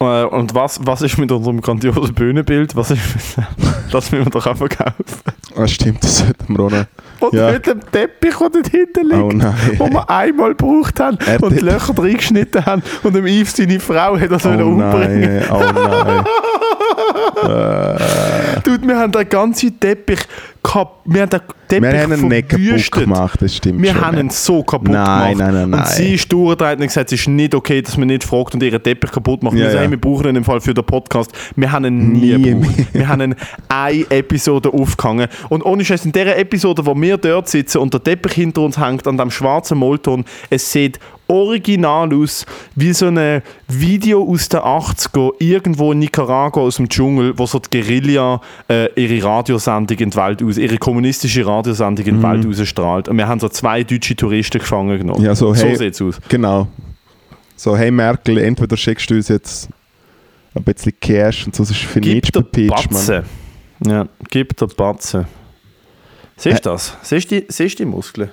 Äh, 0.00 0.24
und 0.24 0.54
was, 0.54 0.80
was 0.82 1.02
ist 1.02 1.18
mit 1.18 1.30
unserem 1.30 1.60
grandiosen 1.60 2.12
Bühnenbild? 2.14 2.74
Was 2.74 2.90
ist 2.90 3.00
mit, 3.36 3.46
das 3.92 4.10
müssen 4.10 4.24
wir 4.26 4.30
doch 4.30 4.46
auch 4.46 4.56
verkaufen. 4.56 5.04
Ah, 5.54 5.68
stimmt, 5.68 6.02
das 6.02 6.18
sollten 6.18 6.56
wir 6.56 6.64
auch 6.64 6.70
noch. 6.70 6.84
Und 7.20 7.32
Ja. 7.34 7.52
mit 7.52 7.66
dem 7.66 7.80
Teppich, 7.92 8.36
der 8.36 8.48
dort 8.50 8.68
hinten 8.68 9.06
liegt. 9.08 9.22
Oh 9.22 9.30
nein. 9.32 9.54
wo 9.78 9.88
wir 9.88 10.10
einmal 10.10 10.50
gebraucht 10.54 10.98
haben 10.98 11.18
Er 11.26 11.40
und 11.42 11.52
die 11.54 11.60
Löcher 11.64 11.96
reingeschnitten 11.96 12.64
haben 12.66 12.82
und 13.04 13.14
dem 13.14 13.26
Yves 13.26 13.56
seine 13.56 13.78
Frau 13.78 14.18
hat 14.18 14.30
das 14.30 14.46
Oh 14.46 14.50
umbringen. 14.50 15.42
oh 15.50 15.60
nein. 15.74 16.24
äh, 17.44 18.60
Dude, 18.64 18.86
wir 18.86 18.98
haben 18.98 19.12
den 19.12 19.28
ganzen 19.28 19.78
Teppich 19.78 20.20
kap 20.62 21.00
wir 21.04 21.22
haben 21.22 21.30
den 21.30 21.40
Teppich 21.68 21.92
wir 21.92 22.02
haben 22.02 22.12
ihn 22.14 22.28
nicht 22.28 22.48
kaputt 22.48 22.90
gemacht, 22.92 23.42
das 23.42 23.56
stimmt 23.56 23.82
Wir 23.82 23.92
schon. 23.92 24.00
haben 24.00 24.18
ihn 24.18 24.30
so 24.30 24.62
kaputt 24.62 24.88
Nein, 24.88 25.36
gemacht. 25.36 25.52
nein, 25.52 25.54
nein, 25.54 25.70
nein. 25.70 25.80
Und 25.80 25.88
sie 25.88 26.14
ist 26.14 26.32
durchgedreht 26.32 26.80
und 26.80 26.86
gesagt, 26.86 27.12
es 27.12 27.20
ist 27.20 27.28
nicht 27.28 27.54
okay, 27.54 27.82
dass 27.82 27.96
man 27.96 28.08
nicht 28.08 28.24
fragt 28.24 28.54
und 28.54 28.62
ihren 28.62 28.82
Teppich 28.82 29.12
kaputt 29.12 29.42
macht. 29.42 29.54
Ja, 29.54 29.64
wir 29.64 29.70
sagen, 29.70 29.84
ja. 29.84 29.90
wir 29.90 30.00
brauchen 30.00 30.28
ihn 30.28 30.36
im 30.36 30.44
Fall 30.44 30.60
für 30.60 30.74
den 30.74 30.84
Podcast. 30.84 31.30
Wir 31.56 31.70
haben 31.70 31.84
ihn 31.84 32.12
nie, 32.12 32.36
Nie 32.36 32.42
gebraucht. 32.50 32.74
Wir 32.94 33.08
haben 33.08 33.20
ihn 33.22 33.34
eine 33.68 34.10
Episode 34.10 34.72
aufgehangen. 34.72 35.28
Und 35.48 35.64
ohne 35.64 35.84
Scheiß, 35.84 36.04
in 36.04 36.12
dieser 36.12 36.36
Episode, 36.36 36.84
wo 36.86 36.98
wir 37.00 37.16
dort 37.18 37.48
sitzen 37.48 37.78
und 37.78 37.92
der 37.92 38.02
Teppich 38.02 38.32
hinter 38.32 38.62
uns 38.62 38.78
hängt, 38.78 39.06
an 39.06 39.16
dem 39.18 39.30
schwarzen 39.30 39.78
Molton, 39.78 40.24
es 40.50 40.72
sieht 40.72 40.98
original 41.30 42.14
aus, 42.14 42.46
wie 42.74 42.92
so 42.94 43.06
ein 43.08 43.42
Video 43.68 44.26
aus 44.26 44.48
den 44.48 44.60
80er, 44.60 45.32
irgendwo 45.38 45.92
in 45.92 45.98
Nicaragua 45.98 46.62
aus 46.62 46.76
dem 46.76 46.88
Dschungel, 46.88 47.38
wo 47.38 47.44
so 47.44 47.58
die 47.58 47.68
Guerilla 47.82 48.40
äh, 48.70 48.88
ihre 48.94 49.22
Radiosendung 49.26 49.98
in 49.98 50.08
die 50.08 50.16
Welt 50.16 50.42
aus, 50.42 50.56
ihre 50.56 50.78
kommunistische 50.78 51.44
Radiosendung 51.46 51.57
in 51.66 51.96
die 51.96 52.22
Welt 52.22 52.46
ausstrahlt. 52.46 53.08
Und 53.08 53.16
wir 53.16 53.26
haben 53.28 53.40
so 53.40 53.48
zwei 53.48 53.82
deutsche 53.84 54.14
Touristen 54.16 54.58
gefangen 54.58 54.98
genommen. 54.98 55.20
Mhm. 55.20 55.26
Ja, 55.26 55.34
so, 55.34 55.54
hey- 55.54 55.76
sieht's 55.76 56.00
aus. 56.00 56.18
Genau. 56.28 56.68
So, 57.56 57.76
hey 57.76 57.90
Merkel, 57.90 58.38
entweder 58.38 58.76
schickst 58.76 59.10
du 59.10 59.14
uns 59.16 59.28
jetzt 59.28 59.68
ein 60.54 60.62
bisschen 60.62 60.92
Cash 61.00 61.46
und 61.46 61.56
sonst 61.56 61.70
ist 61.70 62.34
der 62.34 62.40
Peach, 62.42 62.90
Mann. 62.90 63.24
Ja, 63.84 64.06
gib 64.30 64.56
der 64.56 64.66
Batze. 64.66 65.26
Siehst 66.36 66.64
du 66.64 66.70
das? 66.70 66.96
Siehst 67.02 67.30
du 67.30 67.40
die, 67.40 67.46
siehst 67.48 67.78
die 67.78 67.84
Muskeln? 67.84 68.30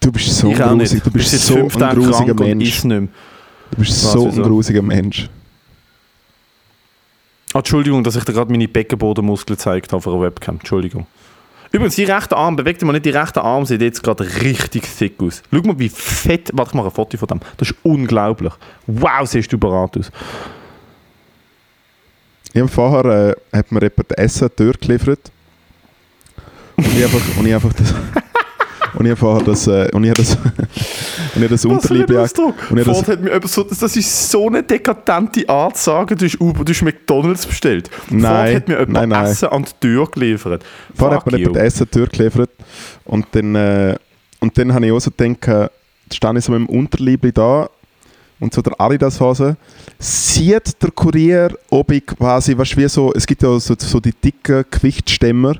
Du 0.00 0.10
bist 0.10 0.36
so 0.36 0.50
grusig, 0.50 1.02
du 1.02 1.10
bist 1.10 1.30
so 1.46 1.56
ein 1.56 1.68
grusiger 1.68 2.34
Mensch. 2.34 2.82
Du 2.82 3.08
bist 3.76 4.04
Was, 4.04 4.12
so 4.12 4.28
ein 4.28 4.42
grusiger 4.42 4.82
Mensch. 4.82 5.28
Ah, 7.54 7.58
Entschuldigung, 7.58 8.02
dass 8.02 8.16
ich 8.16 8.24
dir 8.24 8.32
gerade 8.32 8.50
meine 8.50 8.66
Beckenbodenmuskeln 8.66 9.56
gezeigt 9.56 9.92
habe 9.92 9.98
auf 9.98 10.08
einer 10.08 10.20
Webcam. 10.20 10.56
Entschuldigung. 10.56 11.06
Übrigens, 11.70 11.94
die 11.94 12.02
rechte 12.02 12.36
Arm, 12.36 12.56
bewegt 12.56 12.82
mal 12.82 12.92
nicht, 12.92 13.04
die 13.04 13.10
rechte 13.10 13.42
Arm 13.42 13.64
sieht 13.64 13.80
jetzt 13.80 14.02
gerade 14.02 14.24
richtig 14.42 14.84
thick 14.98 15.14
aus. 15.22 15.40
Schau 15.52 15.62
mal, 15.62 15.78
wie 15.78 15.88
fett. 15.88 16.50
Warte, 16.52 16.70
ich 16.70 16.74
mache 16.74 16.88
ein 16.88 16.92
Foto 16.92 17.16
von 17.16 17.28
dem. 17.28 17.40
Das 17.56 17.70
ist 17.70 17.76
unglaublich. 17.84 18.52
Wow, 18.88 19.28
siehst 19.28 19.52
du 19.52 19.58
bereit 19.58 19.96
aus. 19.96 20.10
Ich 22.52 22.60
habe 22.60 22.68
vorher 22.68 23.36
äh, 23.52 23.56
hat 23.56 23.70
mir 23.70 23.82
jemand 23.82 24.18
Essen 24.18 24.50
durchgeliefert. 24.56 25.30
Und 26.76 26.86
ich 26.86 27.04
einfach, 27.04 27.38
und 27.38 27.46
ich 27.46 27.54
einfach 27.54 27.72
das. 27.72 27.94
Und 28.94 29.06
ich 29.06 29.20
habe 29.20 29.44
das. 29.44 29.66
Äh, 29.66 29.88
und 29.92 30.04
ich 30.04 30.10
habe 30.10 30.22
das. 30.22 30.36
und 31.34 31.42
ich 31.42 31.48
das 31.48 31.64
Unterliebe. 31.64 32.20
Ausdruck. 32.20 32.54
und 32.70 32.78
ich 32.78 32.84
Ford 32.84 33.08
hat 33.08 33.20
mir 33.20 33.40
so, 33.44 33.62
das 33.62 33.96
ist 33.96 34.30
so 34.30 34.46
eine 34.46 34.62
dekadente 34.62 35.48
Art 35.48 35.76
zu 35.76 35.84
sagen, 35.84 36.16
du 36.16 36.24
hast, 36.24 36.40
Uber, 36.40 36.64
du 36.64 36.72
hast 36.72 36.82
McDonalds 36.82 37.46
bestellt. 37.46 37.90
Nein, 38.10 38.22
Ford 38.22 38.54
hat 38.54 38.68
mir 38.68 38.74
nein, 38.74 38.86
jemand 38.88 39.08
nein. 39.08 39.26
Essen 39.26 39.48
an 39.48 39.64
die 39.64 39.86
Tür 39.86 40.10
geliefert. 40.10 40.64
Vorher 40.94 41.18
hat 41.18 41.30
mir 41.30 41.38
jemand. 41.38 41.56
Essen 41.56 41.88
durchgeliefert. 41.90 42.50
Und 43.04 43.26
dann, 43.32 43.54
äh, 43.54 43.96
und 44.40 44.56
dann 44.56 44.72
habe 44.72 44.86
ich 44.86 44.92
auch 44.92 45.00
so 45.00 45.10
gedacht, 45.10 45.70
jetzt 46.04 46.16
stehe 46.16 46.38
ich 46.38 46.44
so 46.44 46.52
mit 46.52 46.68
dem 46.68 46.68
Unterliebli 46.68 47.32
da 47.32 47.68
und 48.40 48.54
so 48.54 48.62
der 48.62 48.78
Adidas-Hose. 48.80 49.56
Sieht 49.98 50.82
der 50.82 50.90
Kurier, 50.90 51.56
ob 51.70 51.90
ich 51.90 52.06
quasi, 52.06 52.56
weißt 52.56 52.72
du, 52.72 52.76
wie 52.76 52.88
so, 52.88 53.12
es 53.14 53.26
gibt 53.26 53.42
ja 53.42 53.58
so, 53.58 53.74
so 53.76 54.00
die 54.00 54.12
dicken 54.12 54.64
Gewichtsstämmer. 54.70 55.56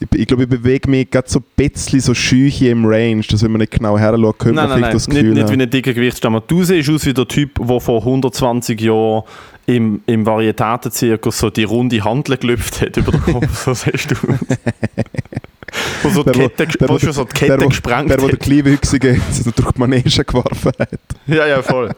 Ich, 0.00 0.18
ich 0.20 0.26
glaube, 0.26 0.42
ich 0.44 0.48
bewege 0.48 0.90
mich 0.90 1.10
gerade 1.10 1.28
so 1.30 1.38
ein 1.40 1.44
bisschen 1.56 2.00
so 2.00 2.14
schüche 2.14 2.68
im 2.68 2.84
Range, 2.84 3.22
dass 3.28 3.42
wenn 3.42 3.52
man 3.52 3.60
nicht 3.60 3.72
genau 3.72 3.98
her 3.98 4.16
schaut, 4.18 4.38
könnte 4.38 4.54
man 4.56 4.68
nein, 4.68 4.78
vielleicht 4.78 4.82
nein, 4.82 4.92
das 4.92 5.08
nicht, 5.08 5.16
Gefühl 5.16 5.34
nicht 5.34 5.48
wie 5.48 5.52
haben. 5.52 5.60
ein 5.60 5.70
dicker 5.70 5.92
Gewichtsstamm. 5.94 6.40
Du 6.46 6.62
siehst 6.64 6.90
aus 6.90 7.06
wie 7.06 7.14
der 7.14 7.28
Typ, 7.28 7.58
der 7.66 7.80
vor 7.80 7.98
120 8.00 8.80
Jahren 8.80 9.22
im, 9.66 10.02
im 10.06 10.26
Varietätenzirkus 10.26 11.38
so 11.38 11.50
die 11.50 11.64
runde 11.64 12.02
Handel 12.04 12.36
gelüpft 12.36 12.80
hat 12.82 12.96
über 12.96 13.12
den 13.12 13.22
Kopf. 13.22 13.64
so 13.64 13.72
siehst 13.74 14.10
du. 14.10 14.14
wo 16.02 16.08
so 16.10 16.22
die 16.22 16.32
Der, 16.32 16.42
wo- 16.44 16.48
Kette, 16.48 16.78
der, 16.78 16.88
wo 16.88 16.94
wo- 16.94 16.98
schon 16.98 17.12
so 17.12 17.24
die 17.24 17.30
der, 17.38 17.48
Kette 17.48 17.64
wo- 17.64 17.68
gesprengt 17.68 18.10
der, 18.10 18.16
der 18.18 18.28
hat. 18.32 18.40
Kleinwüchsige 18.40 19.20
durch 19.56 19.72
die 19.72 19.78
Manege 19.80 20.24
geworfen 20.24 20.72
hat. 20.78 20.88
Ja, 21.26 21.46
ja, 21.46 21.62
voll. 21.62 21.90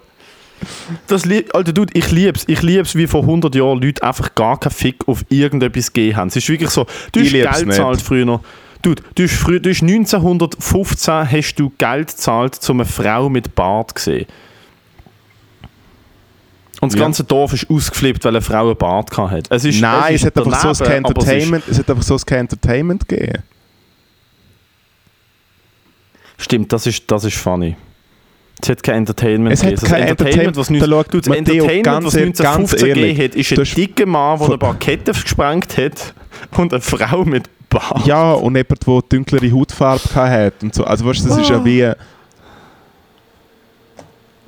Das 1.06 1.24
Alter, 1.52 1.72
Dude, 1.72 1.92
ich 1.94 2.10
lieb's. 2.10 2.44
Ich 2.46 2.62
lieb's, 2.62 2.94
wie 2.94 3.06
vor 3.06 3.22
100 3.22 3.54
Jahren 3.54 3.80
Leute 3.80 4.02
einfach 4.02 4.34
gar 4.34 4.58
keinen 4.58 4.72
Fick 4.72 5.06
auf 5.06 5.24
irgendetwas 5.28 5.92
gegeben 5.92 6.16
haben. 6.16 6.28
Es 6.28 6.36
ist 6.36 6.48
wirklich 6.48 6.70
so, 6.70 6.86
du 7.12 7.20
hast 7.20 7.30
Geld 7.32 7.66
gezahlt 7.66 8.00
früher. 8.02 8.40
Dude, 8.82 9.02
du 9.14 9.22
hast, 9.24 9.34
früher, 9.34 9.60
du 9.60 9.70
hast 9.70 9.82
1915 9.82 11.30
hast 11.30 11.54
du 11.56 11.72
Geld 11.78 12.08
gezahlt, 12.08 12.58
um 12.70 12.80
eine 12.80 12.84
Frau 12.88 13.28
mit 13.28 13.54
Bart 13.54 13.98
zu 13.98 14.04
sehen. 14.04 14.26
Und 16.80 16.92
das 16.92 16.98
Ja. 16.98 17.04
ganze 17.06 17.24
Dorf 17.24 17.52
ist 17.54 17.68
ausgeflippt, 17.70 18.24
weil 18.24 18.32
eine 18.36 18.42
Frau 18.42 18.66
einen 18.66 18.76
Bart 18.76 19.16
hatte. 19.16 19.42
Es 19.48 19.64
ist, 19.64 19.80
Nein, 19.80 20.14
es, 20.14 20.20
ist 20.22 20.26
hat 20.26 20.36
einfach 20.38 20.74
so 20.74 20.84
daneben, 20.84 21.06
ein 21.06 21.10
aber 21.10 21.22
es 21.22 21.26
ist- 21.26 21.32
Entertainment, 21.32 21.64
es 21.68 21.78
hat 21.78 21.90
einfach 21.90 22.02
so 22.02 22.16
ein 22.16 22.36
Entertainment 22.38 23.08
gegeben. 23.08 23.42
Stimmt, 26.38 26.72
das 26.72 26.86
ist, 26.86 27.10
das 27.10 27.24
ist 27.24 27.36
funny. 27.36 27.76
Es 28.62 28.68
hat 28.70 28.82
kein 28.82 28.96
Entertainment 28.98 29.52
Es 29.52 29.62
hat 29.62 29.76
kein 29.82 30.00
das 30.00 30.10
Entertainment, 30.10 30.56
was. 30.56 30.70
19, 30.70 30.90
Da 30.90 31.02
du, 31.02 31.18
das 31.20 31.28
Matteo, 31.28 31.64
Entertainment, 31.66 31.84
ganz 31.84 32.04
was 32.06 32.14
ehr- 32.14 32.24
ganz 32.26 32.38
1915 32.38 32.94
gegeben 32.94 33.22
hat, 33.24 33.34
ist 33.34 33.52
ein 33.52 33.64
dicker 33.76 34.06
Mann, 34.06 34.38
der 34.38 34.46
von- 34.46 34.54
ein 34.54 34.58
paar 34.58 34.78
Ketten 34.78 35.12
gesprengt 35.12 35.76
hat 35.76 36.14
und 36.58 36.72
eine 36.72 36.80
Frau 36.82 37.24
mit 37.24 37.50
Bart. 37.68 38.06
Ja, 38.06 38.32
und 38.32 38.56
jemand, 38.56 38.86
der 38.86 39.00
dunklere 39.08 39.52
Hautfarbe 39.52 40.14
hat 40.14 40.54
und 40.62 40.74
so. 40.74 40.84
Also 40.84 41.04
weißt 41.04 41.24
du, 41.24 41.28
das 41.28 41.38
ist 41.38 41.50
ja 41.50 41.64
wie... 41.64 41.90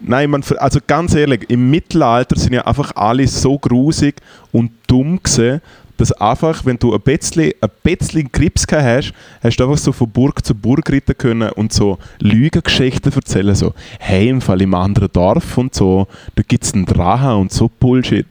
Nein, 0.01 0.31
man, 0.31 0.45
also 0.59 0.79
ganz 0.87 1.15
ehrlich, 1.15 1.45
im 1.49 1.71
Mittelalter 1.71 2.39
sind 2.39 2.53
ja 2.53 2.65
einfach 2.65 2.93
alle 2.95 3.27
so 3.27 3.59
grusig 3.59 4.15
und 4.53 4.71
dumm 4.87 5.21
gewesen, 5.23 5.61
dass 5.99 6.13
einfach, 6.13 6.65
wenn 6.65 6.79
du 6.79 6.95
ein 6.95 7.01
bisschen, 7.01 7.53
ein 7.61 7.71
bisschen 7.83 8.33
Grips 8.33 8.67
gehabt 8.67 8.87
hast, 8.87 9.13
hast 9.43 9.57
du 9.59 9.65
einfach 9.65 9.79
so 9.79 9.93
von 9.93 10.09
Burg 10.09 10.45
zu 10.45 10.55
Burg 10.55 10.91
reiten 10.91 11.19
können 11.19 11.51
und 11.51 11.73
so 11.73 11.99
Lügengeschichten 12.21 13.13
erzählen, 13.13 13.55
so, 13.55 13.75
hey, 13.99 14.29
im 14.29 14.41
Fall 14.41 14.63
im 14.63 14.75
anderen 14.75 15.11
Dorf 15.13 15.59
und 15.59 15.75
so, 15.75 16.07
da 16.37 16.43
gibt 16.47 16.65
es 16.65 16.73
einen 16.73 16.87
Drachen 16.87 17.33
und 17.33 17.53
so 17.53 17.69
Bullshit. 17.69 18.27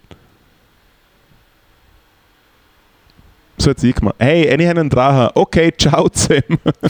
So 3.59 3.72
hat 3.72 3.80
sie 3.80 3.91
gemacht. 3.91 4.15
Hey, 4.20 4.43
ich 4.43 4.68
habe 4.68 4.80
einen 4.80 4.89
Drachen. 4.89 5.32
Okay, 5.36 5.72
ciao 5.78 6.09
zusammen. 6.09 6.59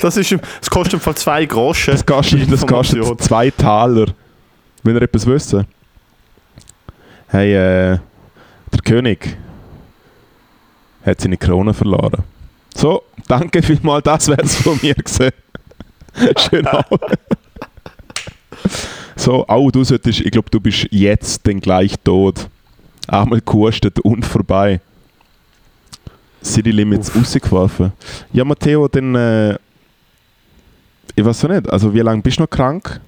Das, 0.00 0.16
ist, 0.18 0.32
das 0.32 0.68
kostet 0.68 0.94
im 0.94 1.00
Fall 1.00 1.14
zwei 1.14 1.46
Groschen. 1.46 1.92
Das 1.92 2.04
kostet, 2.04 2.52
das 2.52 2.66
kostet 2.66 3.22
zwei 3.22 3.50
Taler. 3.50 4.06
Wenn 4.82 4.96
ihr 4.96 5.02
etwas 5.02 5.24
wissen. 5.24 5.64
Hey, 7.28 7.54
äh, 7.54 7.98
der 8.72 8.80
König 8.84 9.36
hat 11.04 11.20
seine 11.20 11.36
Krone 11.36 11.74
verloren. 11.74 12.22
So, 12.74 13.02
danke 13.28 13.62
vielmals, 13.62 14.04
das 14.04 14.28
wäre 14.28 14.42
es 14.42 14.56
von 14.56 14.78
mir 14.82 14.94
gesehen. 14.94 15.32
Schön 16.38 16.66
auch. 16.66 16.98
So, 19.16 19.46
auch 19.46 19.70
du 19.70 19.84
solltest, 19.84 20.20
ich 20.20 20.30
glaube, 20.30 20.50
du 20.50 20.60
bist 20.60 20.88
jetzt 20.90 21.46
dann 21.46 21.60
gleich 21.60 21.94
tot. 22.02 22.48
Einmal 23.06 23.40
gekostet 23.40 24.00
und 24.00 24.24
vorbei. 24.24 24.80
City 26.42 26.70
Limits 26.70 27.10
Uff. 27.10 27.16
rausgeworfen. 27.16 27.92
Ja, 28.32 28.44
Matteo, 28.44 28.88
dann, 28.88 29.14
äh, 29.14 29.54
ich 31.14 31.24
weiß 31.24 31.44
auch 31.44 31.48
nicht, 31.50 31.70
also 31.70 31.94
wie 31.94 32.00
lange 32.00 32.22
bist 32.22 32.38
du 32.38 32.42
noch 32.42 32.50
krank? 32.50 33.00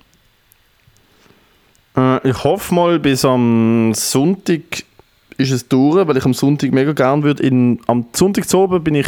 Äh, 1.96 2.28
ich 2.28 2.44
hoffe 2.44 2.74
mal, 2.74 2.98
bis 2.98 3.24
am 3.24 3.92
Sonntag 3.94 4.84
ist 5.38 5.50
es 5.50 5.68
durch, 5.68 6.06
weil 6.06 6.16
ich 6.16 6.24
am 6.24 6.34
Sonntag 6.34 6.72
mega 6.72 6.92
gern 6.92 7.22
würde. 7.22 7.42
In, 7.42 7.80
am 7.86 8.06
Sonntag 8.12 8.48
zu 8.48 8.58
oben 8.58 8.82
bin 8.82 8.94
ich 8.94 9.06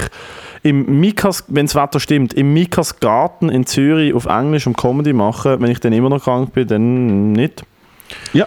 im 0.63 1.01
Mikas, 1.01 1.45
wenn 1.49 1.67
das 1.67 1.75
Wetter 1.75 2.01
stimmt, 2.01 2.35
im 2.35 2.53
Mikas 2.53 3.01
Garten 3.01 3.49
in 3.49 3.67
Zürich 3.67 4.13
auf 4.13 4.27
Englisch 4.27 4.67
um 4.67 4.75
Comedy 4.75 5.13
machen. 5.13 5.61
Wenn 5.61 5.71
ich 5.71 5.81
dann 5.81 5.93
immer 5.93 6.09
noch 6.09 6.23
krank 6.23 6.53
bin, 6.53 6.67
dann 6.67 7.33
nicht. 7.33 7.65
Ja. 8.33 8.47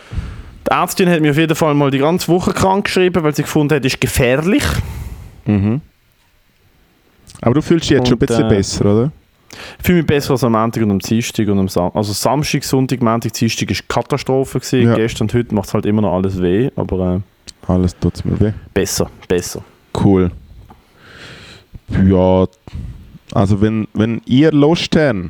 Die 0.68 0.72
Ärztin 0.72 1.10
hat 1.10 1.22
mir 1.22 1.32
auf 1.32 1.38
jeden 1.38 1.56
Fall 1.56 1.74
mal 1.74 1.92
die 1.92 2.00
ganze 2.00 2.28
Woche 2.28 2.54
krank 2.54 2.86
geschrieben, 2.86 3.24
weil 3.24 3.34
sie 3.36 3.44
gefunden 3.44 3.76
hat, 3.76 3.86
ist 3.86 4.00
gefährlich. 4.00 4.64
Mhm. 5.46 5.82
Aber 7.42 7.56
du 7.56 7.62
fühlst 7.62 7.86
dich 7.90 7.98
jetzt 7.98 8.08
schon 8.08 8.18
ein 8.18 8.22
Und, 8.22 8.28
bisschen 8.28 8.46
äh, 8.46 8.50
besser, 8.50 8.86
oder? 8.86 9.12
Ich 9.80 9.86
fühle 9.86 9.98
mich 9.98 10.08
besser 10.08 10.32
als 10.32 10.44
am 10.44 10.54
Montag 10.54 10.84
und 10.84 10.92
am 10.92 11.00
Dienstag 11.00 11.48
und 11.48 11.60
am 11.60 11.68
Sam 11.68 11.92
Also 11.94 12.14
Samstag, 12.14 12.64
Sonntag, 12.64 13.02
Montag, 13.02 13.34
Dienstag 13.34 13.70
war 13.70 13.78
Katastrophe. 13.88 14.60
Gewesen. 14.60 14.84
Ja. 14.84 14.96
Gestern 14.96 15.26
und 15.26 15.34
heute 15.34 15.54
macht 15.54 15.68
es 15.68 15.74
halt 15.74 15.86
immer 15.86 16.02
noch 16.02 16.14
alles 16.14 16.42
weh, 16.42 16.70
aber 16.76 17.16
äh, 17.16 17.20
Alles 17.68 17.98
tut 18.00 18.24
mir 18.26 18.40
weh. 18.40 18.52
besser, 18.74 19.10
besser. 19.28 19.64
Cool. 19.94 20.32
Ja, 22.06 22.48
also 23.34 23.62
wenn, 23.62 23.88
wenn 23.94 24.22
ihr 24.26 24.52
Lust 24.52 24.96
habt, 24.96 25.30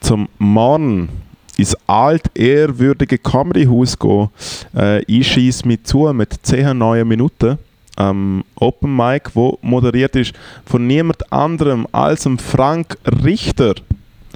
zum 0.00 0.28
Morgen 0.38 1.08
ins 1.56 1.76
altehrwürdige 1.86 3.18
Comedyhaus 3.18 3.98
gehen, 3.98 4.28
äh, 4.74 5.02
ich 5.04 5.26
schieße 5.32 5.66
mich 5.66 5.84
zu 5.84 6.12
mit 6.12 6.34
10 6.42 6.76
neuen 6.76 7.08
Minuten 7.08 7.58
am 7.96 8.44
Open 8.56 8.94
Mic, 8.94 9.30
wo 9.34 9.58
moderiert 9.62 10.14
ist 10.16 10.34
von 10.66 10.86
niemand 10.86 11.32
anderem 11.32 11.86
als 11.92 12.24
dem 12.24 12.38
Frank 12.38 12.98
Richter. 13.24 13.74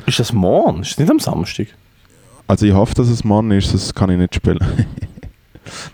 Ist 0.07 0.19
das 0.19 0.33
morgen? 0.33 0.81
Ist 0.81 0.93
das 0.93 0.99
nicht 0.99 1.11
am 1.11 1.21
Samstag? 1.21 1.67
Also 2.49 2.67
ich 2.67 2.73
hoffe, 2.73 2.95
dass 2.95 3.09
es 3.09 3.23
morgen 3.23 3.51
ist, 3.53 3.73
das 3.75 3.95
kann 3.95 4.11
ich 4.11 4.19
nicht 4.19 4.35
spielen. 4.35 4.59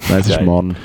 Nein, 0.08 0.20
es 0.20 0.28
ist 0.28 0.40
morgen. 0.42 0.76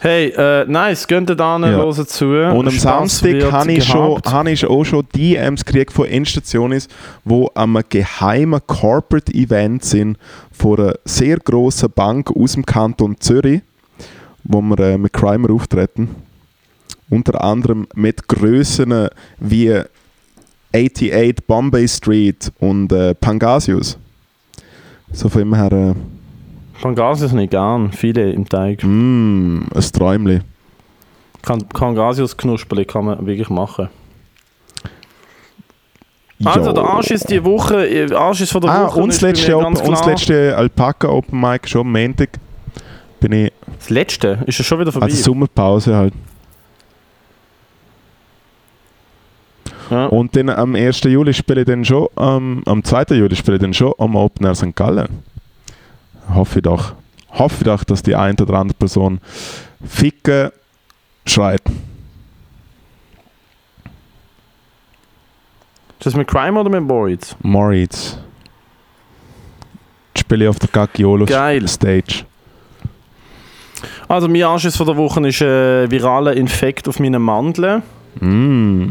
Hey, 0.00 0.28
äh, 0.36 0.64
nice, 0.66 1.08
geht 1.08 1.28
da 1.28 1.54
hin, 1.54 1.64
Ja. 1.64 1.70
hören 1.70 2.06
zu. 2.06 2.26
Und 2.26 2.68
am 2.68 2.78
Samstag 2.78 3.50
habe 3.50 3.72
ich, 3.72 3.84
schon, 3.84 4.20
habe 4.24 4.50
ich 4.52 4.64
auch 4.64 4.84
schon 4.84 5.04
DMs 5.12 5.64
gekriegt 5.64 5.92
von 5.92 6.06
Endstationen, 6.06 6.80
wo 7.24 7.50
am 7.54 7.80
geheimen 7.88 8.60
Corporate 8.68 9.34
Event 9.34 9.84
sind 9.84 10.16
von 10.52 10.78
einer 10.78 10.94
sehr 11.04 11.38
grossen 11.38 11.90
Bank 11.90 12.30
aus 12.30 12.52
dem 12.52 12.64
Kanton 12.64 13.16
Zürich, 13.18 13.62
wo 14.44 14.60
wir 14.60 14.78
äh, 14.78 14.98
mit 14.98 15.12
Crimer 15.12 15.50
auftreten. 15.50 16.14
Unter 17.10 17.42
anderem 17.42 17.88
mit 17.96 18.28
Grössen 18.28 19.08
wie 19.40 19.82
88 20.72 21.44
Bombay 21.46 21.88
Street 21.88 22.52
und 22.60 22.92
äh, 22.92 23.14
Pangasius. 23.16 23.98
So 25.12 25.28
von 25.28 25.40
dem 25.40 25.54
her, 25.54 25.72
äh, 25.72 25.94
Pangasius 26.80 27.32
nicht 27.32 27.50
gern, 27.50 27.92
viele 27.92 28.30
im 28.32 28.48
Teig. 28.48 28.82
mm, 28.84 29.58
ein 29.74 29.80
Träumchen. 29.92 30.44
Kan- 31.42 31.68
Pangasius 31.68 32.36
knusperli 32.36 32.84
kann 32.84 33.04
man 33.06 33.26
wirklich 33.26 33.48
machen. 33.50 33.88
Also, 36.44 36.66
Ja. 36.68 36.72
der 36.72 36.84
Arsch 36.84 37.10
ist 37.10 37.28
die 37.30 37.44
Woche, 37.44 37.84
äh, 37.88 38.12
Arsch 38.14 38.40
ist 38.42 38.52
von 38.52 38.60
der 38.60 38.70
Ah, 38.70 38.86
Woche. 38.86 39.00
und 39.00 39.08
das 39.12 39.20
letzte, 39.22 39.56
Open, 39.56 39.76
und 39.76 39.90
das 39.90 40.06
letzte 40.06 40.56
Alpaka 40.56 41.08
Open 41.08 41.40
Mic 41.40 41.68
schon 41.68 41.80
am 41.80 41.92
Montag. 41.92 42.30
Bin 43.20 43.32
ich, 43.32 43.52
Das 43.78 43.90
letzte? 43.90 44.38
Ist 44.46 44.60
es 44.60 44.66
schon 44.66 44.78
wieder 44.78 44.92
vorbei? 44.92 45.06
also 45.06 45.20
Sommerpause 45.20 45.96
halt. 45.96 46.14
ja. 49.90 50.06
Und 50.06 50.36
dann 50.36 50.50
am 50.50 50.74
1. 50.76 51.02
Juli 51.08 51.32
spiele 51.34 51.60
ich 51.62 51.66
dann 51.66 51.84
schon, 51.84 52.06
ähm, 52.18 52.62
am 52.66 52.84
2. 52.84 53.14
Juli 53.16 53.34
spiele 53.34 53.56
ich 53.56 53.62
dann 53.62 53.74
schon 53.74 53.92
am 53.98 54.14
Open 54.16 54.46
Air 54.46 54.54
St. 54.54 54.76
Gallen. 54.76 55.08
Hoffe 56.34 56.58
ich 56.58 56.62
doch. 56.62 56.94
Hoffe 57.30 57.56
ich 57.58 57.64
doch, 57.64 57.84
dass 57.84 58.02
die 58.02 58.14
eine 58.14 58.36
oder 58.40 58.54
andere 58.54 58.76
Person 58.76 59.20
Ficken 59.86 60.50
schreit. 61.26 61.62
Ist 65.98 66.06
das 66.06 66.14
mit 66.14 66.28
Crime 66.28 66.58
oder 66.60 66.70
mit 66.70 66.86
Boys? 66.86 67.36
Moritz. 67.42 68.18
Spiele 70.16 70.44
ich 70.44 70.48
auf 70.48 70.58
der 70.58 70.68
Gaggiolo. 70.68 71.26
Stage. 71.68 72.24
Also, 74.08 74.28
mein 74.28 74.42
Anschiss 74.42 74.76
von 74.76 74.86
der 74.86 74.96
Woche 74.96 75.26
ist 75.26 75.42
ein 75.42 75.90
viraler 75.90 76.34
Infekt 76.34 76.88
auf 76.88 76.98
meinen 76.98 77.22
Mandeln. 77.22 77.82
Mm. 78.20 78.90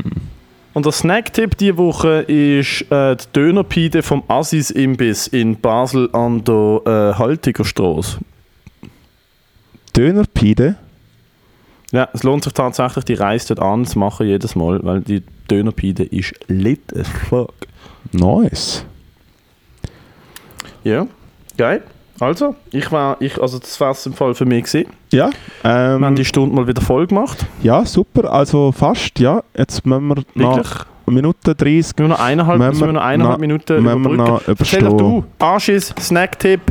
Und 0.77 0.85
der 0.85 0.91
Snacktipp 0.91 1.57
diese 1.57 1.77
Woche 1.77 2.21
ist 2.21 2.83
äh, 2.91 3.15
die 3.15 3.25
Dönerpide 3.33 4.03
vom 4.03 4.21
Assis 4.27 4.69
Imbiss 4.69 5.25
in 5.25 5.59
Basel 5.59 6.07
an 6.13 6.43
der 6.43 6.81
äh, 6.85 7.17
Haltiger 7.17 7.65
Straße. 7.65 8.19
Dönerpide? 9.95 10.75
Ja, 11.91 12.07
es 12.13 12.21
lohnt 12.21 12.43
sich 12.43 12.53
tatsächlich, 12.53 13.05
die 13.05 13.15
Reise 13.15 13.55
dort 13.55 13.67
an 13.67 13.87
zu 13.87 13.97
machen 13.97 14.27
jedes 14.27 14.55
Mal, 14.55 14.79
weil 14.83 15.01
die 15.01 15.23
Dönerpide 15.49 16.03
ist 16.03 16.35
lit 16.47 16.95
as 16.95 17.07
fuck. 17.27 17.55
Nice. 18.11 18.85
Ja, 20.83 21.07
geil. 21.57 21.81
Also, 22.19 22.55
ich 22.71 22.91
war, 22.91 23.17
ich, 23.19 23.39
also 23.39 23.59
das 23.59 23.79
war 23.79 23.91
es 23.91 24.05
im 24.05 24.13
Fall 24.13 24.33
für 24.33 24.45
mich 24.45 24.65
gewesen. 24.65 24.89
Ja, 25.11 25.29
Wir 25.61 25.71
haben 25.71 26.03
ähm, 26.03 26.15
die 26.15 26.25
Stunde 26.25 26.55
mal 26.55 26.67
wieder 26.67 26.81
voll 26.81 27.07
gemacht. 27.07 27.45
ja, 27.61 27.85
super. 27.85 28.31
Also 28.31 28.71
fast, 28.71 29.19
ja. 29.19 29.43
Jetzt 29.55 29.85
müssen 29.85 30.07
wir 30.07 30.23
noch 30.35 30.57
Wirklich. 30.57 30.73
Minute 31.05 31.55
30 31.55 31.93
Wir 31.97 32.07
noch 32.09 32.19
eineinhalb, 32.19 32.59
müssen 32.59 32.85
wir 32.85 32.91
noch 32.91 33.01
eineinhalb 33.01 33.39
Minuten 33.39 33.77
überbrücken. 33.77 34.17
noch 34.17 34.41
Erzähl 34.45 34.81
doch 34.81 34.97
du, 34.97 35.23
Anschiss, 35.39 35.93
Snacktipp, 35.99 36.61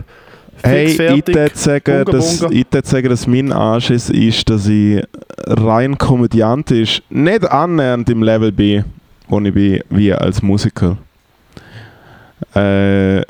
Hey, 0.62 0.86
ich 0.86 0.98
würde 0.98 1.50
sagen, 1.54 2.04
dass, 2.06 2.38
sagen, 2.38 3.08
dass 3.08 3.26
mein 3.26 3.52
Anschiss 3.52 4.10
ist, 4.10 4.48
dass 4.48 4.66
ich 4.66 5.02
rein 5.46 5.98
komödiantisch 5.98 7.02
nicht 7.10 7.50
annähernd 7.50 8.08
im 8.10 8.22
Level 8.22 8.52
bin, 8.52 8.84
wo 9.28 9.38
ich 9.40 9.52
bin, 9.52 9.80
wie 9.90 10.12
als 10.12 10.42
Musiker. 10.42 10.96
Äh, 12.54 13.22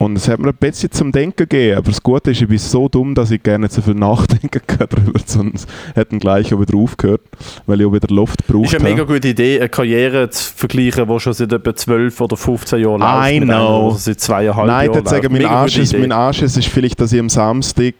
und 0.00 0.16
es 0.16 0.28
hat 0.28 0.38
mir 0.38 0.48
ein 0.48 0.54
bisschen 0.54 0.90
zum 0.90 1.12
Denken 1.12 1.46
gegeben, 1.46 1.76
aber 1.76 1.90
das 1.90 2.02
Gute 2.02 2.30
ist, 2.30 2.40
ich 2.40 2.48
bin 2.48 2.56
so 2.56 2.88
dumm, 2.88 3.14
dass 3.14 3.30
ich 3.30 3.42
gerne 3.42 3.64
nicht 3.64 3.74
so 3.74 3.82
viel 3.82 3.92
nachdenken 3.92 4.62
kann 4.66 4.86
darüber, 4.88 5.20
sonst 5.26 5.68
hätten 5.94 6.18
gleich 6.18 6.54
auch 6.54 6.60
wieder 6.60 6.78
aufgehört, 6.78 7.20
weil 7.66 7.82
ich 7.82 7.86
auch 7.86 7.92
wieder 7.92 8.08
Luft 8.08 8.46
brauche. 8.46 8.64
ist 8.64 8.74
eine 8.76 8.84
mega 8.84 9.04
gute 9.04 9.28
Idee, 9.28 9.60
eine 9.60 9.68
Karriere 9.68 10.30
zu 10.30 10.54
vergleichen, 10.54 11.06
die 11.06 11.20
schon 11.20 11.34
seit 11.34 11.52
etwa 11.52 11.76
12 11.76 12.18
oder 12.18 12.36
15 12.38 12.80
Jahren 12.80 13.00
läuft. 13.00 13.12
I 13.12 13.36
einer, 13.42 13.58
know. 13.58 13.92
die 13.92 13.98
seit 13.98 14.20
zweieinhalb 14.20 14.66
Nein, 14.66 14.90
Jahren 14.90 15.06
sagen, 15.06 15.32
mein 15.32 15.44
Arsch, 15.44 15.76
ist, 15.76 15.92
mein 15.92 16.12
Arsch 16.12 16.40
ist, 16.40 16.56
ist 16.56 16.68
vielleicht, 16.68 16.98
dass 16.98 17.12
ich 17.12 17.20
am 17.20 17.28
Samstag, 17.28 17.94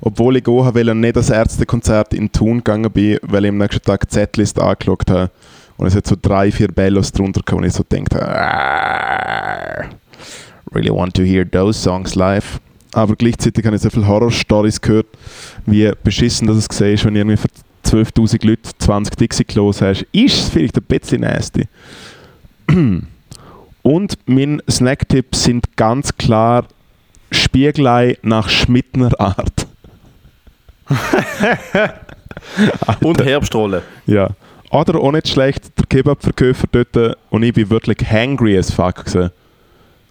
obwohl 0.00 0.36
ich 0.36 0.44
gehen 0.44 0.72
will, 0.72 0.94
nicht 0.94 1.16
das 1.16 1.30
Ärztekonzert 1.30 2.14
in 2.14 2.30
Thun 2.30 2.58
gegangen 2.58 2.92
bin, 2.92 3.18
weil 3.22 3.46
ich 3.46 3.50
am 3.50 3.58
nächsten 3.58 3.82
Tag 3.82 4.02
die 4.02 4.14
Z-List 4.14 4.60
angeschaut 4.60 5.10
habe. 5.10 5.30
Und 5.78 5.88
es 5.88 5.96
hat 5.96 6.06
so 6.06 6.14
drei, 6.20 6.52
vier 6.52 6.68
Bellos 6.68 7.10
drunter 7.10 7.40
gekommen 7.40 7.62
und 7.64 7.70
ich 7.70 7.74
so 7.74 7.82
gedacht 7.82 8.14
habe. 8.14 9.88
Really 10.74 10.90
want 10.90 11.14
to 11.14 11.22
hear 11.22 11.48
those 11.48 11.80
songs 11.80 12.14
live. 12.14 12.60
Aber 12.92 13.14
gleichzeitig 13.14 13.64
habe 13.64 13.76
ich 13.76 13.82
so 13.82 13.90
viele 13.90 14.06
Horror-Stories 14.06 14.80
gehört, 14.80 15.06
wie 15.66 15.90
beschissen 16.02 16.48
das 16.48 16.56
es 16.56 16.68
gesehen 16.68 16.94
ist, 16.94 17.04
wenn 17.04 17.14
irgendwie 17.14 17.36
für 17.36 17.48
12'000 17.84 18.46
Leute 18.46 18.70
20 18.78 19.16
Dixie-Klos 19.16 19.80
hast. 19.80 20.02
Ist 20.12 20.34
es 20.34 20.48
vielleicht 20.48 20.76
ein 20.76 20.84
bisschen 20.84 21.20
nasty. 21.20 21.68
Und 23.82 24.18
mein 24.26 24.60
Snacktipp 24.68 25.34
sind 25.34 25.76
ganz 25.76 26.16
klar 26.16 26.66
Spiegelei 27.30 28.18
nach 28.22 28.48
Schmidtner 28.48 29.18
Art. 29.18 29.66
Und 33.00 33.24
Herbstrolle. 33.24 33.82
Ja. 34.06 34.30
Oder 34.70 35.00
auch 35.00 35.12
nicht 35.12 35.28
schlecht, 35.28 35.78
der 35.78 35.86
Kebabverkäufer 35.86 36.66
dort, 36.70 37.16
und 37.30 37.42
ich 37.42 37.54
bin 37.54 37.70
wirklich 37.70 38.08
hangry 38.08 38.56
as 38.56 38.70
fuck 38.70 39.04
gewesen. 39.04 39.30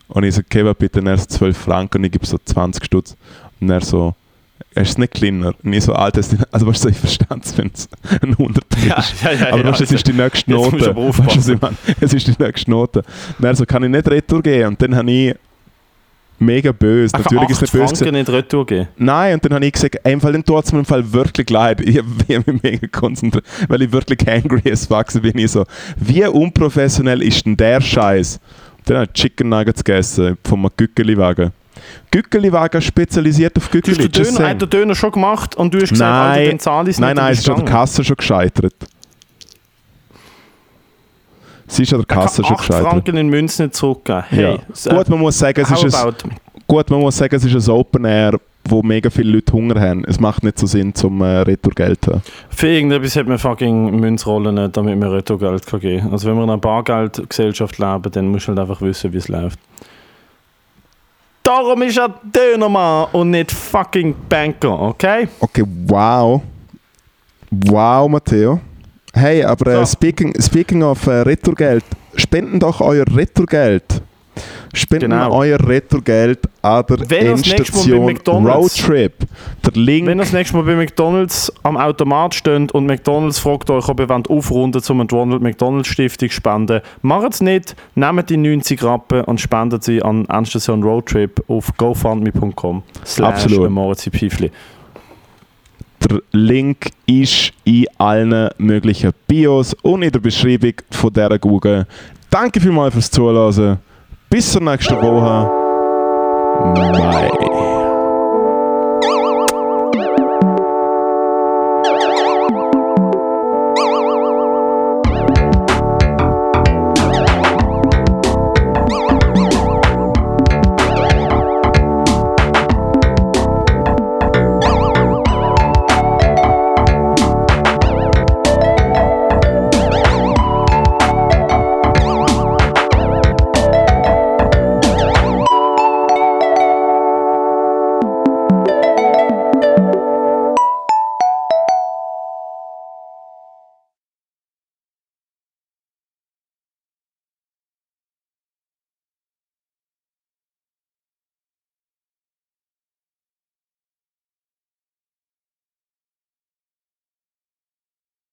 Und 0.09 0.23
ich 0.23 0.35
so, 0.35 0.41
Kebab 0.47 0.77
bitte, 0.77 0.99
und 0.99 1.07
er 1.07 1.17
so 1.17 1.25
12 1.25 1.57
Franken 1.57 1.99
und 1.99 2.03
ich 2.05 2.11
gebe 2.11 2.25
so 2.25 2.37
20 2.43 2.83
Stutz. 2.83 3.15
Und 3.61 3.69
er 3.69 3.81
so, 3.81 4.15
er 4.73 4.81
ist 4.83 4.97
nicht 4.97 5.13
kleiner. 5.13 5.53
Und 5.63 5.73
ich 5.73 5.83
so, 5.83 5.93
Alter, 5.93 6.21
also 6.51 6.67
weißt 6.67 6.85
du, 6.85 6.89
ich 6.89 6.97
verstand 6.97 7.45
es, 7.45 7.57
wenn 7.57 7.71
es 7.73 7.87
ein 8.21 8.31
100 8.31 8.63
ist. 8.75 8.85
Ja, 8.85 9.03
ja, 9.23 9.31
ja, 9.31 9.47
aber 9.53 9.63
ja, 9.63 9.71
weißt, 9.71 9.81
es 9.81 9.91
ist 9.91 10.07
die 10.07 10.13
nächste 10.13 10.51
Note. 10.51 10.95
Weißt 10.95 11.19
du, 11.19 11.25
was 11.25 11.47
ich 11.47 11.61
meine? 11.61 11.75
Es 12.01 12.13
ist 12.13 12.27
die 12.27 12.35
nächste 12.43 12.71
Note. 12.71 13.03
Und 13.37 13.45
er 13.45 13.55
so, 13.55 13.65
kann 13.65 13.83
ich 13.83 13.89
nicht 13.89 14.09
retour 14.09 14.41
gehen? 14.41 14.67
Und 14.67 14.81
dann 14.81 14.95
habe 14.95 15.11
ich 15.11 15.35
mega 16.39 16.71
böse, 16.71 17.13
Einfach 17.13 17.31
natürlich 17.31 17.49
ist 17.49 17.57
8 17.57 17.63
es 17.63 17.73
nicht 17.73 17.81
böse. 17.81 17.95
Franken 17.95 18.15
nicht 18.15 18.29
retour 18.29 18.65
geben. 18.65 18.87
Nein, 18.97 19.33
und 19.35 19.45
dann 19.45 19.53
habe 19.53 19.65
ich 19.65 19.73
gesagt, 19.73 19.97
im 20.03 20.21
Fall, 20.21 20.31
dann 20.33 20.43
tut 20.43 20.65
es 20.65 20.71
mir 20.71 20.79
im 20.79 20.85
Fall 20.85 21.11
wirklich 21.13 21.49
leid. 21.49 21.81
Ich 21.81 21.97
habe 21.97 22.07
mich 22.51 22.63
mega 22.63 22.87
konzentriert, 22.87 23.45
weil 23.67 23.81
ich 23.83 23.91
wirklich 23.91 24.27
angry 24.27 24.71
as 24.71 24.85
fuck 24.85 25.07
bin. 25.21 25.37
Ich 25.37 25.51
so, 25.51 25.65
wie 25.97 26.25
unprofessionell 26.25 27.21
ist 27.21 27.45
denn 27.45 27.57
der 27.57 27.81
Scheiß? 27.81 28.39
Dann 28.89 28.97
habe 28.97 29.11
ich 29.13 29.21
Chicken 29.21 29.49
Nuggets 29.49 29.83
gegessen 29.83 30.35
vom 30.43 30.67
Gückeli-Wagen. 30.75 31.51
Gückeli-Wagen 32.09 32.81
spezialisiert 32.81 33.55
auf 33.57 33.67
Du 33.69 33.77
hast 33.77 33.85
Gückeli. 33.85 34.09
den 34.09 34.23
Döner, 34.35 34.55
Döner 34.55 34.95
schon 34.95 35.11
gemacht 35.11 35.55
und 35.55 35.71
du 35.71 35.79
hast 35.79 35.91
gesagt, 35.91 36.09
Nein. 36.09 36.31
Alter, 36.39 36.49
dann 36.49 36.59
zahle 36.59 36.89
ich 36.89 36.95
es 36.95 36.99
Nein, 36.99 37.09
nicht. 37.09 37.17
nein, 37.17 37.27
und 37.27 37.33
es 37.33 37.39
ist 37.39 37.49
an 37.49 37.55
der. 37.57 37.65
Kasse 37.65 38.03
schon 38.03 38.15
gescheitert. 38.15 38.73
Sie 41.67 41.83
ist 41.83 41.93
an 41.93 41.99
der 42.01 42.09
Er 42.17 42.21
Kasse 42.23 42.43
schon 42.43 42.55
8 42.55 42.67
gescheitert. 42.67 42.89
Franken 42.89 43.17
in 43.17 43.29
Münzen 43.29 43.65
nicht 43.65 43.75
zurückgeben. 43.75 44.23
Hey, 44.27 44.41
ja. 44.41 44.91
Gut, 44.95 45.07
man 45.09 45.19
muss 45.19 45.37
sagen, 45.37 45.61
es 45.61 45.83
ist 45.83 45.95
ein, 45.95 46.13
gut, 46.65 46.89
man 46.89 46.99
muss 46.99 47.15
sagen, 47.15 47.35
es 47.35 47.45
ist 47.45 47.67
ein 47.67 47.71
Open 47.75 48.05
Air, 48.05 48.39
wo 48.69 48.81
mega 48.83 49.09
viele 49.09 49.31
Leute 49.31 49.53
Hunger 49.53 49.79
haben. 49.79 50.03
Es 50.05 50.19
macht 50.19 50.43
nicht 50.43 50.59
so 50.59 50.67
Sinn, 50.67 50.93
zum 50.95 51.21
äh, 51.21 51.39
Retourgeld 51.39 52.03
zu 52.03 52.11
haben. 52.13 52.21
Für 52.49 52.67
irgendetwas 52.67 53.15
hat 53.15 53.27
man 53.27 53.37
fucking 53.37 53.99
Münzrollen 53.99 54.55
nicht, 54.55 54.77
damit 54.77 54.97
man 54.99 55.09
Retourgeld 55.09 55.65
kann 55.65 55.79
geben 55.79 56.01
kann. 56.03 56.11
Also 56.11 56.27
wenn 56.27 56.35
wir 56.35 56.43
in 56.43 56.49
einer 56.49 56.59
Bargeldgesellschaft 56.59 57.77
leben, 57.77 58.11
dann 58.11 58.27
musst 58.27 58.47
du 58.47 58.49
halt 58.49 58.59
einfach 58.59 58.81
wissen, 58.81 59.11
wie 59.13 59.17
es 59.17 59.27
läuft. 59.27 59.59
Darum 61.43 61.81
ist 61.81 61.97
er 61.97 62.13
Dönermann 62.23 63.07
und 63.11 63.31
nicht 63.31 63.51
fucking 63.51 64.13
Banker, 64.29 64.79
okay? 64.79 65.27
Okay, 65.39 65.63
wow. 65.87 66.41
Wow, 67.49 68.07
Matteo. 68.07 68.59
Hey, 69.13 69.43
aber 69.43 69.71
äh, 69.71 69.75
So. 69.77 69.85
speaking, 69.93 70.39
speaking 70.39 70.83
of 70.83 71.07
äh, 71.07 71.21
Retourgeld, 71.21 71.83
spenden 72.15 72.59
doch 72.59 72.81
euer 72.81 73.05
Retourgeld. 73.15 73.83
Spenden 74.73 75.09
Genau. 75.11 75.33
euer 75.35 75.59
Retourgeld 75.67 76.39
an 76.61 76.83
der 76.87 77.09
Wenn 77.09 77.25
ihr 77.25 77.31
das 77.31 77.41
nächste 77.41 77.49
Mal 77.49 77.49
bei 77.49 77.51
Endstation 77.51 78.05
McDonald's- 78.05 78.83
Roadtrip. 78.87 79.13
Der 79.65 79.73
Link. 79.81 80.07
Wenn 80.07 80.17
ihr 80.19 80.23
das 80.23 80.33
nächste 80.33 80.55
Mal 80.57 80.63
bei 80.63 80.75
McDonalds 80.75 81.51
am 81.63 81.77
Automat 81.77 82.35
steht 82.35 82.71
und 82.71 82.85
McDonalds 82.85 83.39
fragt 83.39 83.69
euch, 83.69 83.87
ob 83.89 83.99
ihr 83.99 84.07
wollt 84.09 84.29
aufrunden 84.29 84.81
zum 84.81 85.01
Ronald 85.01 85.41
McDonald 85.41 85.87
Stiftung 85.87 86.29
spenden, 86.29 86.81
macht 87.01 87.33
es 87.33 87.41
nicht, 87.41 87.75
nehmt 87.95 88.29
die 88.29 88.37
90 88.37 88.83
Rappen 88.83 89.23
und 89.23 89.41
spendet 89.41 89.83
sie 89.83 90.01
an 90.03 90.25
Endstation 90.25 90.83
Roadtrip 90.83 91.43
auf 91.47 91.75
gofundme.com 91.77 92.83
Absolut. 93.21 93.69
Moritz. 93.71 94.07
Der 96.09 96.21
Link 96.31 96.91
ist 97.07 97.51
in 97.65 97.85
allen 97.97 98.49
möglichen 98.57 99.11
Bios 99.27 99.73
und 99.81 100.01
in 100.03 100.11
der 100.11 100.19
Beschreibung 100.19 100.73
von 100.91 101.11
dieser 101.11 101.37
Google. 101.39 101.85
Danke 102.29 102.61
vielmals 102.61 102.93
fürs 102.93 103.11
Zuhören. 103.11 103.79
Bis 104.29 104.51
zur 104.51 104.61
nächsten 104.61 104.95
Woche. 105.01 105.49
Bye. 106.75 107.78